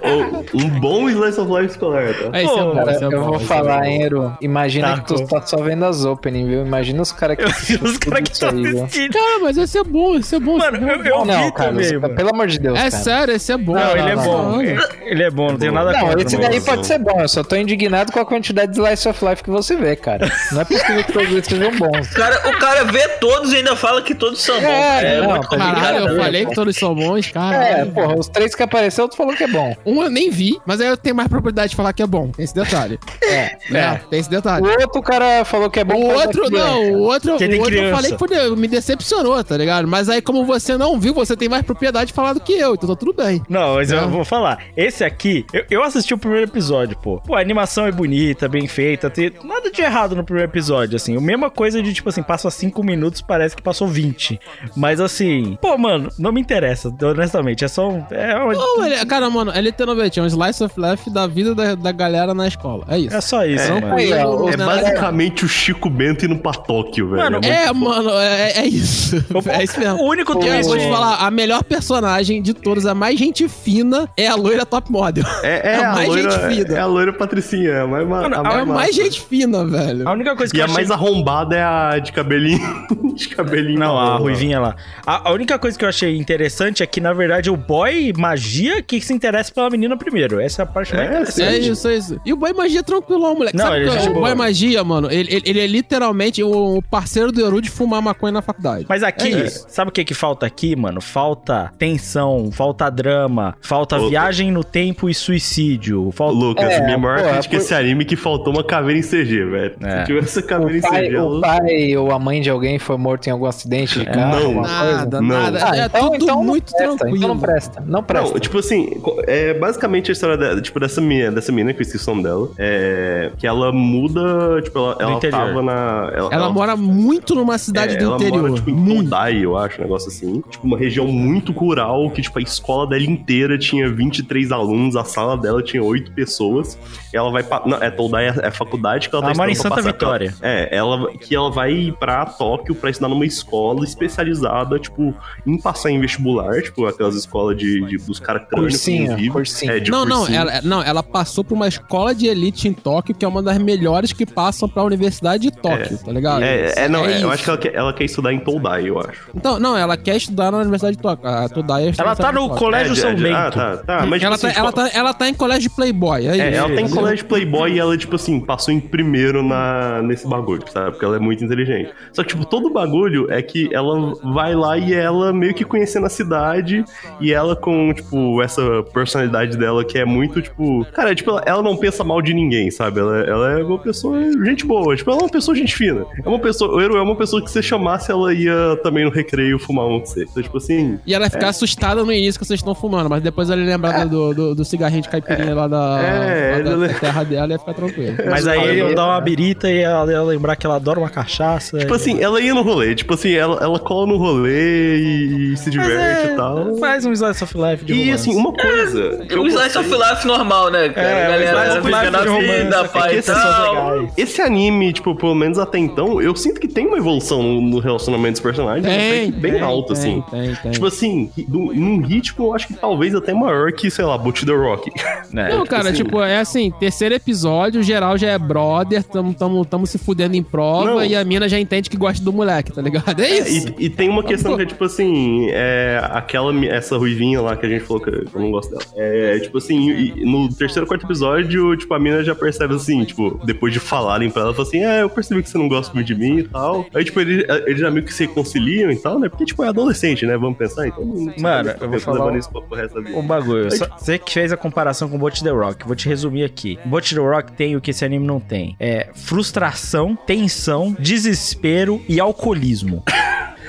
[0.05, 0.45] cara.
[0.55, 2.39] Ou um bom Slice of Life escolar, tá?
[2.39, 4.09] É, isso é bom, Cara, isso é eu bom, vou isso é falar, hein?
[4.41, 6.67] Imagina Tá, que tu tá só vendo as opening, viu?
[6.67, 8.85] Imagina os caras que assistem Os tudo caras que isso estão aí, viu?
[8.85, 9.13] assistindo.
[9.13, 10.59] Cara, mas esse é bom, esse é bom.
[10.59, 12.15] Mano, é eu, eu Não, vi Carlos, também, mano.
[12.15, 13.03] pelo amor de Deus, É cara.
[13.03, 13.75] sério, esse é bom.
[13.75, 13.99] Não, cara.
[13.99, 14.61] ele é Tá bom.
[14.61, 16.23] Ele- é bom, não tem nada Não, contra.
[16.23, 19.25] esse daí pode ser bom, eu só tô indignado com a quantidade de Slice of
[19.25, 20.31] Life que você vê, cara.
[20.53, 22.11] Não é possível que todos eles sejam bons.
[22.11, 24.65] O cara, o cara vê todos e ainda fala que todos são bons.
[24.69, 25.57] É, É, não, muito tá.
[25.57, 27.57] Caralho, eu Cara, falei que todos são bons, cara.
[27.65, 29.75] É, porra, os três que apareceu, tu falou que é bom.
[29.87, 32.29] Um eu nem vi, mas aí eu tenho mais propriedade de falar que é bom.
[32.31, 32.99] Tem esse detalhe.
[33.25, 33.57] É.
[33.73, 34.65] É, tem esse detalhe.
[34.67, 35.95] O outro cara falou que é bom.
[35.97, 37.97] O outro, não, o outro, Porque tem o outro eu criança.
[37.97, 39.89] falei que foi- me decepcionou, tá ligado?
[39.89, 42.75] Mas aí, como você não viu, você tem mais propriedade de falar do que eu,
[42.75, 43.43] então tá tudo bem.
[43.49, 43.97] Não, mas É.
[43.99, 44.59] eu vou falar.
[44.77, 47.21] Esse aqui, eu, eu assisti o primeiro episódio, pô.
[47.27, 51.17] Pô, a animação é bonita, bem feita, tem nada de errado no primeiro episódio, assim.
[51.17, 54.39] A mesma coisa de, tipo assim, passa 5 minutos, parece que passou 20.
[54.77, 57.65] Mas assim, pô, mano, não me interessa, honestamente.
[57.65, 58.05] É só um.
[58.11, 61.55] É, uma- Não, ele, cara, mano, é literalmente é um slice of life da vida
[61.55, 62.85] da, da galera na escola.
[62.89, 63.17] É isso.
[63.17, 63.95] é só isso, Não, mano.
[63.95, 67.23] Ó, É não, basicamente o Chico Bento indo pra Tóquio, velho.
[67.23, 67.75] Mano, É, foda.
[67.75, 69.15] mano, é, é isso.
[69.47, 70.01] É isso mesmo.
[70.01, 73.49] O único E eu vou te falar, a melhor personagem de todos, a mais gente
[73.49, 75.25] fina, é a loira top model.
[75.43, 76.77] É, é, É a mais loira, gente fina.
[76.77, 78.95] é a loira patricinha, é a mais, ma- Mano, a é mais É a mais
[78.97, 80.09] gente fina, velho.
[80.09, 80.75] A única coisa que E eu a achei...
[80.77, 82.61] mais arrombada é a de cabelinho.
[83.15, 83.79] de cabelinho.
[83.79, 84.77] Não, a ruivinha lá.
[85.07, 88.83] A, a única coisa que eu achei interessante é que, na verdade, o boy magia
[88.83, 90.41] que se interessa pela menina primeiro.
[90.41, 91.43] Essa é a parte mais É, interessante.
[91.49, 92.21] É isso, é isso.
[92.25, 93.57] E o Boy Magia é tranquilão, moleque.
[93.57, 94.27] Não, Sabe ele é que o boa.
[94.27, 98.33] Boy Magia, mano, ele, ele, ele é literalmente o parceiro do Eru de fumar maconha
[98.33, 98.87] na faculdade.
[98.89, 101.01] Mas aqui, É sabe o que que falta aqui, mano?
[101.01, 106.11] Falta tensão, falta drama, falta Ô, viagem no tempo e suicídio.
[106.13, 106.35] Falta...
[106.35, 108.99] Lucas, É, minha maior pô, crítica a por- esse anime é que faltou uma caveira
[108.99, 109.75] em CG, velho.
[109.83, 110.01] É.
[110.01, 112.97] Se tivesse caveira O em pai, CG, o pai ou a mãe de alguém foi
[112.97, 114.55] morto em algum acidente de carro, não.
[114.55, 114.69] coisa?
[114.75, 115.29] Nada, Não.
[115.29, 115.59] nada.
[115.65, 117.17] Ah, é então, tudo então não muito presta, tranquilo.
[117.17, 118.33] Então não presta, não presta.
[118.33, 118.91] Não, tipo assim,
[119.27, 122.23] é basicamente a história da- tipo, dessa menina, dessa menina que eu esqueci o nome
[122.23, 122.49] dela.
[122.59, 126.13] É, que ela muda, tipo, ela, ela tava na.
[126.31, 128.43] Ela mora muito numa cidade é, do ela interior.
[128.43, 129.05] mora, tipo, em muito.
[129.05, 130.43] Todai, eu acho, um negócio assim.
[130.51, 135.05] Tipo, uma região muito rural, que, tipo, a escola dela inteira tinha 23 alunos, a
[135.05, 136.79] sala dela tinha 8 pessoas.
[137.13, 137.63] Ela vai pra.
[137.67, 140.35] Não, é Todai, é, é faculdade que ela tá Ela mora em Santa Vitória.
[140.43, 145.15] É, ela, que ela vai pra Tóquio pra estudar numa escola especializada, tipo,
[145.47, 149.31] em passar em vestibular, tipo, aquelas escolas de, de- dos caras Cursinho, vivem.
[149.55, 149.73] Cursinho.
[149.73, 153.15] É, de Não, não ela, não, ela passou por uma escola de elite em Tóquio,
[153.15, 156.43] que é uma das melhores que passam pra Universidade de Tóquio, tá ligado?
[156.43, 158.99] É, é, não, é, eu acho que ela quer, ela quer estudar em Todai, eu
[158.99, 159.31] acho.
[159.35, 161.29] Então, não, ela quer estudar na Universidade de Tóquio.
[161.29, 162.49] A Todai é Ela tá no.
[162.51, 163.37] Colégio É, São de- Bento.
[163.37, 164.07] Ah, tá, tá.
[164.07, 166.51] Mas, ela, tipo, tá, assim, ela, tipo, tá, ela tá em colégio Playboy, é, É,
[166.51, 166.59] isso.
[166.59, 170.63] ela tá em colégio Playboy e ela, tipo assim, passou em primeiro na, nesse bagulho,
[170.73, 170.93] sabe?
[170.93, 171.91] Porque ela é muito inteligente.
[172.13, 176.07] Só que, tipo, todo bagulho é que ela vai lá e ela meio que conhecendo
[176.07, 176.85] a cidade
[177.21, 178.63] e ela com, tipo, essa
[178.93, 180.85] personalidade dela que é muito, tipo...
[180.93, 183.01] Cara, tipo, ela, ela não pensa mal de ninguém, sabe?
[183.01, 184.95] Ela, ela é uma pessoa gente boa.
[184.97, 186.05] Tipo, ela é uma pessoa gente fina.
[186.25, 186.75] É uma pessoa...
[186.75, 189.87] O Eru é uma pessoa que se você chamasse, ela ia também no recreio fumar
[189.87, 190.25] um com você.
[190.25, 190.99] Então, tipo assim...
[191.07, 191.51] E ela ia ficar é.
[191.51, 194.65] assustada no início que vocês estão fumando, mas depois ela ia lembrar do, do, do
[194.65, 198.17] cigarrinho de caipirinha lá da, É, lá da ela- terra dela e ia ficar tranquilo.
[198.31, 201.79] Mas aí eu dar uma birita e ela, ela lembrar que ela adora uma cachaça.
[201.79, 202.95] Tipo assim, ela ia no rolê.
[202.95, 206.77] Tipo assim, ela, ela cola no rolê e, e se diverte e tal.
[206.79, 208.31] Faz um Slice of Life de E romance.
[208.31, 209.25] assim, uma coisa.
[209.35, 211.09] eu O Slice of Life normal, né, cara?
[211.09, 213.95] É, galera fica na vida, é que pai tal.
[213.95, 214.13] legais.
[214.17, 218.33] Esse anime, tipo, pelo menos até então, eu sinto que tem uma evolução no, relacionamento
[218.33, 220.25] dos personagens Tem, até bem tem, alto, tem, assim.
[220.31, 220.73] Tem, tem.
[220.73, 224.53] Tipo assim, num ritmo, eu acho que talvez até maior que, sei lá, Boot the
[224.53, 224.91] Rock.
[225.33, 229.87] Não, cara, assim- tipo, é assim, terceiro episódio, geral já é brother, tamo, tamo, tamo
[229.87, 231.05] se fudendo em prova Não.
[231.05, 233.21] e a mina já entende que gosta do moleque, tá ligado?
[233.21, 233.75] É isso.
[233.79, 237.67] E, e tem uma questão que é tipo assim, é, aquela, essa ruivinha lá que
[237.67, 238.83] a gente falou que eu não gosto dela.
[238.97, 243.41] É tipo assim, e- no terceiro, quarto episódio, tipo, a mina já percebe assim, tipo,
[243.45, 246.07] depois de falarem pra ela, fala assim, é, eu percebi que você não gosta muito
[246.07, 246.87] de mim e tal.
[246.95, 249.29] Aí, tipo, eles ele já meio que se reconciliam e tal, né?
[249.29, 250.37] Porque, tipo, é adolescente, né?
[250.37, 251.05] Vamos pensar, então.
[251.39, 253.17] Mano, eu vou falar um- isso pro- pro resto da vida.
[253.19, 253.65] Um bagulho.
[253.65, 256.79] Aí, Só- Você que fez a comparação com Bot the Rock, vou te resumir aqui.
[256.85, 262.21] Bot the Rock tem o que esse anime não tem: é frustração, tensão, desespero e
[262.21, 263.03] alcoolismo.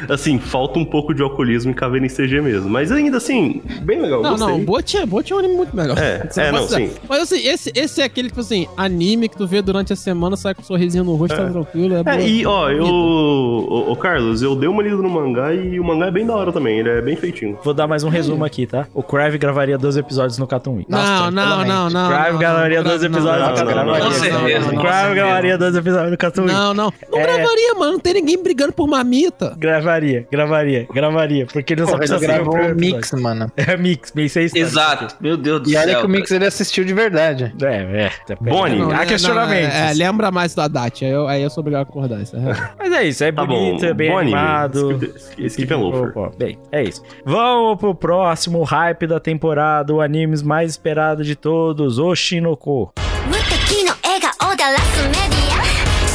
[0.10, 2.70] Assim, falta um pouco de alcoolismo em caveira em CG mesmo.
[2.70, 4.22] Mas ainda assim, bem legal.
[4.22, 4.48] Não, gostei.
[4.48, 5.98] não, Bot é, Bot é um anime muito melhor.
[5.98, 6.92] É, é, não, sim.
[7.08, 10.36] Mas assim, esse, esse é aquele, tipo assim, anime que tu vê durante a semana,
[10.36, 11.96] sai com um sorrisinho no rosto, tá tranquilo.
[11.96, 12.86] É, É, boa- e ó, eu.
[12.86, 16.36] Ô, ô, Carlos, eu dei uma lida no mangá e o mangá é bem da
[16.36, 17.58] hora também, ele é bem feitinho.
[17.64, 18.88] Vou dar mais um resumo aqui, tá?
[18.94, 20.92] O Crave gravaria 12 episódios no Cartoon Week.
[20.92, 22.10] Não, não, não, não.
[22.10, 24.00] Crave não, gravaria não, 12 não, episódios no Cartoon não, Week.
[24.00, 24.70] não, Com certeza.
[24.76, 26.54] Crave gravaria 12 episódios no Cartoon Week.
[26.54, 26.94] Não, não.
[27.12, 27.24] Não É.
[27.24, 27.92] gravaria, mano.
[27.94, 29.56] Não tem ninguém brigando por mamita.
[29.58, 31.47] Gravaria gravaria, gravaria, gravaria.
[31.53, 33.23] Porque ele não só Porra, ele precisa ser o gravou primeiro um mix, episódio.
[33.23, 33.53] mano.
[33.57, 34.57] É mix, mix é isso.
[34.59, 35.15] Exato.
[35.21, 35.81] Meu Deus do E céu.
[35.83, 36.09] olha que o cara.
[36.09, 37.55] Mix ele assistiu de verdade.
[37.63, 38.35] É, é.
[38.41, 39.75] Boni, Não, Há é- questionamentos.
[39.75, 42.21] não, é, é, lembra mais do Haddad, aí eu, aí eu sou obrigado a concordar.
[42.23, 42.57] Isso é real.
[42.79, 43.87] Mas é isso, é Tá bonito, bom.
[43.87, 44.35] é bem Bom anime.
[44.37, 44.93] animado.
[45.17, 46.13] Skip- Skip and Loafer.
[46.13, 47.03] Pô, pô, Bem, é isso.
[47.25, 52.93] Vamos pro próximo hype da temporada, o animes mais esperado de todos, Oshinoko.
[53.27, 55.63] 無敵の笑顔だらすメディア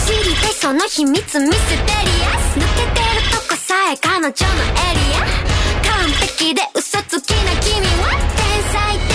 [0.06, 2.19] 知りたいその秘密ミステリアス抜けてる
[3.91, 5.19] とこさえ彼女のエリア。
[5.83, 9.10] 完璧で嘘つきな君は天才。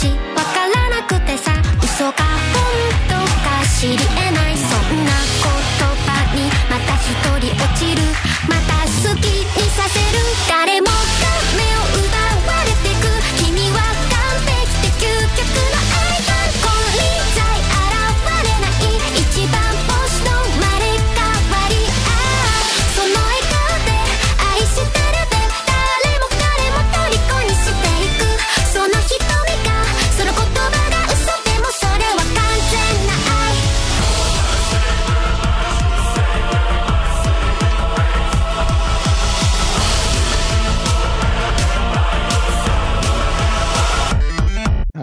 [0.00, 1.52] しわからなくてさ
[1.82, 2.64] 嘘か本
[3.06, 3.14] 当
[3.44, 4.19] か知り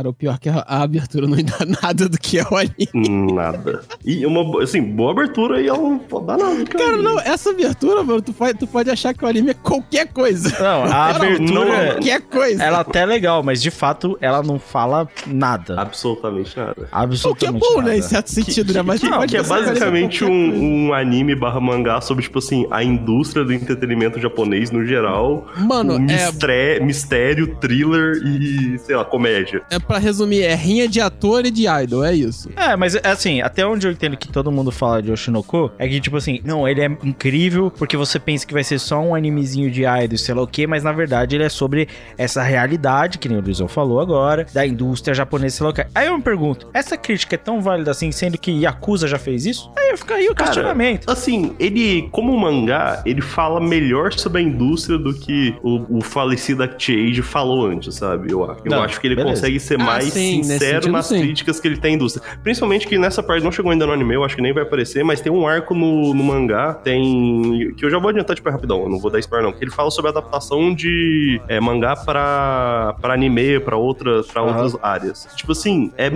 [0.07, 2.55] Cara, o pior é que a, a abertura não dá nada do que é o
[2.55, 3.33] anime.
[3.33, 3.81] Nada.
[4.05, 6.63] E uma, assim, boa abertura e ela não pode dar nada.
[6.65, 10.07] Cara, não, essa abertura, mano, tu pode, tu pode achar que o anime é qualquer
[10.07, 10.49] coisa.
[10.59, 11.93] Não, a abertura.
[11.93, 12.63] Qualquer coisa.
[12.63, 15.79] Ela até é legal, mas de fato ela não fala nada.
[15.79, 16.71] Absolutamente nada.
[16.71, 17.89] O que é Absolutamente bom, nada.
[17.89, 17.97] né?
[17.97, 18.81] Em certo sentido, né?
[18.81, 22.83] Mas tu Não, que é basicamente um, um anime barra mangá sobre, tipo assim, a
[22.83, 25.47] indústria do entretenimento japonês no geral.
[25.57, 29.61] Mano, com é- mistre- mistério, thriller e, sei lá, comédia.
[29.69, 32.49] É pra resumir, é rinha de ator e de idol, é isso.
[32.55, 35.99] É, mas assim, até onde eu entendo que todo mundo fala de Oshinoko, é que,
[35.99, 39.69] tipo assim, não, ele é incrível porque você pensa que vai ser só um animezinho
[39.71, 41.87] de idol, sei lá o quê, mas na verdade ele é sobre
[42.17, 45.85] essa realidade, que nem o Luizão falou agora, da indústria japonesa, sei lá o quê.
[45.93, 49.45] Aí eu me pergunto, essa crítica é tão válida assim, sendo que Yakuza já fez
[49.45, 49.71] isso?
[49.77, 51.09] Aí fica aí o Cara, questionamento.
[51.09, 56.63] Assim, ele, como mangá, ele fala melhor sobre a indústria do que o, o falecido
[56.63, 58.31] Act-Age falou antes, sabe?
[58.31, 58.61] Eu, acho.
[58.65, 59.35] eu Não, acho que ele beleza.
[59.35, 61.19] consegue ser Ah, mais sim, sincero nas sim.
[61.21, 62.23] críticas que ele tem à indústria.
[62.43, 65.03] Principalmente que nessa parte não chegou ainda no anime, eu acho que nem vai aparecer,
[65.03, 67.73] mas tem um arco no, no mangá, tem.
[67.77, 69.71] que eu já vou adiantar tipo rapidão, eu não vou dar spoiler não, que ele
[69.71, 74.51] fala sobre a adaptação de é, mangá pra, pra anime, pra, outra, pra Aham.
[74.63, 75.27] outras áreas.
[75.35, 76.09] Tipo assim, é.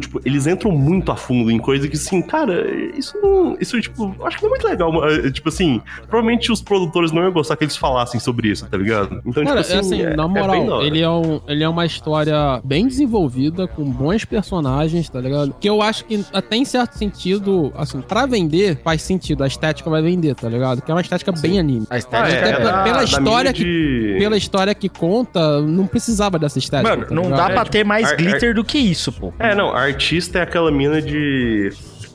[0.00, 3.56] Tipo, eles entram muito a fundo em coisa que, assim, cara, isso não.
[3.60, 5.08] Isso, tipo, eu acho que não é muito legal.
[5.08, 8.76] eh, Tipo assim, provavelmente os produtores não iam gostar que eles falassem sobre isso, tá
[8.76, 9.20] ligado?
[9.24, 10.86] Então, Cara, tipo é assim, na da moral, hora.
[10.86, 15.54] ele, é um, ele é uma história bem desenvolvida, com bons personagens, tá ligado?
[15.58, 19.42] Que eu acho que até em certo sentido, assim, pra vender, faz sentido.
[19.42, 20.82] A estética vai vender, tá ligado?
[20.82, 21.86] Que é uma estética bem anime.
[21.88, 24.74] A Ah, estética é, Até é pela- da- pela da história mídia de- Pela história
[24.74, 26.90] que conta, não precisava dessa estética.
[26.90, 29.32] Mano, tá não dá pra ter mais ar- glitter do que isso, pô.
[29.38, 31.70] É, não, artista é aquela mina de.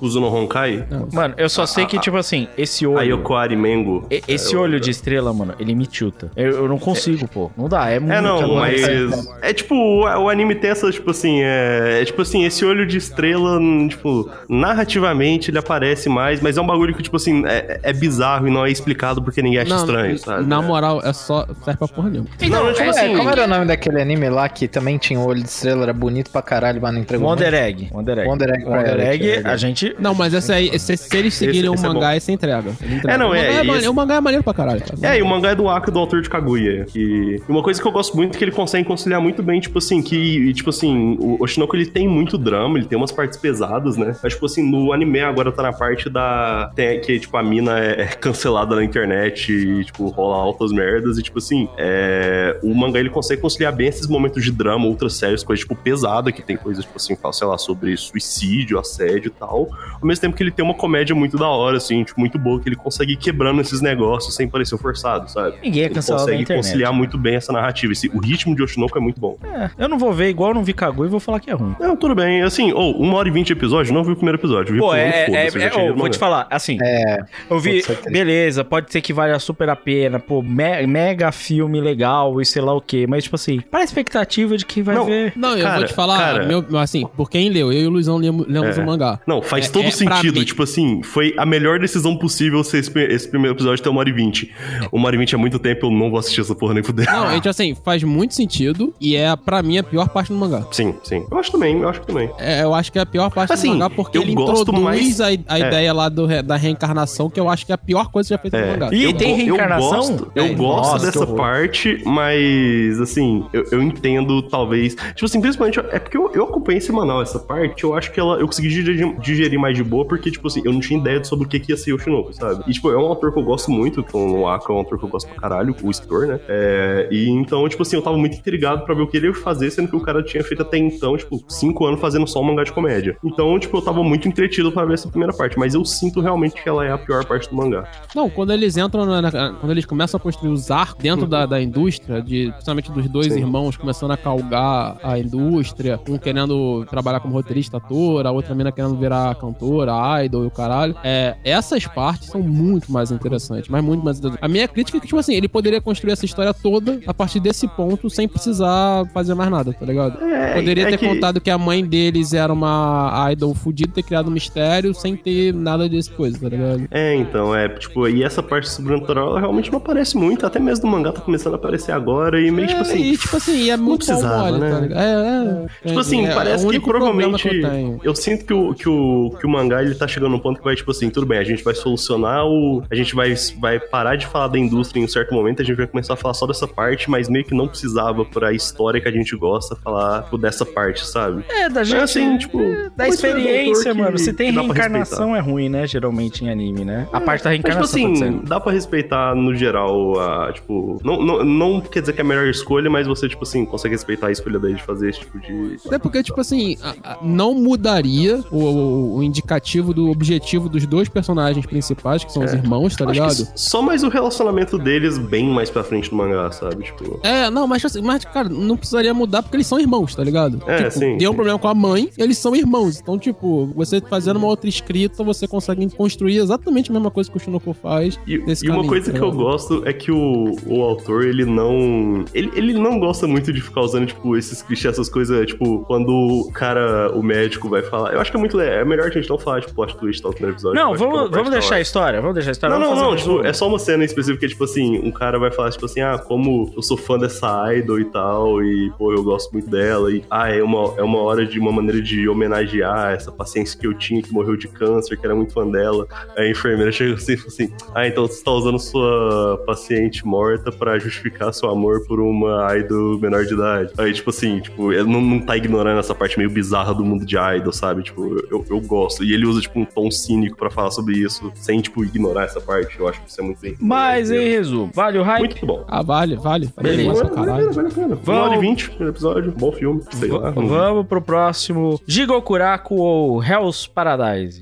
[0.06, 0.86] Kuzuno Honkai.
[1.12, 3.16] Mano, eu só sei que, tipo assim, esse olho.
[3.18, 4.06] Yoko Arimengo.
[4.12, 6.30] e- Esse É, olho eu- de estrela, mano, ele me tilta.
[6.36, 7.50] Eu, eu não consigo, pô.
[7.58, 8.14] Não dá, é muito.
[8.14, 9.28] É, não, mas.
[9.42, 12.86] É tipo, o, o anime tem essa, tipo assim, é, é tipo assim, esse olho
[12.86, 13.60] de estrela,
[13.90, 18.48] tipo, narrativamente ele aparece mais, mas é um bagulho que, tipo assim, é, é bizarro
[18.48, 20.46] e não é explicado porque ninguém acha Não, estranho, sabe?
[20.48, 21.46] Na moral, é só.
[21.64, 22.30] serve pra porra nenhuma.
[22.42, 23.18] Não, tipo É, assim.
[23.18, 25.94] como era o nome daquele anime lá que também tinha o olho de estrela, era
[25.94, 27.54] bonito pra caralho, mas não entregou Wonder?
[27.54, 27.90] Egg.
[27.94, 28.30] Wonder Egg.
[28.30, 29.95] Wonder Egg Wonder Egg, é a gente.
[30.00, 32.16] Não, mas essa aí, se, se eles seguirem esse o é mangá, bom.
[32.16, 32.70] esse entrega.
[32.72, 33.12] Entrega.
[33.12, 34.82] É, não, o mangá é, é, mane- esse- o mangá é maneiro pra caralho.
[34.82, 35.16] cara.
[35.16, 36.86] É, e o mangá é do Aka, do autor de Kaguya.
[36.96, 39.78] E uma coisa que eu gosto muito é que ele consegue conciliar muito bem, tipo
[39.78, 43.98] assim, que, tipo assim, o Oshinoko ele tem muito drama, ele tem umas partes pesadas,
[43.98, 44.16] né?
[44.22, 46.72] Mas, tipo assim, no anime agora tá na parte da.
[46.76, 51.18] Tem, que, tipo, a mina é é cancelada na internet e, tipo, rola altas merdas.
[51.18, 55.14] E, tipo assim, é, o mangá ele consegue conciliar bem esses momentos de drama, outras
[55.14, 59.28] séries, coisas, tipo, pesada, que tem coisas, tipo assim, fala, sei lá, sobre suicídio, assédio
[59.30, 59.70] e tal.
[60.02, 62.60] Ao mesmo tempo que ele tem uma comédia muito da hora, assim, tipo, muito boa,
[62.60, 65.56] que ele consegue ir quebrando esses negócios sem parecer forçado, sabe?
[65.64, 66.56] Ninguém é Ele consegue internet.
[66.56, 67.94] conciliar muito bem essa narrativa.
[67.94, 69.38] Esse, o ritmo de Oshinoko é muito bom.
[69.44, 71.54] É, eu não vou ver igual eu não vi Kaguya e vou falar que é
[71.54, 71.76] ruim.
[71.80, 72.42] Não, tudo bem.
[72.42, 74.74] Assim, ou uma hora e vinte episódios, não vi o primeiro episódio.
[74.74, 77.24] Vi Pô, é, é, é, lido vou te falar, assim, É.
[77.50, 81.80] eu vi, pode beleza, pode ser que valha super a pena, pô, me- mega filme
[81.82, 84.96] legal e sei lá o quê, mas tipo assim, para a expectativa de que vai
[84.96, 85.34] Não, ver.
[85.36, 86.46] Não, eu Cara, vou te falar, cara.
[86.46, 88.82] meu, assim, por quem leu, eu e o Luizão lemos, lemos É.
[88.82, 89.20] o mangá.
[89.26, 90.44] Não, faz É- todo é sentido.
[90.46, 94.10] Tipo assim, foi a melhor decisão possível ser esse, esse primeiro episódio ter uma hora
[94.10, 94.52] e vinte.
[94.92, 97.06] Uma hora e vinte é muito tempo, eu não vou assistir essa porra nem fuder.
[97.12, 100.66] Não, gente, assim, faz muito sentido e é, pra mim, a pior parte do mangá.
[100.72, 101.26] Sim, sim.
[101.30, 102.30] Eu acho também, eu acho que também.
[102.40, 104.62] É, eu acho que é a pior parte Assim, do mangá porque eu ele gosto
[104.64, 105.68] introduz mais- a, a é.
[105.68, 108.58] ideia lá do da reencarnação, que eu acho que é a pior coisa já feita
[108.60, 108.72] no É.
[108.72, 108.90] mangá.
[108.92, 109.92] Eu, tem reencarnação?
[109.92, 114.96] Eu gosto, eu É, gosto nossa, dessa parte, mas assim, eu, eu entendo, talvez.
[114.96, 118.38] Tipo assim, principalmente, é porque eu, eu acompanhei semanal essa parte, eu acho que ela.
[118.40, 119.16] Eu consegui digerir,
[119.60, 121.78] mais de boa, porque, tipo assim, eu não tinha ideia sobre o que, que ia
[121.78, 122.64] ser Yoshinobu, sabe?
[122.68, 124.98] E, tipo, é um autor que eu gosto muito, com o Aka é um autor
[125.00, 126.40] que eu gosto pra caralho, o escritor, né?
[126.48, 129.34] É, e então, tipo assim, eu tava muito intrigado pra ver o que ele ia
[129.34, 132.44] fazer, sendo que o cara tinha feito até então, tipo, cinco anos fazendo só um
[132.44, 133.18] mangá de comédia.
[133.24, 136.62] Então, tipo, eu tava muito entretido pra ver essa primeira parte, mas eu sinto realmente
[136.62, 137.88] que ela é a pior parte do mangá.
[138.16, 141.46] Não, quando eles entram, na, na- quando eles começam a construir os arcos dentro da,
[141.46, 143.40] da indústria, de, principalmente dos dois Sim.
[143.40, 148.72] irmãos começando a calgar a indústria, um querendo trabalhar como roteirista, ator, a outra mina
[148.72, 150.96] querendo virar cantora, idol e o caralho.
[151.04, 154.44] É, essas partes são muito mais interessantes, mas muito mais interessantes.
[154.44, 157.40] A minha crítica é que, tipo assim, ele poderia construir essa história toda a partir
[157.40, 160.24] desse ponto sem precisar fazer mais nada, tá ligado?
[160.24, 164.28] É, Poderia é ter contado que a mãe deles era uma idol fudida, ter criado
[164.28, 166.88] um mistério sem ter nada desse coisa, tá ligado?
[166.92, 170.86] É, então, é, tipo, e essa parte sobrenatural ela realmente não aparece muito, até mesmo
[170.86, 173.00] no mangá tá começando a aparecer agora, e meio É, tipo assim.
[173.02, 174.72] e, tipo assim, é muito precisava, mole, né?
[174.72, 175.00] tá ligado?
[175.02, 177.50] É, é, Tipo assim, é, é parece que provavelmente.
[177.50, 180.40] que Eu, eu sinto que o, que, o, que o mangá ele tá chegando num
[180.40, 182.84] ponto que vai, tipo assim, tudo bem, a gente vai solucionar o.
[182.90, 185.76] A gente vai, vai parar de falar da indústria em um certo momento, a gente
[185.78, 189.08] vai começar a falar só dessa parte, mas meio que não precisava pra história que
[189.08, 191.44] a gente gosta falar tipo, dessa parte, sabe?
[191.50, 192.58] É, da gente, assim, tipo,
[192.96, 194.18] da uma história do experiência, que- mano.
[194.18, 195.86] Se tem reencarnação é ruim, né?
[195.88, 197.08] Geralmente em anime, né?
[197.12, 201.00] A parte da Mas, tipo reencarnação pode assim, dá pra respeitar no geral a, tipo.
[201.04, 203.94] Não, não, não quer dizer que é a melhor escolha, mas você, tipo assim, consegue
[203.96, 205.78] respeitar a escolha daí de fazer esse tipo de.
[205.86, 210.86] Até porque, tipo assim, a- a- não mudaria o, o- o indicativo do objetivo dos
[210.86, 213.08] dois personagens principais, que são os irmãos, tá É.
[213.16, 213.48] Ligado?
[213.56, 216.84] só mais o relacionamento deles bem mais pra frente no mangá, sabe?
[216.84, 217.20] Tipo.
[217.24, 220.62] É, não, mas, assim, mas, cara, não precisaria mudar porque eles são irmãos, tá ligado?
[220.68, 223.00] É, tipo, sim, Deu um problema com a mãe, eles são irmãos.
[223.00, 227.38] Então, tipo, você fazendo uma outra escrita, você consegue construir exatamente a mesma coisa que
[227.38, 228.20] o Shinoko faz.
[228.28, 231.46] E, e uma caminho, coisa tá que eu gosto é que o, o autor, ele
[231.46, 232.26] não.
[232.34, 236.10] Ele, ele não gosta muito de ficar usando, tipo, esses clichês, essas coisas, tipo, quando
[236.10, 238.14] o cara, o médico vai falar.
[238.14, 238.60] Eu acho que é muito.
[238.60, 240.82] É melhor a gente não tipo, plot twist no primeiro episódio.
[240.82, 242.22] Não, que é vamos, vamos deixar a história.
[242.22, 242.78] Vamos deixar a história.
[242.78, 245.72] Não, não, não, tipo, é só uma cena específica, tipo assim, um cara vai falar,
[245.72, 249.52] tipo assim, ah, como eu sou fã dessa idol e tal, e, pô, eu gosto
[249.52, 253.32] muito dela, e, ah, é uma, é uma hora de uma maneira de homenagear essa
[253.32, 256.08] paciência que eu tinha, que morreu de câncer, que era muito fã dela.
[256.36, 260.26] Aí a enfermeira chega assim e fala assim, ah, então você tá usando sua paciente
[260.26, 263.94] morta pra justificar seu amor por uma idol menor de idade.
[263.98, 267.26] Aí, tipo assim, tipo, ele não, não tá ignorando essa parte meio bizarra do mundo
[267.26, 268.04] de idol, sabe?
[268.04, 269.05] Tipo, eu, eu gosto.
[269.24, 272.60] E ele usa, tipo, um tom cínico pra falar sobre isso, sem, tipo, ignorar essa
[272.62, 272.98] parte.
[273.00, 273.76] Eu acho que isso é muito bem.
[273.80, 275.40] Mas, em resumo, vale o hype?
[275.40, 275.84] Muito bom.
[275.88, 276.70] Ah, vale, vale.
[276.76, 277.24] vale Beleza.
[277.24, 277.72] Vale, caralho.
[277.74, 278.56] vale, vale a pena.
[278.56, 280.52] E vinte, primeiro episódio, bom filme, sei lá.
[280.52, 284.62] não- Vamos pro próximo Jigokuraku ou Hell's Paradise.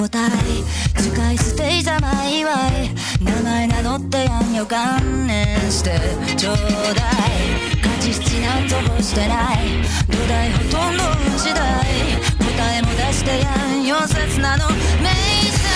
[0.00, 0.32] 答え
[0.98, 2.88] 使い捨ていざまいわい
[3.22, 5.90] 名前名乗ってやんよ観念して
[6.38, 14.72] ちょうだい価値質なんぞ欲してない土台ほとんど運次第答えも出してやんよ刹那の
[15.04, 15.12] 明
[15.52, 15.68] 細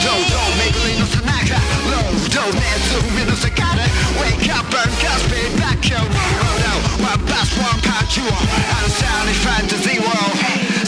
[0.00, 1.60] どんどん巡りのさなか
[1.92, 3.84] ロードネズミの世界で
[4.16, 8.48] Wake up and cast me back your world One bus one punch you on
[8.80, 10.32] Unsounding fantasy world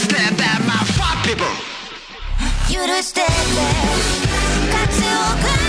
[0.01, 1.45] Stand at my fuck people
[2.71, 3.21] 許してて
[4.71, 5.60] 価値を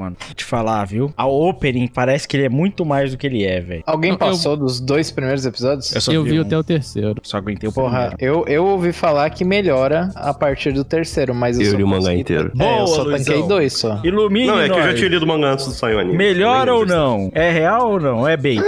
[0.00, 0.16] mano.
[0.26, 1.12] Vou te falar, viu?
[1.16, 3.82] A opening parece que ele é muito mais do que ele é, velho.
[3.86, 5.94] Alguém Eu- passou dos dois primeiros episódios?
[5.94, 6.42] Eu só Eu vi vi um.
[6.42, 7.14] até o terceiro.
[7.22, 8.44] Só aguentei o Porra, primeiro.
[8.48, 11.88] eu, eu ouvi falar que melhora a partir do terceiro, mas eu, Eu li o
[11.88, 12.50] mangá inteiro.
[12.58, 13.24] É, eu Boa, só Luizão.
[13.34, 14.00] tanquei dois só.
[14.04, 14.98] Ilumine Não, é que eu já nós.
[14.98, 16.16] tinha lido o mangá antes do sair o anime.
[16.16, 17.30] Melhor Nem ou não?
[17.34, 18.26] É real ou não?
[18.28, 18.60] É bait?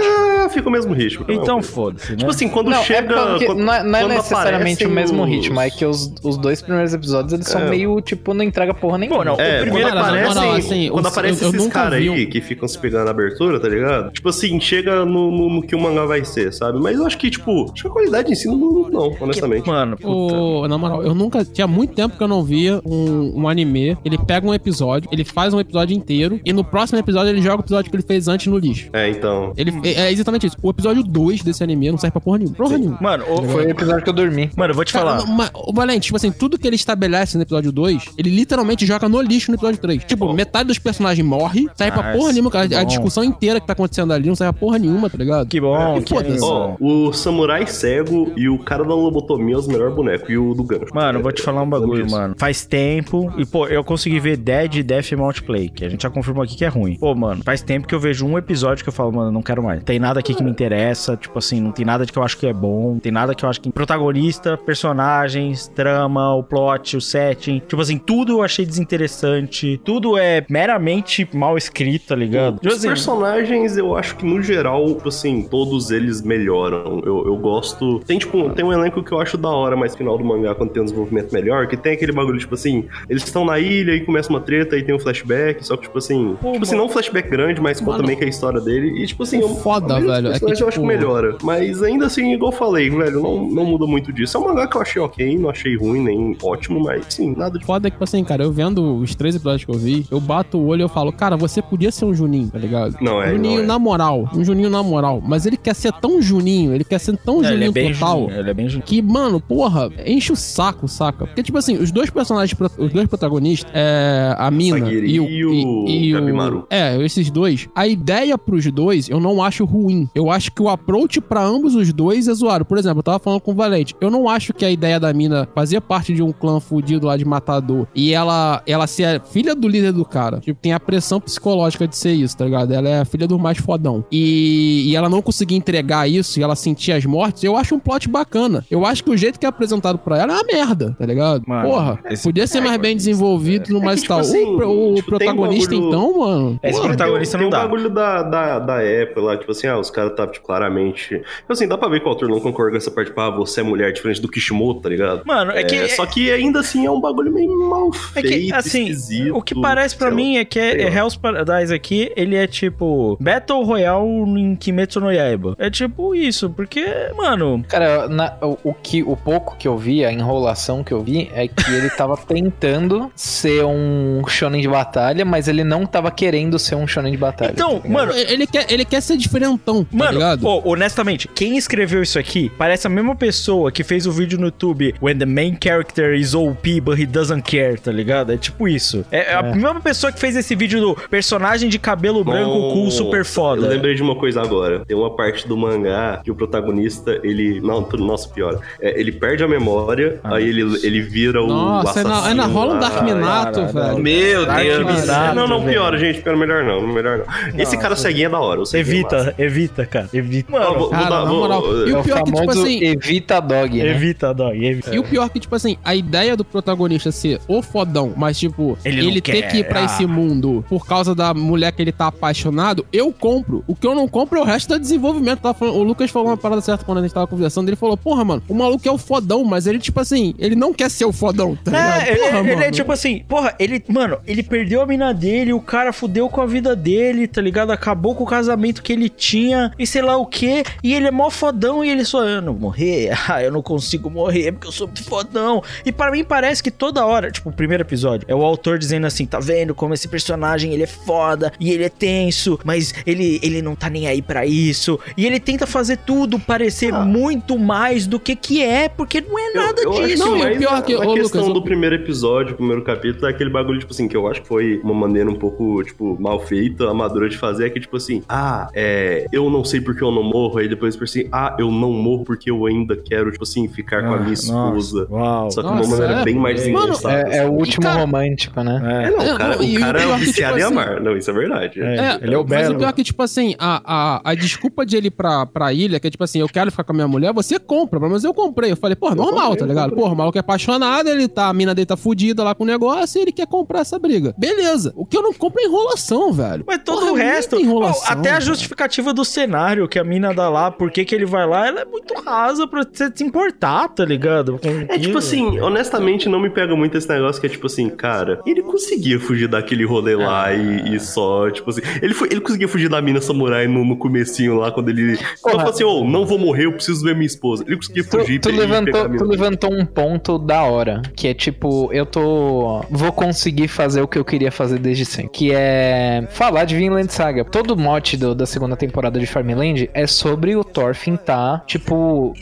[0.45, 1.25] Ah, fica o mesmo ritmo.
[1.29, 2.17] Então foda-se, né?
[2.17, 3.13] Tipo assim, quando Não, chega.
[3.41, 6.37] é quando- não é, não é necessariamente o mesmo os- ritmo, é que os, os
[6.37, 7.69] dois primeiros episódios eles são É.
[7.69, 9.17] meio, tipo, não entrega porra nenhuma.
[9.19, 12.25] Pô, não, É, o primeiro moral, assim, quando aparecem eu- eu esses caras vi aí
[12.25, 14.11] um- que ficam se pegando na abertura, tá ligado?
[14.11, 16.79] Tipo assim, chega no, no, no que o mangá vai ser, sabe?
[16.79, 19.67] Mas eu acho que, tipo, acho que a qualidade em si não não, honestamente.
[19.67, 20.07] Mano, puta.
[20.35, 21.43] O, na moral, eu nunca.
[21.45, 23.97] Tinha muito tempo que eu não via um, um anime.
[24.03, 27.57] Ele pega um episódio, ele faz um episódio inteiro, e no próximo episódio ele joga
[27.57, 28.89] o episódio que ele fez antes no lixo.
[28.93, 29.53] É, então.
[29.57, 30.57] Ele, é, é exatamente isso.
[30.61, 32.55] O episódio 2 desse anime não serve pra porra nenhuma.
[32.55, 32.97] Porra nenhuma.
[33.01, 34.49] Mano, o- Foi o episódio que eu dormi.
[34.57, 35.17] mano, eu vou te falar.
[35.19, 38.85] Cara, ma- o Valente, tipo assim, tudo que ele estabelece no episódio 2, ele literalmente
[38.85, 40.03] joga no lixo no episódio 3.
[40.05, 42.79] Tipo, metade dos personagens morre, serve pra porra nenhuma, cara.
[42.79, 45.47] A discussão inteira que tá acontecendo ali não serve pra porra nenhuma, tá ligado?
[45.47, 46.13] Que bom, que.
[46.41, 50.29] Ó, o samurai cego e o cara da lobotomia é os melhores bonecos.
[50.29, 50.93] E o do gancho.
[50.93, 52.35] Mano, eu vou te falar um bagulho, mano.
[52.37, 53.31] Faz tempo.
[53.37, 56.55] E, pô, eu consegui ver Dead e Death Multiplay, que a gente já confirmou aqui
[56.55, 56.97] que é ruim.
[56.97, 59.61] Pô, mano, faz tempo que eu vejo um episódio que eu falo, mano, não quero
[59.61, 59.83] mais.
[59.83, 61.17] Tem nada aqui que me interessa.
[61.17, 62.97] Tipo assim, não tem nada de que eu acho que é bom.
[62.99, 63.71] Tem nada que eu acho que.
[63.71, 67.59] Protagonista, personagens, trama, o plot, o setting.
[67.67, 69.79] Tipo assim, tudo eu achei desinteressante.
[69.83, 71.02] Tudo é meramente
[71.33, 72.55] mal escrito, tá ligado?
[72.55, 77.01] Tipo Os assim, personagens, eu acho que no geral, tipo assim, todos eles melhoram.
[77.05, 77.99] Eu, eu gosto.
[77.99, 80.71] Tem, tipo, tem um elenco que eu acho da hora, mais final do mangá, quando
[80.71, 84.01] tem um desenvolvimento melhor, que tem aquele bagulho, tipo assim, eles estão na ilha e
[84.01, 86.35] começa uma treta e tem um flashback, só que, tipo assim.
[86.41, 88.07] Pô, tipo assim, não um flashback grande, mas conta Mano.
[88.07, 89.01] meio que a história dele.
[89.03, 91.37] E, tipo assim, O eu, foda, velho, é que, personagens eu acho que tipo- melhora.
[91.43, 94.37] Mas ainda assim, igual eu falei, velho, não, não muda muito disso.
[94.37, 97.57] É um mangá que eu achei ok, não achei ruim, nem ótimo, mas sim, nada
[97.59, 97.65] de.
[97.65, 100.19] Foda é que, tipo assim, cara, eu vendo os três episódios que eu vi, eu
[100.19, 102.95] bato o olho e eu falo, cara, você podia ser um Juninho, tá ligado?
[103.01, 103.67] Não é, Juninho não é.
[103.67, 105.21] na moral, um Juninho na moral.
[105.25, 107.93] Mas ele quer ser tão Juninho, ele quer ser tão é, ele é Juninho bem
[107.93, 108.19] total.
[108.21, 108.85] Juninho, ele é bem Juninho.
[108.85, 111.25] Que, mano, porra, enche o saco, saca?
[111.25, 115.29] Porque, tipo assim, os dois personagens, os dois protagonistas, é, a Mina Sagiri e o,
[115.29, 116.67] e o e- o-.
[116.69, 117.67] É, esses dois.
[117.75, 120.07] A ideia pros dois, eu não acho ruim.
[120.13, 122.65] Eu acho que o approach pra ambos os dois é zoado.
[122.65, 123.95] Por exemplo, eu tava falando com o Valente.
[123.99, 127.17] Eu não acho que a ideia da Mina fazia parte de um clã fudido lá
[127.17, 130.39] de matador e ela, ela ser filha do líder do cara.
[130.39, 132.71] Tipo, tem a pressão psicológica de ser isso, tá ligado?
[132.73, 134.03] Ela é a filha do mais fodão.
[134.11, 137.79] E, e ela não conseguir entregar isso e ela sentir as mortes, eu acho um
[137.79, 138.65] plot bacana.
[138.69, 141.43] Eu acho que o jeito que é apresentado pra ela é uma merda, tá ligado?
[141.47, 144.19] Mano, Porra, podia ser mais bem desenvolvido no mais É que, tipo tal.
[144.19, 144.53] assim, o
[144.91, 146.59] o tipo, um protagonista, bagulho- então, mano.
[146.63, 147.65] Esse Pô, protagonista tem, não tem dá.
[147.65, 151.07] um bagulho da, da, da época lá, tipo assim, ah, os caras tá, tipo, claramente.
[151.09, 151.23] Tipo
[151.53, 153.61] assim, dá pra ver que o autor não concorda com essa parte, tipo, ah, você
[153.61, 155.21] é mulher diferente do Kishimoto, tá ligado?
[155.25, 158.53] Mano, é que- Só que ainda assim é um bagulho meio mal É feito, que,
[158.53, 159.35] assim, esquisito.
[159.35, 160.93] o que parece pra mim é que é, é.
[160.93, 164.07] Hell's Paradise aqui, ele é tipo Battle Royale
[164.39, 165.55] em Kimetsu no Yaiba.
[165.57, 166.85] É tipo isso, porque,
[167.15, 167.63] mano...
[167.67, 171.29] Cara, na- o, o que, o pouco que eu vi, a enrolação que eu vi,
[171.33, 176.57] é que ele tava tentando ser um shonen de batalha, mas ele não tava querendo
[176.59, 177.51] ser um shonen de batalha.
[177.51, 178.13] Então, tá mano...
[178.13, 180.45] Ele quer, ele quer ser diferentão, tá Mano, ligado?
[180.47, 184.45] ô, honestamente, quem escreveu isso aqui parece a mesma pessoa que fez o vídeo no
[184.45, 188.31] YouTube When the main character is OP but he doesn't care, tá ligado?
[188.31, 189.05] É tipo isso.
[189.11, 192.91] É, é a mesma pessoa que fez esse vídeo do personagem de cabelo branco cool
[192.91, 193.67] super Eu foda.
[193.67, 194.83] lembrei de uma coisa agora.
[194.85, 197.59] Tem uma parte do mangá que o protagonista, ele.
[197.61, 198.59] Não, nossa, pior.
[198.81, 201.47] É, ele perde a memória, aí ele, ele vira o.
[201.47, 202.79] Nossa, é na, é na assassino rola um.
[202.79, 203.97] Dark Minato, velho.
[203.99, 205.01] Meu Dark Deus.
[205.01, 205.71] Minato, Não, não, velho.
[205.73, 206.21] pior, gente.
[206.21, 207.59] Pior, melhor não, melhor não.
[207.59, 208.57] Esse cara ceguinho é da hora.
[208.57, 208.77] é massa.
[208.77, 210.09] Evita, evita, cara.
[210.13, 210.51] Evita.
[210.51, 211.63] Mano, vou- Cara, na vou- moral.
[211.87, 213.89] E É o pior que, tipo assim, evita dog, né?
[213.89, 214.65] evita, dog.
[214.65, 214.93] Evita.
[214.95, 218.77] E o pior que, tipo assim, a ideia do protagonista ser o fodão, mas, tipo,
[218.85, 219.85] Ele ele, ter quer, que ir pra ah.
[219.85, 223.63] esse mundo por causa da mulher que ele tá apaixonado, eu compro.
[223.67, 225.41] O que eu não compro é o resto do desenvolvimento.
[225.53, 227.67] Falando- o Lucas falou uma parada certa quando a gente tava conversando.
[227.69, 230.73] Ele falou, porra, mano, o maluco é o fodão, mas ele, tipo assim, ele não
[230.73, 232.01] quer ser o fodão, tá ligado?
[232.01, 232.71] É, ele, Porra, ele é mano.
[232.71, 236.45] tipo assim, porra, ele, mano, ele perdeu a mina dele, o cara fudeu com a
[236.45, 237.71] vida dele, tá ligado?
[237.71, 241.11] Acabou com o casamento que ele tinha e sei lá o que, e ele é
[241.11, 244.71] mó fodão e ele só, eu não morrer, ah, eu não consigo morrer porque eu
[244.71, 245.61] sou muito fodão.
[245.85, 249.05] E pra mim parece que toda hora, tipo, o primeiro episódio, é o autor dizendo
[249.07, 250.32] assim, tá vendo como esse personagem
[250.73, 254.45] ele é foda e ele é tenso, mas ele, ele não tá nem aí pra
[254.45, 259.37] isso, e ele tenta fazer tudo parecer muito mais do que que é, porque não
[259.39, 260.07] é nada eu disso.
[260.07, 262.55] que Não, o mais pior a, que- a ô, questão Lucas, do eu- primeiro episódio,
[262.55, 265.35] primeiro capítulo, é aquele bagulho, tipo assim, que eu acho que foi uma maneira um
[265.35, 269.63] pouco, tipo, mal feita, amadora de fazer, é que, tipo assim, ah, é, eu não
[269.63, 270.59] sei porque eu não morro.
[270.59, 274.01] Aí depois eu assim, ah, eu não morro porque eu ainda quero, tipo assim, ficar
[274.03, 275.07] com a minha Ah, esposa.
[275.09, 275.51] Uau.
[275.51, 277.29] Só que Nossa, de uma maneira é, bem mais mano, desengonçada.
[277.29, 278.81] É, é o E, último cara- romântico, né?
[279.05, 281.01] É, não, o cara, não, e o o cara é viciado tipo em assim- amar.
[281.01, 281.81] Não, isso é verdade.
[281.81, 282.75] É, ele é o mas belo.
[282.75, 285.73] o pior é que, tipo assim, a, a, a desculpa de ele ir pra, pra
[285.73, 288.23] ilha, que é tipo assim, eu quero ficar com a minha mulher, você compra, mas
[288.23, 288.71] eu comprei.
[288.71, 289.95] Eu falei, pô, normal, comprei, tá ligado?
[289.95, 292.67] Porra, o maluco é apaixonado, ele tá, a mina dele tá fudida lá com o
[292.67, 294.33] negócio e ele quer comprar essa briga.
[294.37, 294.93] Beleza.
[294.95, 296.63] O que eu não compro é enrolação, velho.
[296.67, 298.45] Mas todo Porra, o é resto, enrolação, Pô, até a velho.
[298.45, 301.81] justificativa do cenário que a mina dá lá, por que que ele vai lá, ela
[301.81, 304.59] é muito rasa pra você se importar, tá ligado?
[304.89, 308.41] É tipo assim, honestamente, não me pega muito esse negócio que é tipo assim, cara,
[308.45, 312.67] ele conseguia fugir daquele rolê lá e, e só, tipo assim, ele, foi, ele conseguia
[312.67, 316.25] fugir da mina samurai no, no comecinho lá, quando ele só falou assim, ô, não
[316.25, 317.63] vou morrer, eu preciso ver minha esposa.
[317.67, 319.17] Ele conseguia Tu, fugir tu e pegar a levantou, mina.
[319.17, 322.81] tu levantou um ponto da hora, que é tipo, eu tô.
[322.89, 325.31] Vou conseguir fazer o que eu queria fazer desde sempre.
[325.31, 327.43] Que é falar de Vinland Saga.
[327.45, 332.33] Todo o mote do- da segunda temporada de Farmland é sobre o Thorfinn tá, tipo.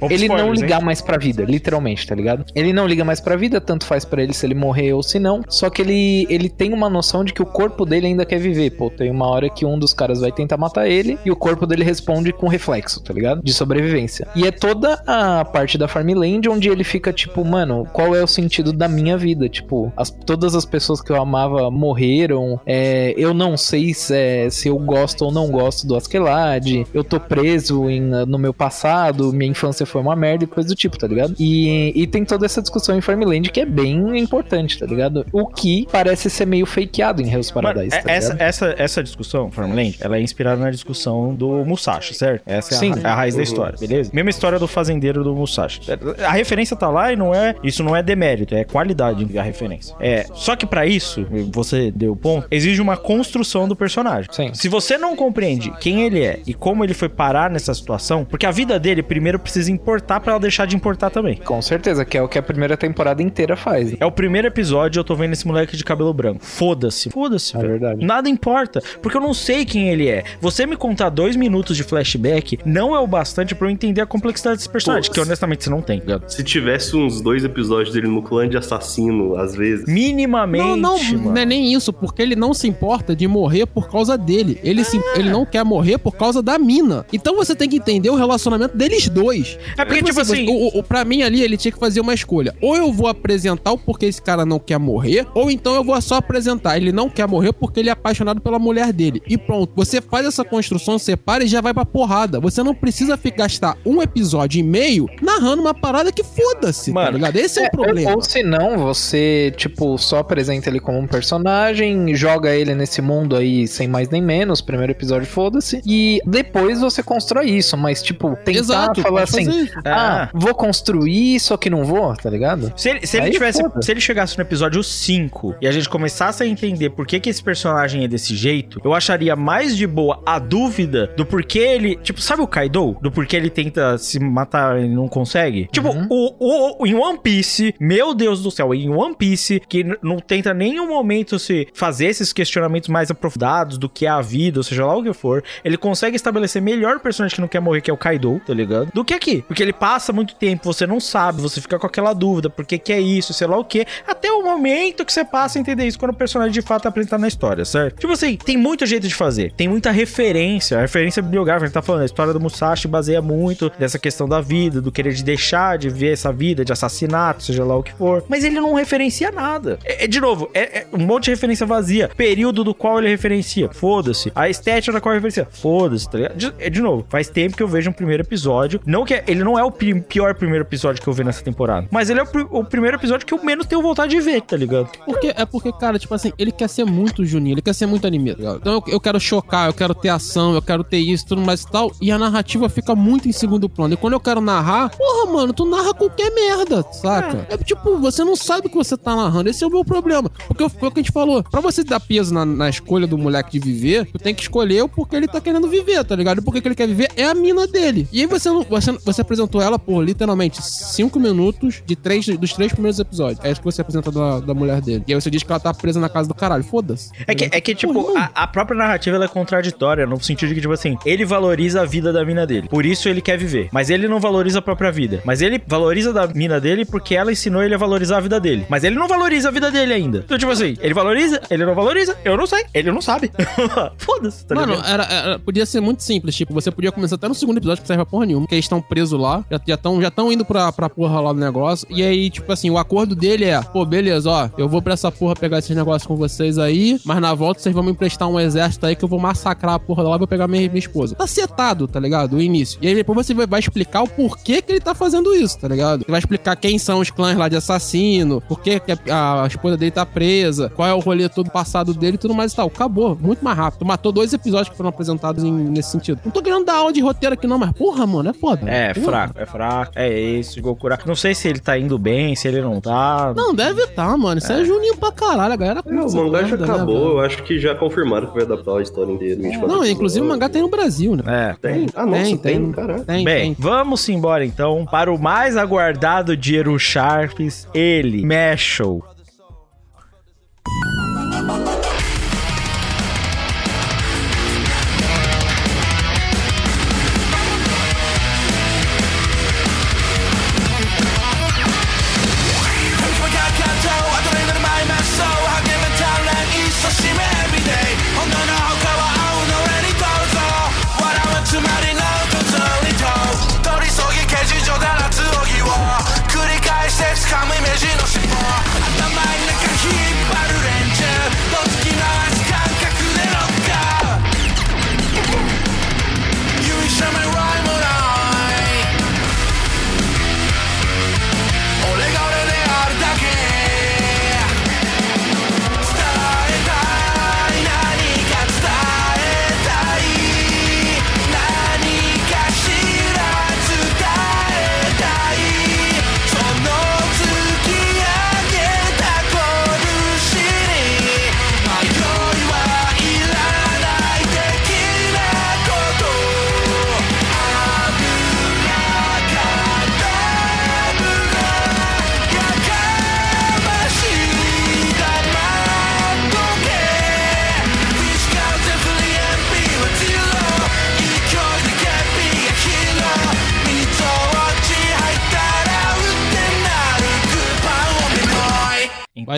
[0.00, 0.84] Opa, ele não spoilers, ligar hein?
[0.84, 2.44] mais pra vida, literalmente, tá ligado?
[2.54, 5.18] Ele não liga mais pra vida, tanto faz pra ele se ele morrer ou se
[5.18, 5.42] não.
[5.48, 8.70] Só que ele, ele tem uma noção de que o corpo dele ainda quer viver.
[8.70, 11.66] Pô, tem uma hora que um dos caras vai tentar matar ele e o corpo
[11.66, 13.42] dele responde com reflexo, tá ligado?
[13.42, 14.26] De sobrevivência.
[14.34, 18.26] E é toda a parte da Farmland onde ele fica tipo, mano, qual é o
[18.26, 19.48] sentido da minha vida?
[19.48, 22.60] Tipo, as- todas as pessoas que eu amava morreram.
[22.66, 26.86] é, eu não sei se, é, se eu gosto ou não gosto do Askeladd.
[26.92, 29.32] Eu tô preso em, no meu passado.
[29.32, 31.34] Minha infância foi uma merda e coisa do tipo, tá ligado?
[31.38, 35.24] E, e tem toda essa discussão em Farmland que é bem importante, tá ligado?
[35.32, 39.02] O que parece ser meio fakeado em Hell's Mano, Paradise, é- tá essa, essa, essa
[39.02, 42.42] discussão, Farmland, ela é inspirada na discussão do Musashi, certo?
[42.46, 42.92] Essa é a, Sim.
[43.02, 43.44] é a raiz da Uhum.
[43.44, 44.10] história, beleza?
[44.12, 45.80] Mesma história do fazendeiro do Musashi.
[46.26, 47.54] A referência tá lá e não é.
[47.62, 49.94] Isso não é demérito, é qualidade a referência.
[50.00, 54.28] É, só que pra isso, você deu o ponto, exige uma construção do personagem.
[54.32, 54.52] Sim.
[54.54, 58.46] Se você não compreende quem ele é e como ele foi parar nessa situação, porque
[58.46, 61.36] a vida dele primeiro precisa importar pra ela deixar de importar também.
[61.36, 63.94] Com certeza, que é o que a primeira temporada inteira faz.
[64.00, 66.40] É o primeiro episódio, eu tô vendo esse moleque de cabelo branco.
[66.86, 67.10] Foda-se.
[67.10, 67.70] Foda-se, É velho.
[67.72, 68.04] verdade.
[68.04, 68.82] Nada importa.
[69.02, 70.24] Porque eu não sei quem ele é.
[70.40, 74.06] Você me contar dois minutos de flashback não é o bastante pra eu entender a
[74.06, 75.08] complexidade desse personagem.
[75.10, 76.28] Pô, que honestamente você não tem, ligado?
[76.30, 79.86] Se tivesse uns dois episódios dele no clã de assassino, às vezes.
[79.86, 80.64] Minimamente.
[80.64, 81.32] Não, não, mano.
[81.32, 84.60] não é nem isso, porque ele não se importa de morrer por causa dele.
[84.62, 87.04] Ele, se, ele não quer morrer por causa da mina.
[87.12, 89.58] Então você tem que entender o relacionamento deles dois.
[89.76, 92.54] É porque, tipo assim- O, o, pra mim ali, ele tinha que fazer uma escolha.
[92.60, 96.00] Ou eu vou apresentar o porquê esse cara não quer morrer, ou então eu vou
[96.00, 96.75] só apresentar.
[96.76, 99.22] Ele não quer morrer porque ele é apaixonado pela mulher dele.
[99.26, 99.72] E pronto.
[99.76, 102.40] Você faz essa construção, separa e já vai pra porrada.
[102.40, 107.18] Você não precisa gastar um episódio e meio narrando uma parada que foda-se, tá Mano,
[107.18, 107.36] ligado?
[107.36, 108.14] Esse é, É, o problema.
[108.14, 113.36] Ou, se não, você, tipo, só apresenta ele como um personagem, joga ele nesse mundo
[113.36, 118.36] aí sem mais nem menos, primeiro episódio, foda-se, e depois você constrói isso, mas, tipo,
[118.44, 119.72] tentar Exato, falar assim, isso.
[119.84, 122.72] ah, vou construir, só que não vou, tá ligado?
[122.76, 123.60] Se ele, se ele Aí tivesse.
[123.60, 123.82] foda.
[123.82, 127.30] Se ele chegasse no episódio 5 e a gente começasse a entender por que, que
[127.30, 131.96] esse personagem é desse jeito, eu acharia mais de boa a dúvida do porquê ele.
[131.96, 132.96] Tipo, sabe o Kaido?
[133.00, 135.68] Do porquê ele tenta se matar e não consegue?
[135.72, 136.06] Tipo, Uhum.
[136.10, 140.52] o, o, em One Piece, meu Deus do céu, em One Piece, que não tenta
[140.52, 144.84] nenhum momento se fazer esses questionamentos mais aprofundados do que é a vida, ou seja
[144.84, 147.90] lá o que for, ele consegue estabelecer melhor o personagem que não quer morrer, que
[147.90, 148.90] é o Kaido, tá ligado?
[148.92, 149.42] Do que aqui.
[149.42, 152.78] Porque ele passa muito tempo, você não sabe, você fica com aquela dúvida, por que
[152.78, 155.86] que é isso, sei lá o que, até o momento que você passa a entender
[155.86, 158.00] isso, quando o personagem de fato apresentado na história, certo?
[158.00, 161.74] Tipo assim, tem muito jeito de fazer, tem muita referência, a referência bibliográfica, a gente
[161.74, 165.22] tá falando, a história do Musashi baseia muito dessa questão da vida, do querer de
[165.22, 168.74] deixar de ver essa vida, de assassinato, seja lá o que for, mas ele não
[168.74, 169.78] referencia nada.
[169.84, 173.08] É, é, de novo, é, é um monte de referência vazia, período do qual ele
[173.08, 176.36] referencia, foda-se, a estética da qual ele referencia, foda-se, tá ligado?
[176.36, 179.24] De, é, de novo, faz tempo que eu vejo um primeiro episódio, não que é-
[179.26, 182.20] ele não é o pi- pior primeiro episódio que eu vi nessa temporada, mas ele
[182.20, 184.88] é o, o primeiro episódio que eu menos tenho vontade de ver, tá ligado?
[185.04, 188.06] Porque, é porque, cara, tipo assim, ele quer ser muito Juninho, ele quer ser muito
[188.06, 188.32] anime.
[188.32, 191.62] Então eu, eu quero chocar, eu quero ter ação, eu quero ter isso, tudo mais
[191.62, 191.92] e tal.
[192.00, 193.94] E a narrativa fica muito em segundo plano.
[193.94, 197.46] E quando eu quero narrar, porra, mano, tu narra qualquer merda, saca?
[197.50, 199.48] É, tipo, você não sabe o que você tá narrando.
[199.48, 200.30] Esse é o meu problema.
[200.46, 201.42] Porque foi o que a gente falou.
[201.42, 204.82] Pra você dar peso na, na escolha do moleque de viver, tu tem que escolher
[204.82, 206.38] o porquê ele tá querendo viver, tá ligado?
[206.38, 208.08] E porque que ele quer viver é a mina dele.
[208.12, 212.52] E aí você, não, você, você apresentou ela por literalmente cinco minutos de três, dos
[212.52, 213.44] três primeiros episódios.
[213.44, 215.04] É isso que você apresenta da, da mulher dele.
[215.06, 216.64] E aí você diz que ela tá presa na casa do caralho.
[216.64, 217.10] Foda-se.
[217.26, 220.54] É que, é que tipo, a, a própria narrativa ela é contraditória, no sentido de
[220.56, 222.68] que, tipo assim, ele valoriza a vida da mina dele.
[222.68, 223.68] Por isso ele quer viver.
[223.72, 225.20] Mas ele não valoriza a própria vida.
[225.24, 228.66] Mas ele valoriza da mina dele porque ela ensinou ele a valorizar a vida dele.
[228.68, 230.18] Mas ele não valoriza a vida dele ainda.
[230.18, 232.64] Então, tipo assim, ele valoriza, ele não valoriza, eu não sei.
[232.74, 233.30] Ele não sabe.
[233.98, 236.34] Foda-se, tá Mano, era, era- podia ser muito simples.
[236.34, 238.64] Tipo, você podia começar até no segundo episódio, que serve pra porra nenhuma, que eles
[238.64, 241.86] estão presos lá, já estão já tão indo pra, pra porra lá do negócio.
[241.90, 245.10] E aí, tipo assim, o acordo dele é: pô, beleza, ó, eu vou pra essa
[245.10, 248.38] porra pegar esses negócios com vocês aí, mas na volta vocês vão me emprestar um
[248.38, 251.14] exército aí que eu vou massacrar a porra lá e vou pegar minha, minha esposa.
[251.14, 252.36] Tá setado, tá ligado?
[252.36, 252.78] O início.
[252.82, 256.04] E aí depois você vai, explicar o porquê que ele tá fazendo isso, tá ligado?
[256.04, 258.80] Você vai explicar quem são os clãs lá de assassino, por que
[259.10, 262.34] a, a esposa dele tá presa, qual é o rolê todo passado dele e tudo
[262.34, 262.66] mais e tal.
[262.68, 263.84] Acabou, muito mais rápido.
[263.84, 266.20] Matou dois episódios que foram apresentados em- nesse sentido.
[266.24, 268.68] Não tô querendo dar aula de roteiro aqui não, mas porra, mano, é foda.
[268.70, 269.06] É, Porra.
[269.06, 269.92] fraco, é fraco.
[269.96, 270.98] É esse, Gokura.
[271.06, 273.32] Não sei se ele tá indo bem, se ele não tá.
[273.36, 274.38] Não, deve estar, mano.
[274.38, 275.52] Isso é, juninho pra caralho.
[275.52, 277.10] A galera É, curte mangá já né, acabou, velho?
[277.10, 279.36] eu acho que já confirmaram que vai adaptar a história inteira.
[279.36, 281.22] 24 Não, inclusive o mangá tem no Brasil, né?
[281.26, 281.68] É.
[281.68, 281.86] Tem?
[281.94, 283.04] Ah, nossa, tem, caralho.
[283.04, 283.56] Tem, Bem, tem.
[283.58, 289.15] vamos embora então para o mais aguardado de Eru Sharps, ele, Mashal.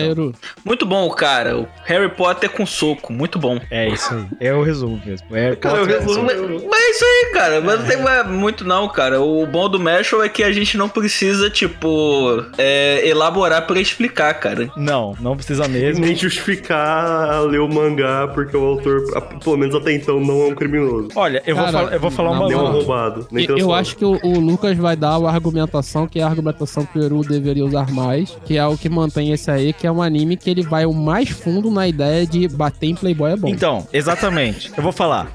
[0.09, 0.33] Eru.
[0.63, 1.57] Muito bom, cara.
[1.57, 3.59] O Harry Potter com soco, muito bom.
[3.69, 4.25] É isso aí.
[4.39, 5.35] É o resumo mesmo.
[5.35, 6.23] É, Cara, eu resumo.
[6.23, 7.61] Mas, mas é isso aí, cara.
[7.61, 9.21] Mas não tem mais muito não, cara.
[9.21, 14.33] O bom do Mashal é que a gente não precisa, tipo, é, elaborar pra explicar,
[14.35, 14.69] cara.
[14.75, 16.05] Não, não precisa mesmo.
[16.05, 19.03] Nem justificar ler o mangá porque o autor,
[19.43, 21.09] pelo menos até então, não é um criminoso.
[21.15, 23.27] Olha, eu, vou, Cara, falar, eu vou falar na uma Nem um roubado.
[23.31, 26.27] Nem Eu, eu acho que o, o Lucas vai dar a argumentação, que é a
[26.27, 29.85] argumentação que o Eru deveria usar mais, que é o que mantém esse aí, que
[29.85, 33.31] é um anime que ele vai o mais fundo na ideia de bater em Playboy
[33.31, 33.47] é bom.
[33.47, 34.71] Então, exatamente.
[34.75, 35.31] Eu vou falar.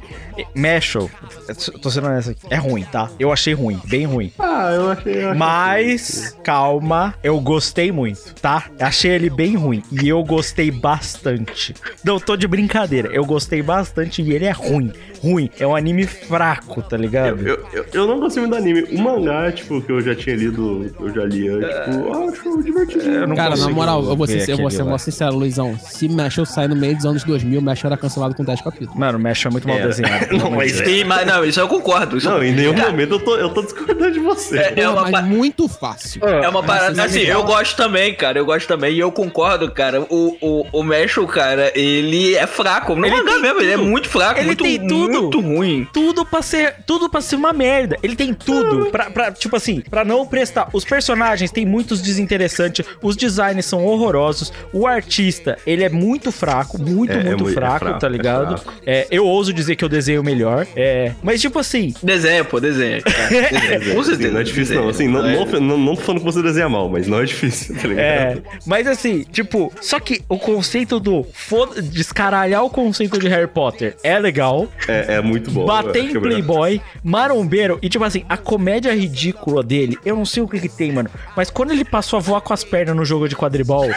[1.46, 3.08] Eu tô sendo honesto aqui, é ruim, tá?
[3.20, 4.32] Eu achei ruim, bem ruim.
[4.38, 5.22] Ah, eu achei.
[5.22, 8.64] eu achei Mas, calma, eu gostei muito, tá?
[8.80, 9.82] Achei ele bem ruim.
[9.92, 11.74] E eu gostei bastante.
[12.02, 13.10] Não, tô de brincadeira.
[13.12, 14.92] Eu gostei bastante e ele é ruim.
[15.24, 15.50] Ruim.
[15.58, 17.46] É um anime fraco, tá ligado?
[17.46, 18.82] Eu, eu, eu não gostei muito do anime.
[18.92, 23.04] O mangá, tipo, que eu já tinha lido, eu já lia, tipo, eu acho divertido.
[23.10, 25.78] Eu não Cara, na moral, eu vou ser, eu vou ser mó sincero, Luizão.
[25.78, 28.94] Se Mashal sair no meio dos anos 2000, Mashal era cancelado com 10 capítulos.
[28.98, 29.86] Mano, o Mesh é muito mal É.
[29.86, 30.36] desenhado.
[30.36, 32.16] Não, mas- Sim, mas não, isso eu concordo.
[32.18, 32.44] Isso Não, eu...
[32.44, 34.58] em nenhum Cara, momento eu tô, eu tô discordando de você.
[34.58, 36.22] É, é uma mas pa- muito fácil.
[36.24, 36.94] É uma parada.
[36.96, 38.38] Mas, Assim, eu gosto também, cara.
[38.38, 38.92] Eu gosto também.
[38.94, 40.00] E eu concordo, cara.
[40.10, 42.94] O, o, o Mashal, cara, ele é fraco.
[42.94, 44.38] No Ele mangá mesmo, ele é muito fraco.
[44.38, 45.13] Ele muito, tem tudo.
[45.22, 45.86] Muito ruim.
[45.92, 47.96] tudo pra ser tudo para ser uma merda.
[48.02, 50.68] Ele tem tudo pra, pra, tipo assim, pra não prestar.
[50.72, 56.80] Os personagens têm muitos desinteressantes, os designs são horrorosos, o artista, ele é muito fraco,
[56.80, 58.58] muito, É, é muito é fraco, fraco, tá é ligado?
[58.58, 58.78] fraco.
[58.86, 63.00] É, eu ouso dizer que eu desenho melhor, é, mas tipo assim, Desenha, pô, desenha.
[63.02, 63.28] cara.
[63.50, 63.94] Desenha.
[63.94, 64.32] Com certeza.
[64.32, 64.88] não é difícil, não.
[64.88, 65.34] Assim, não, É.
[65.34, 68.04] não, não, não tô falando que você desenha mal, mas não é difícil, tá ligado?
[68.04, 73.46] é, mas assim, tipo, só que o conceito do foda- descaralhar o conceito de Harry
[73.48, 75.66] Potter é legal, É, é muito bom.
[75.66, 76.20] bater em é.
[76.20, 80.68] Playboy, marombeiro, e tipo assim, a comédia ridícula dele, eu não sei o que que
[80.68, 83.88] tem, mano, mas quando ele passou a voar com as pernas no jogo de quadribol,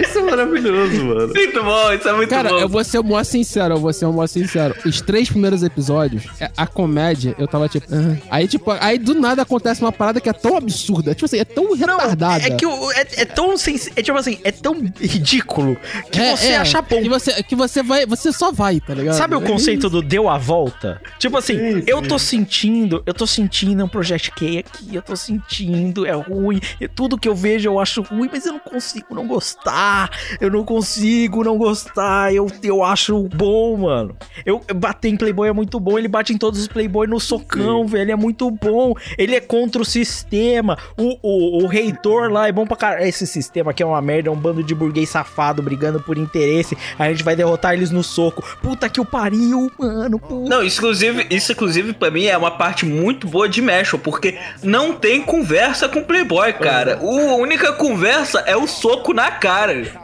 [0.00, 1.28] Isso é maravilhoso, mano.
[1.34, 2.58] Muito bom, isso é muito Cara, bom.
[2.58, 4.74] eu vou ser o maior sincero, eu vou ser o maior sincero.
[4.84, 7.86] Os três primeiros episódios, é, a comédia, eu tava tipo.
[7.92, 8.16] "Ah".
[8.30, 11.14] Aí, tipo, aí do nada acontece uma parada que é tão absurda.
[11.14, 12.44] Tipo assim, é tão retardada.
[12.44, 15.76] é que o- é, é tão sens- é tipo assim, é tão ridículo
[16.10, 17.00] que É, você é, acha bom.
[17.02, 18.06] Que você, que você vai.
[18.06, 19.14] Você só vai, tá ligado?
[19.16, 21.00] Sabe o É conceito do deu a volta?
[21.18, 25.16] Tipo assim, Sim, eu tô sentindo, eu tô sentindo um Project K aqui, eu tô
[25.16, 29.06] sentindo, é ruim, e tudo que eu vejo eu acho ruim, mas eu não consigo
[29.14, 29.55] não gostar.
[29.66, 30.10] Gostar.
[30.40, 32.32] Eu não consigo não gostar.
[32.34, 34.16] Eu, eu acho bom, mano.
[34.44, 35.98] Eu bater em Playboy é muito bom.
[35.98, 38.12] Ele bate em todos os Playboy no socão, velho.
[38.12, 38.94] É muito bom.
[39.18, 40.78] Ele é contra o sistema.
[40.96, 43.06] O, o, o reitor lá é bom pra caralho.
[43.06, 44.28] Esse sistema aqui é uma merda.
[44.28, 46.76] É um bando de burguês safado brigando por interesse.
[46.98, 48.42] A gente vai derrotar eles no soco.
[48.62, 50.18] Puta que o pariu, mano.
[50.18, 50.48] Puta.
[50.48, 54.38] Não, isso inclusive, isso inclusive pra mim é uma parte muito boa de Mashal, porque
[54.62, 56.98] não tem conversa com Playboy, cara.
[57.02, 59.45] O- A única conversa é o soco na cara.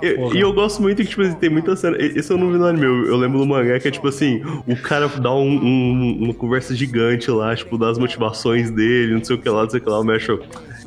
[0.00, 1.96] Eu- E eu gosto muito que, tipo assim, tem muita cena.
[1.98, 4.42] Esse eu não vi no anime, eu, eu lembro do mangá que é tipo assim:
[4.66, 9.36] o cara dá um- um- uma conversa gigante lá, tipo, das motivações dele, não sei
[9.36, 10.28] o que lá, não sei o que lá, o Mesh.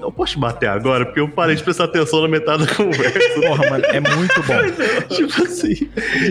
[0.06, 1.06] Eu posso te bater agora?
[1.06, 3.20] Porque eu parei de prestar atenção na metade da conversa.
[3.42, 5.08] Porra, mano, é muito bom.
[5.16, 5.90] tipo assim.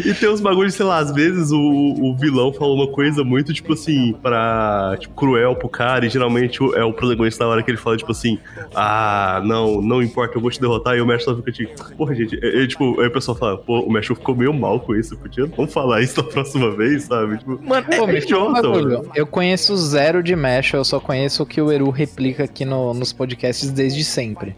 [0.09, 3.53] E tem uns bagulhos, sei lá, às vezes o, o vilão fala uma coisa muito,
[3.53, 4.97] tipo assim, pra.
[4.99, 8.13] Tipo, cruel pro cara, e geralmente é o protagonista na hora que ele fala, tipo
[8.13, 8.39] assim,
[8.75, 12.15] ah, não, não importa, eu vou te derrotar, e o Mesh só fica tipo, porra,
[12.15, 14.95] gente, é, é, tipo, aí o pessoal fala, pô, o Mesh ficou meio mal com
[14.95, 17.39] isso, podia não falar isso da próxima vez, sabe?
[17.39, 19.11] Tipo, Mano, Pô, me fala um idiota, mano.
[19.15, 22.95] Eu conheço zero de Mesh, eu só conheço o que o Eru replica aqui no-
[22.95, 24.55] nos podcasts desde sempre.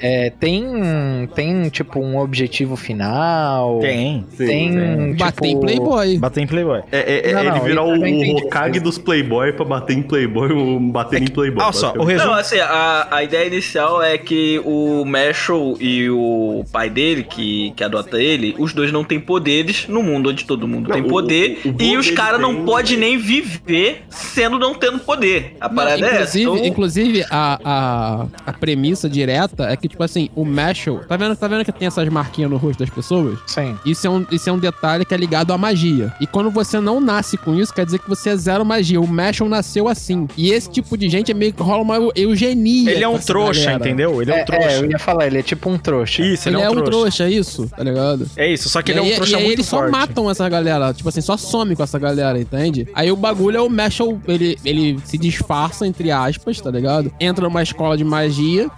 [0.00, 3.78] É, tem, tem, tipo, um objetivo final?
[3.80, 4.24] Tem.
[4.36, 4.70] Tem,
[5.12, 5.24] tipo...
[5.24, 6.18] Bater em Playboy.
[6.18, 6.80] Bater em Playboy.
[6.92, 10.02] É, é, Não, ele não, isso eu o, o Hokage dos Playboy pra bater em
[10.02, 11.62] Playboy, o bater em Playboy.
[11.62, 12.24] olha só, o basicamente.
[12.26, 17.72] Não, assim, a, a ideia inicial é que o Mashal e o pai dele, que,
[17.76, 21.04] que adota ele, os dois não têm poderes no mundo onde todo mundo Não, tem
[21.04, 21.60] o- poder.
[21.64, 25.56] o- o vô e os caras não tem- podem nem viver sendo não tendo poder.
[25.60, 26.38] A Não, parada é essa.
[26.38, 30.98] inclusive, Então, inclusive a, a, a premissa direta é que, tipo assim, o Mashal.
[31.08, 33.38] Tá vendo, tá vendo que tem essas marquinhas no rosto das pessoas?
[33.46, 33.76] Sim.
[33.86, 36.12] Isso é, um, isso é um detalhe que é ligado à magia.
[36.20, 39.00] E quando você não nasce com isso, quer dizer que você é zero magia.
[39.00, 40.26] O Mashal nasceu assim.
[40.36, 42.90] E esse tipo de gente é meio que rola uma eugenia.
[42.92, 43.78] Ele é um trouxa, galera.
[43.84, 44.22] entendeu?
[44.22, 44.68] Ele é um É, trouxa.
[44.68, 46.22] é, eu ia falar, ele é tipo um trouxa.
[46.22, 48.28] Isso, Ele, é um trouxa, isso, tá ligado?
[48.36, 49.90] É isso, só que E ele é um trouxa e aí muito eles só forte.
[49.92, 52.88] matam essa galera, tipo assim, só some com essa galera, entende?
[52.94, 57.12] Aí o bagulho é o Mashal, ele, ele se disfarça, entre aspas, tá ligado?
[57.20, 58.29] Entra numa escola de magia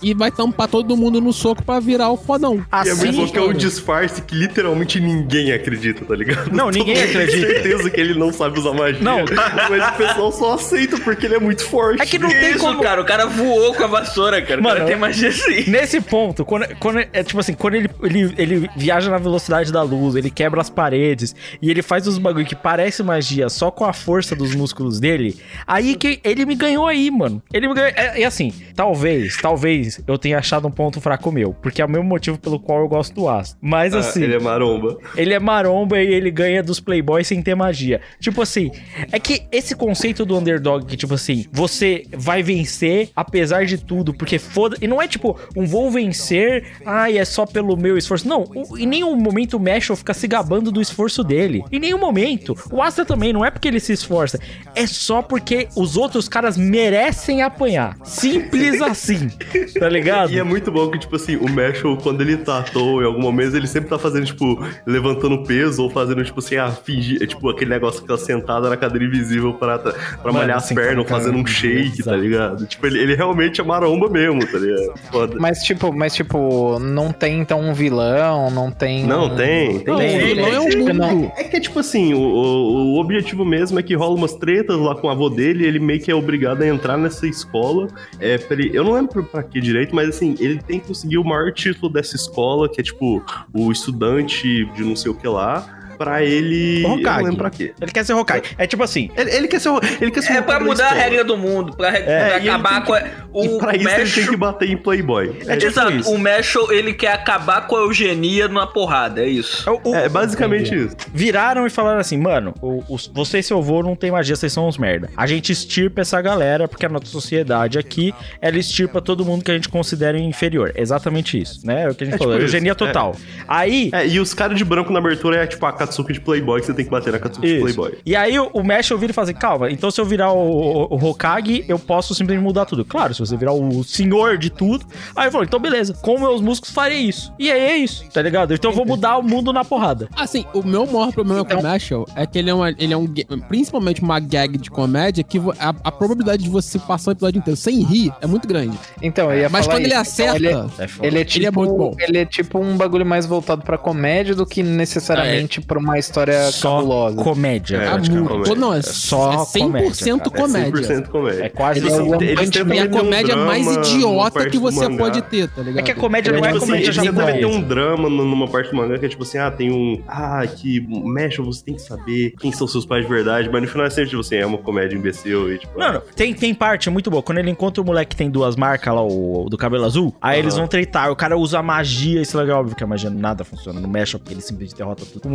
[0.03, 2.65] e vai tampar todo mundo no soco pra virar o fodão.
[2.85, 6.51] E é muito Assim, bom que é um disfarce que literalmente ninguém acredita, tá ligado?
[6.53, 7.47] Não, ninguém Todo tem acredita.
[7.47, 9.01] certeza que ele não sabe usar magia.
[9.03, 9.25] Não.
[9.71, 12.03] Mas o pessoal só aceita porque ele é muito forte.
[12.03, 12.83] É que não que tem isso, como...
[12.83, 13.01] cara?
[13.01, 14.61] O cara voou com a vassoura, cara.
[14.61, 15.71] O Mano, cara tem magia assim.
[15.71, 19.83] Nesse ponto, quando, quando é tipo assim, quando ele, ele, ele viaja na velocidade da
[19.83, 23.85] luz, ele quebra as paredes e ele faz os bagulho que parece magia só com
[23.85, 27.43] a força dos músculos dele, aí que ele me ganhou aí, mano.
[27.53, 27.93] Ele me ganhou.
[27.95, 31.89] É, e assim, talvez, talvez eu tenha achado um ponto fraco meu, porque é o
[31.91, 33.59] mesmo motivo pelo qual eu gosto do Astro.
[33.61, 34.23] Mas Ah, assim.
[34.23, 34.97] Ele é maromba.
[35.17, 38.01] Ele é maromba e ele ganha dos playboys sem ter magia.
[38.21, 38.71] Tipo assim,
[39.11, 44.15] é que esse conceito do underdog, que tipo assim, você vai vencer apesar de tudo,
[44.15, 44.77] porque foda...
[44.81, 48.29] E não é tipo, um vou vencer, ai, é só pelo meu esforço.
[48.29, 51.65] Não, o- em nenhum momento o Mashal fica se gabando do esforço dele.
[51.73, 52.57] Em nenhum momento.
[52.71, 54.39] O Astra também, não é porque ele se esforça.
[54.77, 57.97] É só porque os outros caras merecem apanhar.
[58.05, 59.32] Simples assim.
[59.79, 60.31] Tá ligado?
[60.33, 63.07] E é muito bom que, tipo assim, o Mashal, quando ele tá à toa em
[63.07, 67.23] algum momento, ele sempre tá fazendo, tipo, levantando peso ou fazendo, tipo assim, ah, fingir,
[67.23, 69.93] é, tipo, aquele negócio que tá sentada na cadeira invisível pra, pra
[70.25, 72.17] Mano, malhar as assim, pernas, ou fazendo um shake, tá exato.
[72.17, 72.67] ligado?
[72.67, 74.93] Tipo, ele, ele realmente é maromba mesmo, tá ligado?
[75.11, 75.37] Foda.
[75.39, 79.05] Mas tipo, mas tipo, não tem então um vilão, não tem.
[79.07, 79.87] Não, um- tem, tem.
[79.93, 80.55] Não, tem, tem.
[80.55, 81.33] é o Tipo, não-.
[81.37, 84.79] É que é tipo assim, o, o, o objetivo mesmo é que rola umas tretas
[84.79, 87.89] lá com o avô dele e ele meio que é obrigado a entrar nessa escola.
[88.21, 88.39] É,
[88.73, 91.93] eu não lembro pra que direito, mas assim, ele tem que conseguir o maior título
[91.93, 96.83] dessa escola, que é tipo o estudante de não sei o que lá, pra ele.
[96.83, 97.23] O Eu não Hokage.
[97.25, 97.73] lembro pra quê.
[97.81, 98.43] Ele quer ser Hokage.
[98.59, 100.89] É tipo assim, Ele, ele quer ser o- ele quer ser o É pra mudar
[100.89, 103.03] a regra do mundo, pra, pra É, ele acabar com a,
[103.33, 105.37] o E pra isso ele tem que bater em Playboy.
[105.47, 106.11] É tipo Exato, isso.
[106.13, 109.69] o Mashal, ele quer acabar com a eugenia na porrada, é isso.
[109.85, 110.97] o- o- É basicamente isso.
[111.13, 114.53] viraram e falaram assim, mano, o, os- você e seu avô não tem magia, vocês
[114.53, 115.09] são uns merda.
[115.17, 119.51] A gente estirpa essa galera, porque a nossa sociedade aqui, ela estirpa todo mundo que
[119.51, 120.73] a gente considera inferior.
[120.75, 121.85] Exatamente isso, né?
[121.85, 122.87] É o que a gente É falou, tipo eugenia isso, é.
[122.87, 123.15] Total.
[123.47, 123.91] Aí...
[123.93, 126.67] É, e os caras de branco na abertura é tipo a Katsuki de Playboy, que
[126.67, 127.63] você tem que bater na Katsuki de Isso.
[127.63, 127.99] Playboy.
[128.05, 130.39] E aí o, o Mashal vira e fala assim, calma, então se eu virar o,
[130.39, 132.85] o, o Hokage, eu posso simplesmente mudar tudo.
[132.85, 134.85] Claro, se você virar o senhor de tudo.
[135.17, 137.33] Aí ele falou, então beleza, com meus músculos farei isso.
[137.39, 138.55] E aí é isso, tá ligado?
[138.55, 140.09] Então eu vou mudar o mundo na porrada.
[140.17, 142.97] Assim, o meu maior problema com o Mashal é que ele é, uma, ele é
[142.97, 143.07] um.
[143.49, 147.57] Principalmente uma gag de comédia que a, a probabilidade de você passar o episódio inteiro
[147.57, 148.77] sem rir é muito grande.
[149.03, 150.01] Então, eu ia Mas falar quando ele isso.
[150.01, 151.95] acerta, Então, ele, É ele é tipo, ele é muito bom.
[151.99, 155.99] ele é tipo um bagulho mais voltado pra comédia do que necessariamente É, pra uma
[155.99, 157.17] história Só cabulosa.
[157.17, 157.77] comédia.
[157.79, 158.29] É, Ah, é muito.
[158.29, 158.55] comédia.
[158.55, 159.89] Não, é, É só é 100% comédia,
[160.27, 160.83] É comédia.
[160.83, 161.45] 100% comédia.
[161.45, 162.73] É quase Ele é assim.
[162.73, 165.79] E a um comédia mais idiota que você pode ter, tá ligado?
[165.79, 167.33] É que a comédia não é tipo assim, comédia tentam japonesa.
[167.33, 170.03] meter um drama numa parte do mangá que é tipo assim, ah, tem um.
[170.07, 173.69] Ah, que mexe, você tem que saber quem são seus pais de verdade, mas no
[173.69, 175.79] final é sempre tipo assim, é uma comédia imbecil e tipo.
[175.79, 177.23] Mano, tem, tem parte muito boa.
[177.23, 180.39] Quando ele encontra o moleque que tem duas marcas lá, o do cabelo azul, aí
[180.39, 181.11] eles vão treitar.
[181.11, 184.19] O cara usa magia, isso é legal, óbvio que a magia nada funciona no Meshel,
[184.21, 185.31] porque ele simplesmente derrota tudo com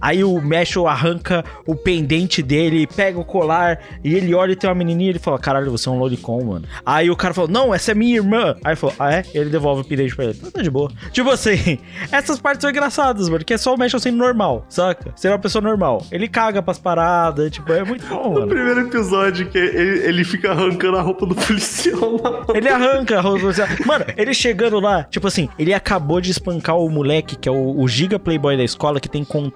[0.00, 4.68] Aí o Meshel arranca o pendente dele, pega o colar, e ele olha e tem
[4.68, 6.66] uma menininha e ele fala: Caralho, você é um lolicon, mano.
[6.84, 8.56] Aí o cara fala: Não, essa é minha irmã.
[8.64, 9.24] Aí ele falou: Ah, é?
[9.34, 10.36] Ele devolve o pendente pra ele.
[10.38, 10.90] Então tá de boa.
[11.12, 11.78] Tipo assim,
[12.10, 15.12] essas partes são engraçadas, mano, que é só o Meshel sendo normal, saca?
[15.16, 16.04] Ser uma pessoa normal.
[16.10, 18.46] Ele caga pras paradas, tipo, é muito bom, mano.
[18.48, 22.46] primeiro episódio que ele, ele fica arrancando a roupa do policial lá.
[22.54, 23.68] Ele arranca a roupa policial.
[23.86, 27.80] Mano, ele chegando lá, tipo assim, ele acabou de espancar o moleque, que é o,
[27.80, 29.49] o giga playboy da escola, que tem contato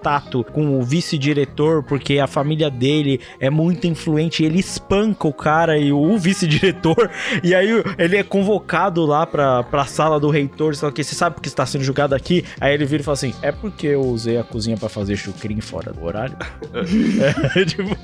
[0.52, 4.42] com o vice-diretor, porque a família dele é muito influente.
[4.42, 7.10] E ele espanca o cara e o, vice-diretor.
[7.42, 7.68] E aí
[7.98, 11.64] ele é convocado lá pra, pra sala do reitor, só que você sabe porque está
[11.66, 12.44] sendo julgado aqui.
[12.60, 15.60] Aí ele vira e fala assim: É porque eu usei a cozinha pra fazer chucrim
[15.60, 16.36] fora do horário?
[17.56, 17.94] é, tipo.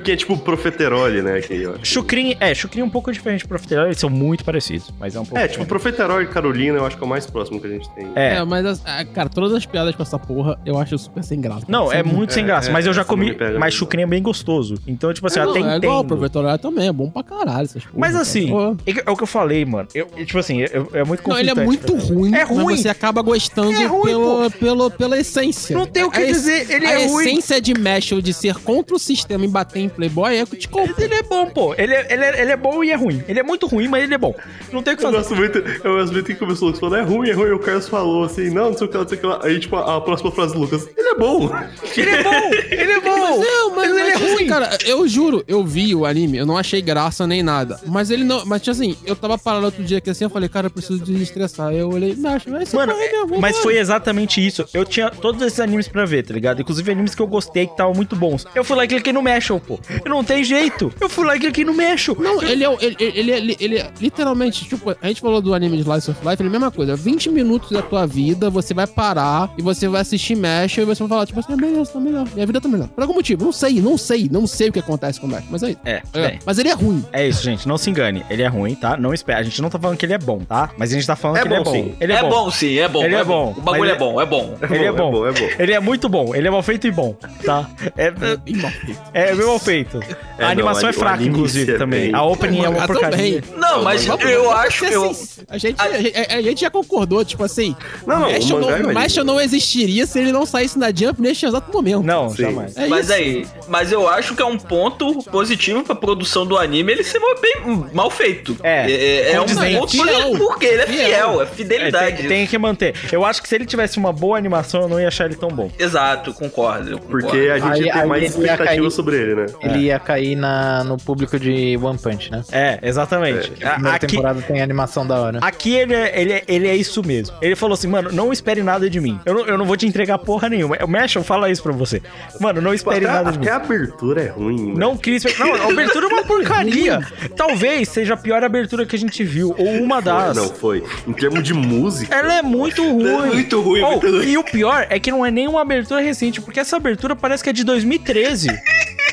[0.00, 1.40] Que é tipo profiterole, né?
[1.40, 1.64] Que.
[1.82, 5.20] Chucrim, é, chucrim é um pouco diferente do profiterol, eles são muito parecidos, mas é
[5.20, 7.66] um pouco É, tipo, profiterole e Carolina, eu acho que é o mais próximo que
[7.66, 8.10] a gente tem.
[8.14, 8.36] É.
[8.36, 11.40] É, mas, as- ah, cara, todas as piadas com essa porra eu acho super sem
[11.40, 11.64] graça.
[11.68, 13.36] Não, é muito sem É, graça, é, mas eu já essa não comi.
[13.58, 14.74] Mas chucrim é bem gostoso.
[14.86, 15.84] Então, tipo assim, é, eu até não, é entendo.
[15.84, 18.50] igual o Profetorial também, é bom pra caralho Mas assim,
[18.86, 19.88] é, é o que eu falei, mano.
[19.94, 22.14] Eu, eu, tipo assim, eu- é muito Não, ele é conflitante muito mim.
[22.20, 22.64] ruim, É ruim.
[22.64, 25.76] mas você acaba gostando É ruim, pelo, pelo, pela essência.
[25.76, 27.24] Não tem o que A dizer, ele a é ruim.
[27.26, 30.68] essência de Mashal de ser contra o sistema e bater em Playboy é que te
[30.68, 31.04] compra.
[31.04, 31.74] Ele é bom, pô.
[31.76, 33.22] Ele é, ele, é, ele é bom e é ruim.
[33.28, 34.34] Ele é muito ruim, mas ele é bom.
[34.72, 35.18] Não tem o que Eu fazer.
[35.18, 37.52] gosto muito, eu gosto muito que começou o Lucas falando, é ruim, é ruim, e
[37.52, 39.40] o Carlos falou assim, não, não sei o que lá, não sei o que lá.
[39.42, 41.50] Aí, tipo, a, a próxima frase do Lucas, ele é bom.
[41.96, 43.40] Ele é bom, ele é bom.
[43.40, 44.46] Não, mas, ele mas, é tipo assim, ruim.
[44.46, 47.78] cara, eu juro, eu vi o anime, eu não achei graça nem nada.
[47.86, 48.44] Mas ele não.
[48.46, 50.98] Mas tipo assim, eu tava parado outro dia aqui assim, eu falei, cara, eu preciso
[51.04, 51.68] desestressar.
[51.68, 54.64] Aí eu olhei, Macho, vai ser Mano, porra aí mesmo, mas vambora." foi exatamente isso.
[54.72, 56.60] Eu tinha todos esses animes pra ver, tá ligado?
[56.62, 58.46] Inclusive animes que eu gostei, que estavam muito bons.
[58.54, 59.78] Eu fui lá e cliquei no Meshel, pô.
[60.04, 60.92] Eu não tem jeito.
[61.00, 62.16] Eu fui lá e cliquei no Meshel.
[62.18, 65.76] Não, ele é, ele, ele, ele, ele é literalmente, tipo, a gente falou do anime
[65.76, 66.96] de Slice of Life, ele é a mesma coisa.
[66.96, 71.02] 20 minutos da tua vida, você vai parar e você vai assistir Mesh e você
[71.02, 72.26] vai falar, tipo assim, ah, beleza, tá melhor.
[72.34, 72.88] Minha vida tá melhor.
[72.88, 75.44] Por algum motivo, não sei, não sei, não sei o que acontece com o Mesh,
[75.50, 75.78] mas é isso.
[75.84, 77.04] É, É, mas ele é ruim.
[77.12, 77.66] É isso, gente.
[77.68, 78.24] Não se engane.
[78.30, 78.96] Ele é ruim, tá?
[78.96, 79.40] Não espera.
[79.40, 80.70] A gente não tá falando que ele é bom, tá?
[80.78, 81.72] Mas a gente tá falando É que ele é bom, bom.
[81.72, 81.94] sim.
[82.00, 82.50] Ele é, bom.
[82.50, 83.04] sim, é bom.
[83.04, 84.56] Ele é bom, O bagulho é bom, é bom.
[84.70, 85.08] Ele é bom.
[85.08, 85.48] é bom, é bom.
[85.58, 86.34] Ele é muito bom.
[86.34, 87.14] Ele é mal feito e bom,
[87.44, 87.68] tá?
[87.96, 90.00] É, é, é bem mal feito.
[90.38, 92.14] É, a animação não, é fraca, inclusive, é também.
[92.14, 93.42] A opening é uma porcaria.
[93.56, 95.16] Não, mas eu acho que eu...
[95.48, 97.74] A gente, a, gente- a gente já concordou, tipo assim.
[98.06, 101.72] Não, não, o Mesh é não existiria se ele não saísse na Jump neste exato
[101.72, 102.02] momento.
[102.02, 102.42] Não, Sim.
[102.42, 102.76] jamais.
[102.76, 103.12] É Mas isso.
[103.14, 107.18] aí, mas eu acho que é um ponto positivo pra produção do anime ele ser
[107.18, 108.56] mal- bem mal feito.
[108.62, 109.78] É, é, é um condizente.
[109.78, 110.04] ponto Fiel.
[110.06, 111.06] positivo porque ele é Fiel.
[111.06, 112.16] fiel, é É, fidelidade.
[112.18, 112.94] tem, tem que manter.
[113.12, 115.48] Eu acho que se ele tivesse uma boa animação, eu não ia achar ele tão
[115.48, 115.70] bom.
[115.78, 116.98] Exato, concordo.
[116.98, 117.08] concordo.
[117.08, 118.90] Porque a gente Aí- tem aí mais ia expectativa cair.
[118.90, 119.46] sobre ele, né?
[119.62, 122.42] Ele ia cair na, no público de One Punch, né?
[122.52, 123.52] É, exatamente.
[123.64, 125.38] A A- temporada tem animação da hora.
[125.42, 127.36] aqui ele, é, ele, é, ele é isso mesmo.
[127.40, 129.18] Ele falou assim, mano, não espere nada de mim.
[129.24, 130.55] Eu não, eu não vou te entregar porra nenhuma.
[130.64, 132.02] O Mashal fala isso pra você.
[132.40, 133.44] Mano, não espere Até, nada de mim.
[133.46, 134.74] até a abertura é ruim.
[134.76, 135.24] Não quis.
[135.38, 137.00] Não, a abertura é uma porcaria.
[137.36, 139.54] Talvez seja a pior abertura que a gente viu.
[139.56, 140.36] Ou uma das.
[140.36, 140.82] Não, foi.
[141.06, 142.14] Em termos de música.
[142.14, 143.26] Ela é muito ruim.
[143.34, 144.26] muito ruim, Oh, muito ruim.
[144.28, 147.50] E o pior é que não é nenhuma abertura recente, porque essa abertura parece que
[147.50, 148.48] é de 2013.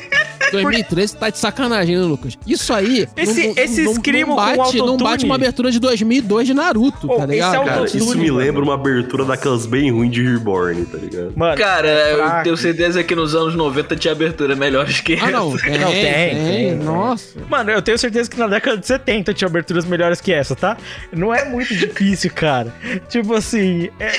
[0.52, 2.36] 2013 tá de sacanagem, né, Lucas?
[2.46, 3.06] Isso aí.
[3.16, 7.24] Esse- esse escrimo com bate, não bate uma abertura de 2002 de Naruto, Oh, tá
[7.24, 7.54] esse ligado?
[7.54, 11.32] é o Cara, isso me lembra uma abertura daquelas bem ruins de Reborn, tá ligado?
[11.36, 15.54] Mano, Cara, eu tenho certeza que nos anos 90 tinha abertura melhores que Ah, não.
[15.54, 15.64] essa.
[15.64, 17.38] Tem, Não, tem, tem, tem, Nossa.
[17.48, 20.76] Mano, eu tenho certeza que na década de 70 tinha aberturas melhores que essa, tá?
[21.12, 22.72] Não é muito difícil, cara.
[23.08, 24.12] Tipo assim, é-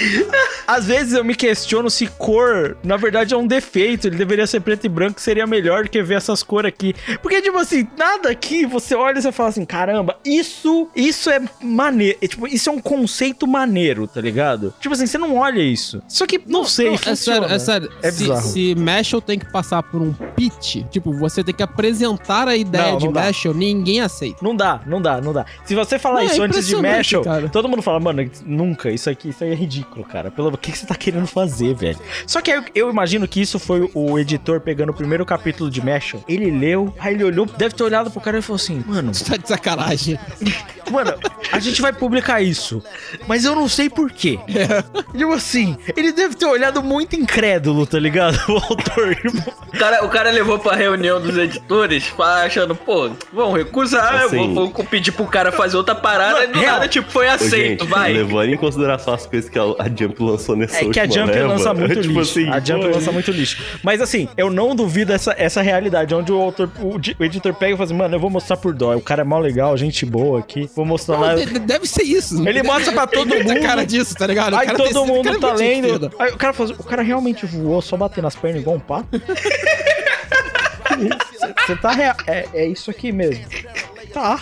[0.67, 4.07] às vezes eu me questiono se cor, na verdade, é um defeito.
[4.07, 6.95] Ele deveria ser preto e branco, seria melhor do que ver essas cores aqui.
[7.21, 11.41] Porque, tipo assim, nada aqui, você olha e você fala assim, caramba, isso, isso é
[11.61, 12.17] maneiro.
[12.21, 14.73] É, tipo, isso é um conceito maneiro, tá ligado?
[14.79, 16.01] Tipo assim, você não olha isso.
[16.07, 17.47] Só que, não, sei, Não, é funciona.
[17.47, 17.91] sério, é sério.
[18.01, 18.41] É se, bizarro.
[18.41, 22.91] se Mashal tem que passar por um pitch, tipo, você tem que apresentar a ideia
[22.91, 23.13] Não, de não.
[23.13, 24.39] Mashal, ninguém aceita.
[24.41, 25.45] Não dá, não dá, não dá.
[25.65, 29.09] Se você falar Não, é isso antes de Mashal, todo mundo fala, mano, nunca, isso
[29.09, 30.31] aqui, isso aí é ridículo, cara.
[30.31, 31.99] Pelo o que, que você tá querendo fazer, velho?
[32.25, 35.81] Só que eu, eu imagino que isso foi o editor pegando o primeiro capítulo de
[36.05, 36.21] Mashal.
[36.27, 39.37] Ele leu, aí ele olhou, deve ter olhado pro cara e falou assim, mano, Tá
[39.37, 40.19] de sacanagem.
[40.91, 41.15] Mano,
[41.51, 42.79] a gente vai publicar isso.
[43.27, 44.37] Mas eu não sei por quê.
[45.17, 48.37] Tipo assim, ele deve ter olhado muito incrédulo, tá ligado?
[48.47, 49.17] O autor.
[49.73, 54.53] O cara, o cara levou pra reunião dos editores, achando, pô, vão recusar, eu Assim-
[54.53, 56.73] vou, vou pedir pro cara fazer outra parada, e do real.
[56.75, 58.13] nada, tipo, foi Ô, aceito, gente, vai.
[58.13, 61.31] Levando em consideração as coisas que a, a Jump lançou nessa É que a Jump
[61.31, 62.39] leva, lança muito tipo lixo.
[62.39, 63.57] assim, a Jump pô, lança muito lixo.
[63.83, 67.53] Mas assim, eu não duvido essa, essa realidade, onde o autor, o, di- o editor
[67.53, 68.95] pega e fala assim, mano, eu vou mostrar por dó.
[68.95, 70.69] O cara é mó legal, gente boa aqui.
[70.75, 71.35] Vou mostrar lá.
[71.35, 72.47] De- Deve ser isso.
[72.47, 73.61] Ele mostra pra todo mundo.
[73.61, 74.55] cara disso, tá ligado?
[74.55, 76.11] Aí todo mundo é tá lendo.
[76.19, 78.79] Aí o cara fala assim, o cara realmente voou só bater nas pernas igual um
[78.79, 79.07] pato?
[81.67, 82.15] Você tá real.
[82.27, 83.43] É, é isso aqui mesmo.
[84.15, 84.39] Tá.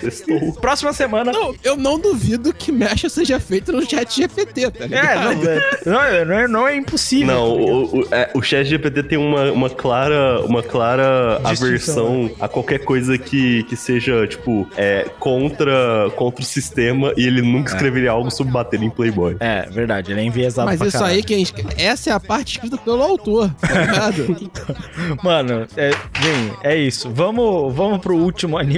[0.00, 0.52] Sextou.
[0.54, 1.30] Próxima semana.
[1.30, 5.34] Não, eu não duvido que mecha seja feito no chat GPT, tá É, ligado?
[5.34, 7.26] não, é, não, é, não, é, não é impossível.
[7.26, 12.48] Não, o, o, é, o chat GPT tem uma, uma clara, uma clara aversão a
[12.48, 18.12] qualquer coisa que, que seja, tipo, é, contra, contra o sistema e ele nunca escreveria
[18.12, 19.36] algo sobre bater em Playboy.
[19.40, 21.16] É, verdade, ele é enviesado Mas pra isso caralho.
[21.16, 24.50] aí, quem escre- essa é a parte escrita pelo autor, tá ligado?
[25.22, 27.10] Mano, é, bem, é isso.
[27.12, 28.77] Vamos, vamos pro último anime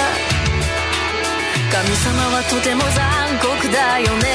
[1.71, 4.27] 神様はとても残酷だよね。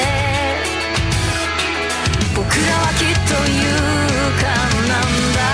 [2.35, 2.49] 僕ら
[2.81, 3.61] はきっと勇
[4.41, 4.49] 敢
[4.89, 5.05] なん
[5.37, 5.45] だ。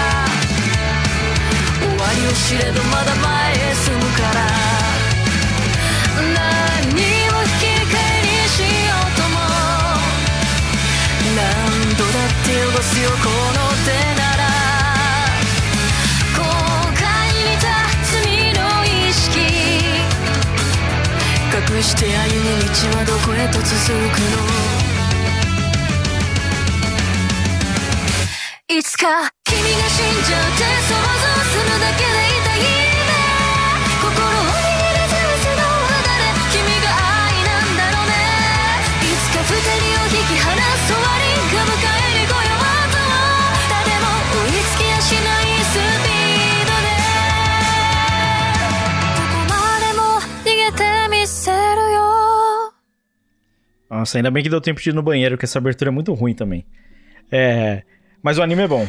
[1.84, 4.48] 終わりを知れどまだ前へ進むから。
[6.24, 9.44] 何を引き換えにしようとも。
[11.36, 11.44] 何
[12.00, 13.12] 度だって汚すよ
[21.84, 24.20] して歩む道はどこへと続く
[28.70, 28.78] の？
[28.78, 31.04] いつか君が死んじゃって想像
[31.44, 32.33] するだけで
[53.94, 56.12] Nossa, ainda bem que deu tempo de ir no banheiro, que essa abertura é muito
[56.16, 56.66] ruim também.
[57.32, 57.84] É.
[58.24, 58.88] Mas o anime é bom.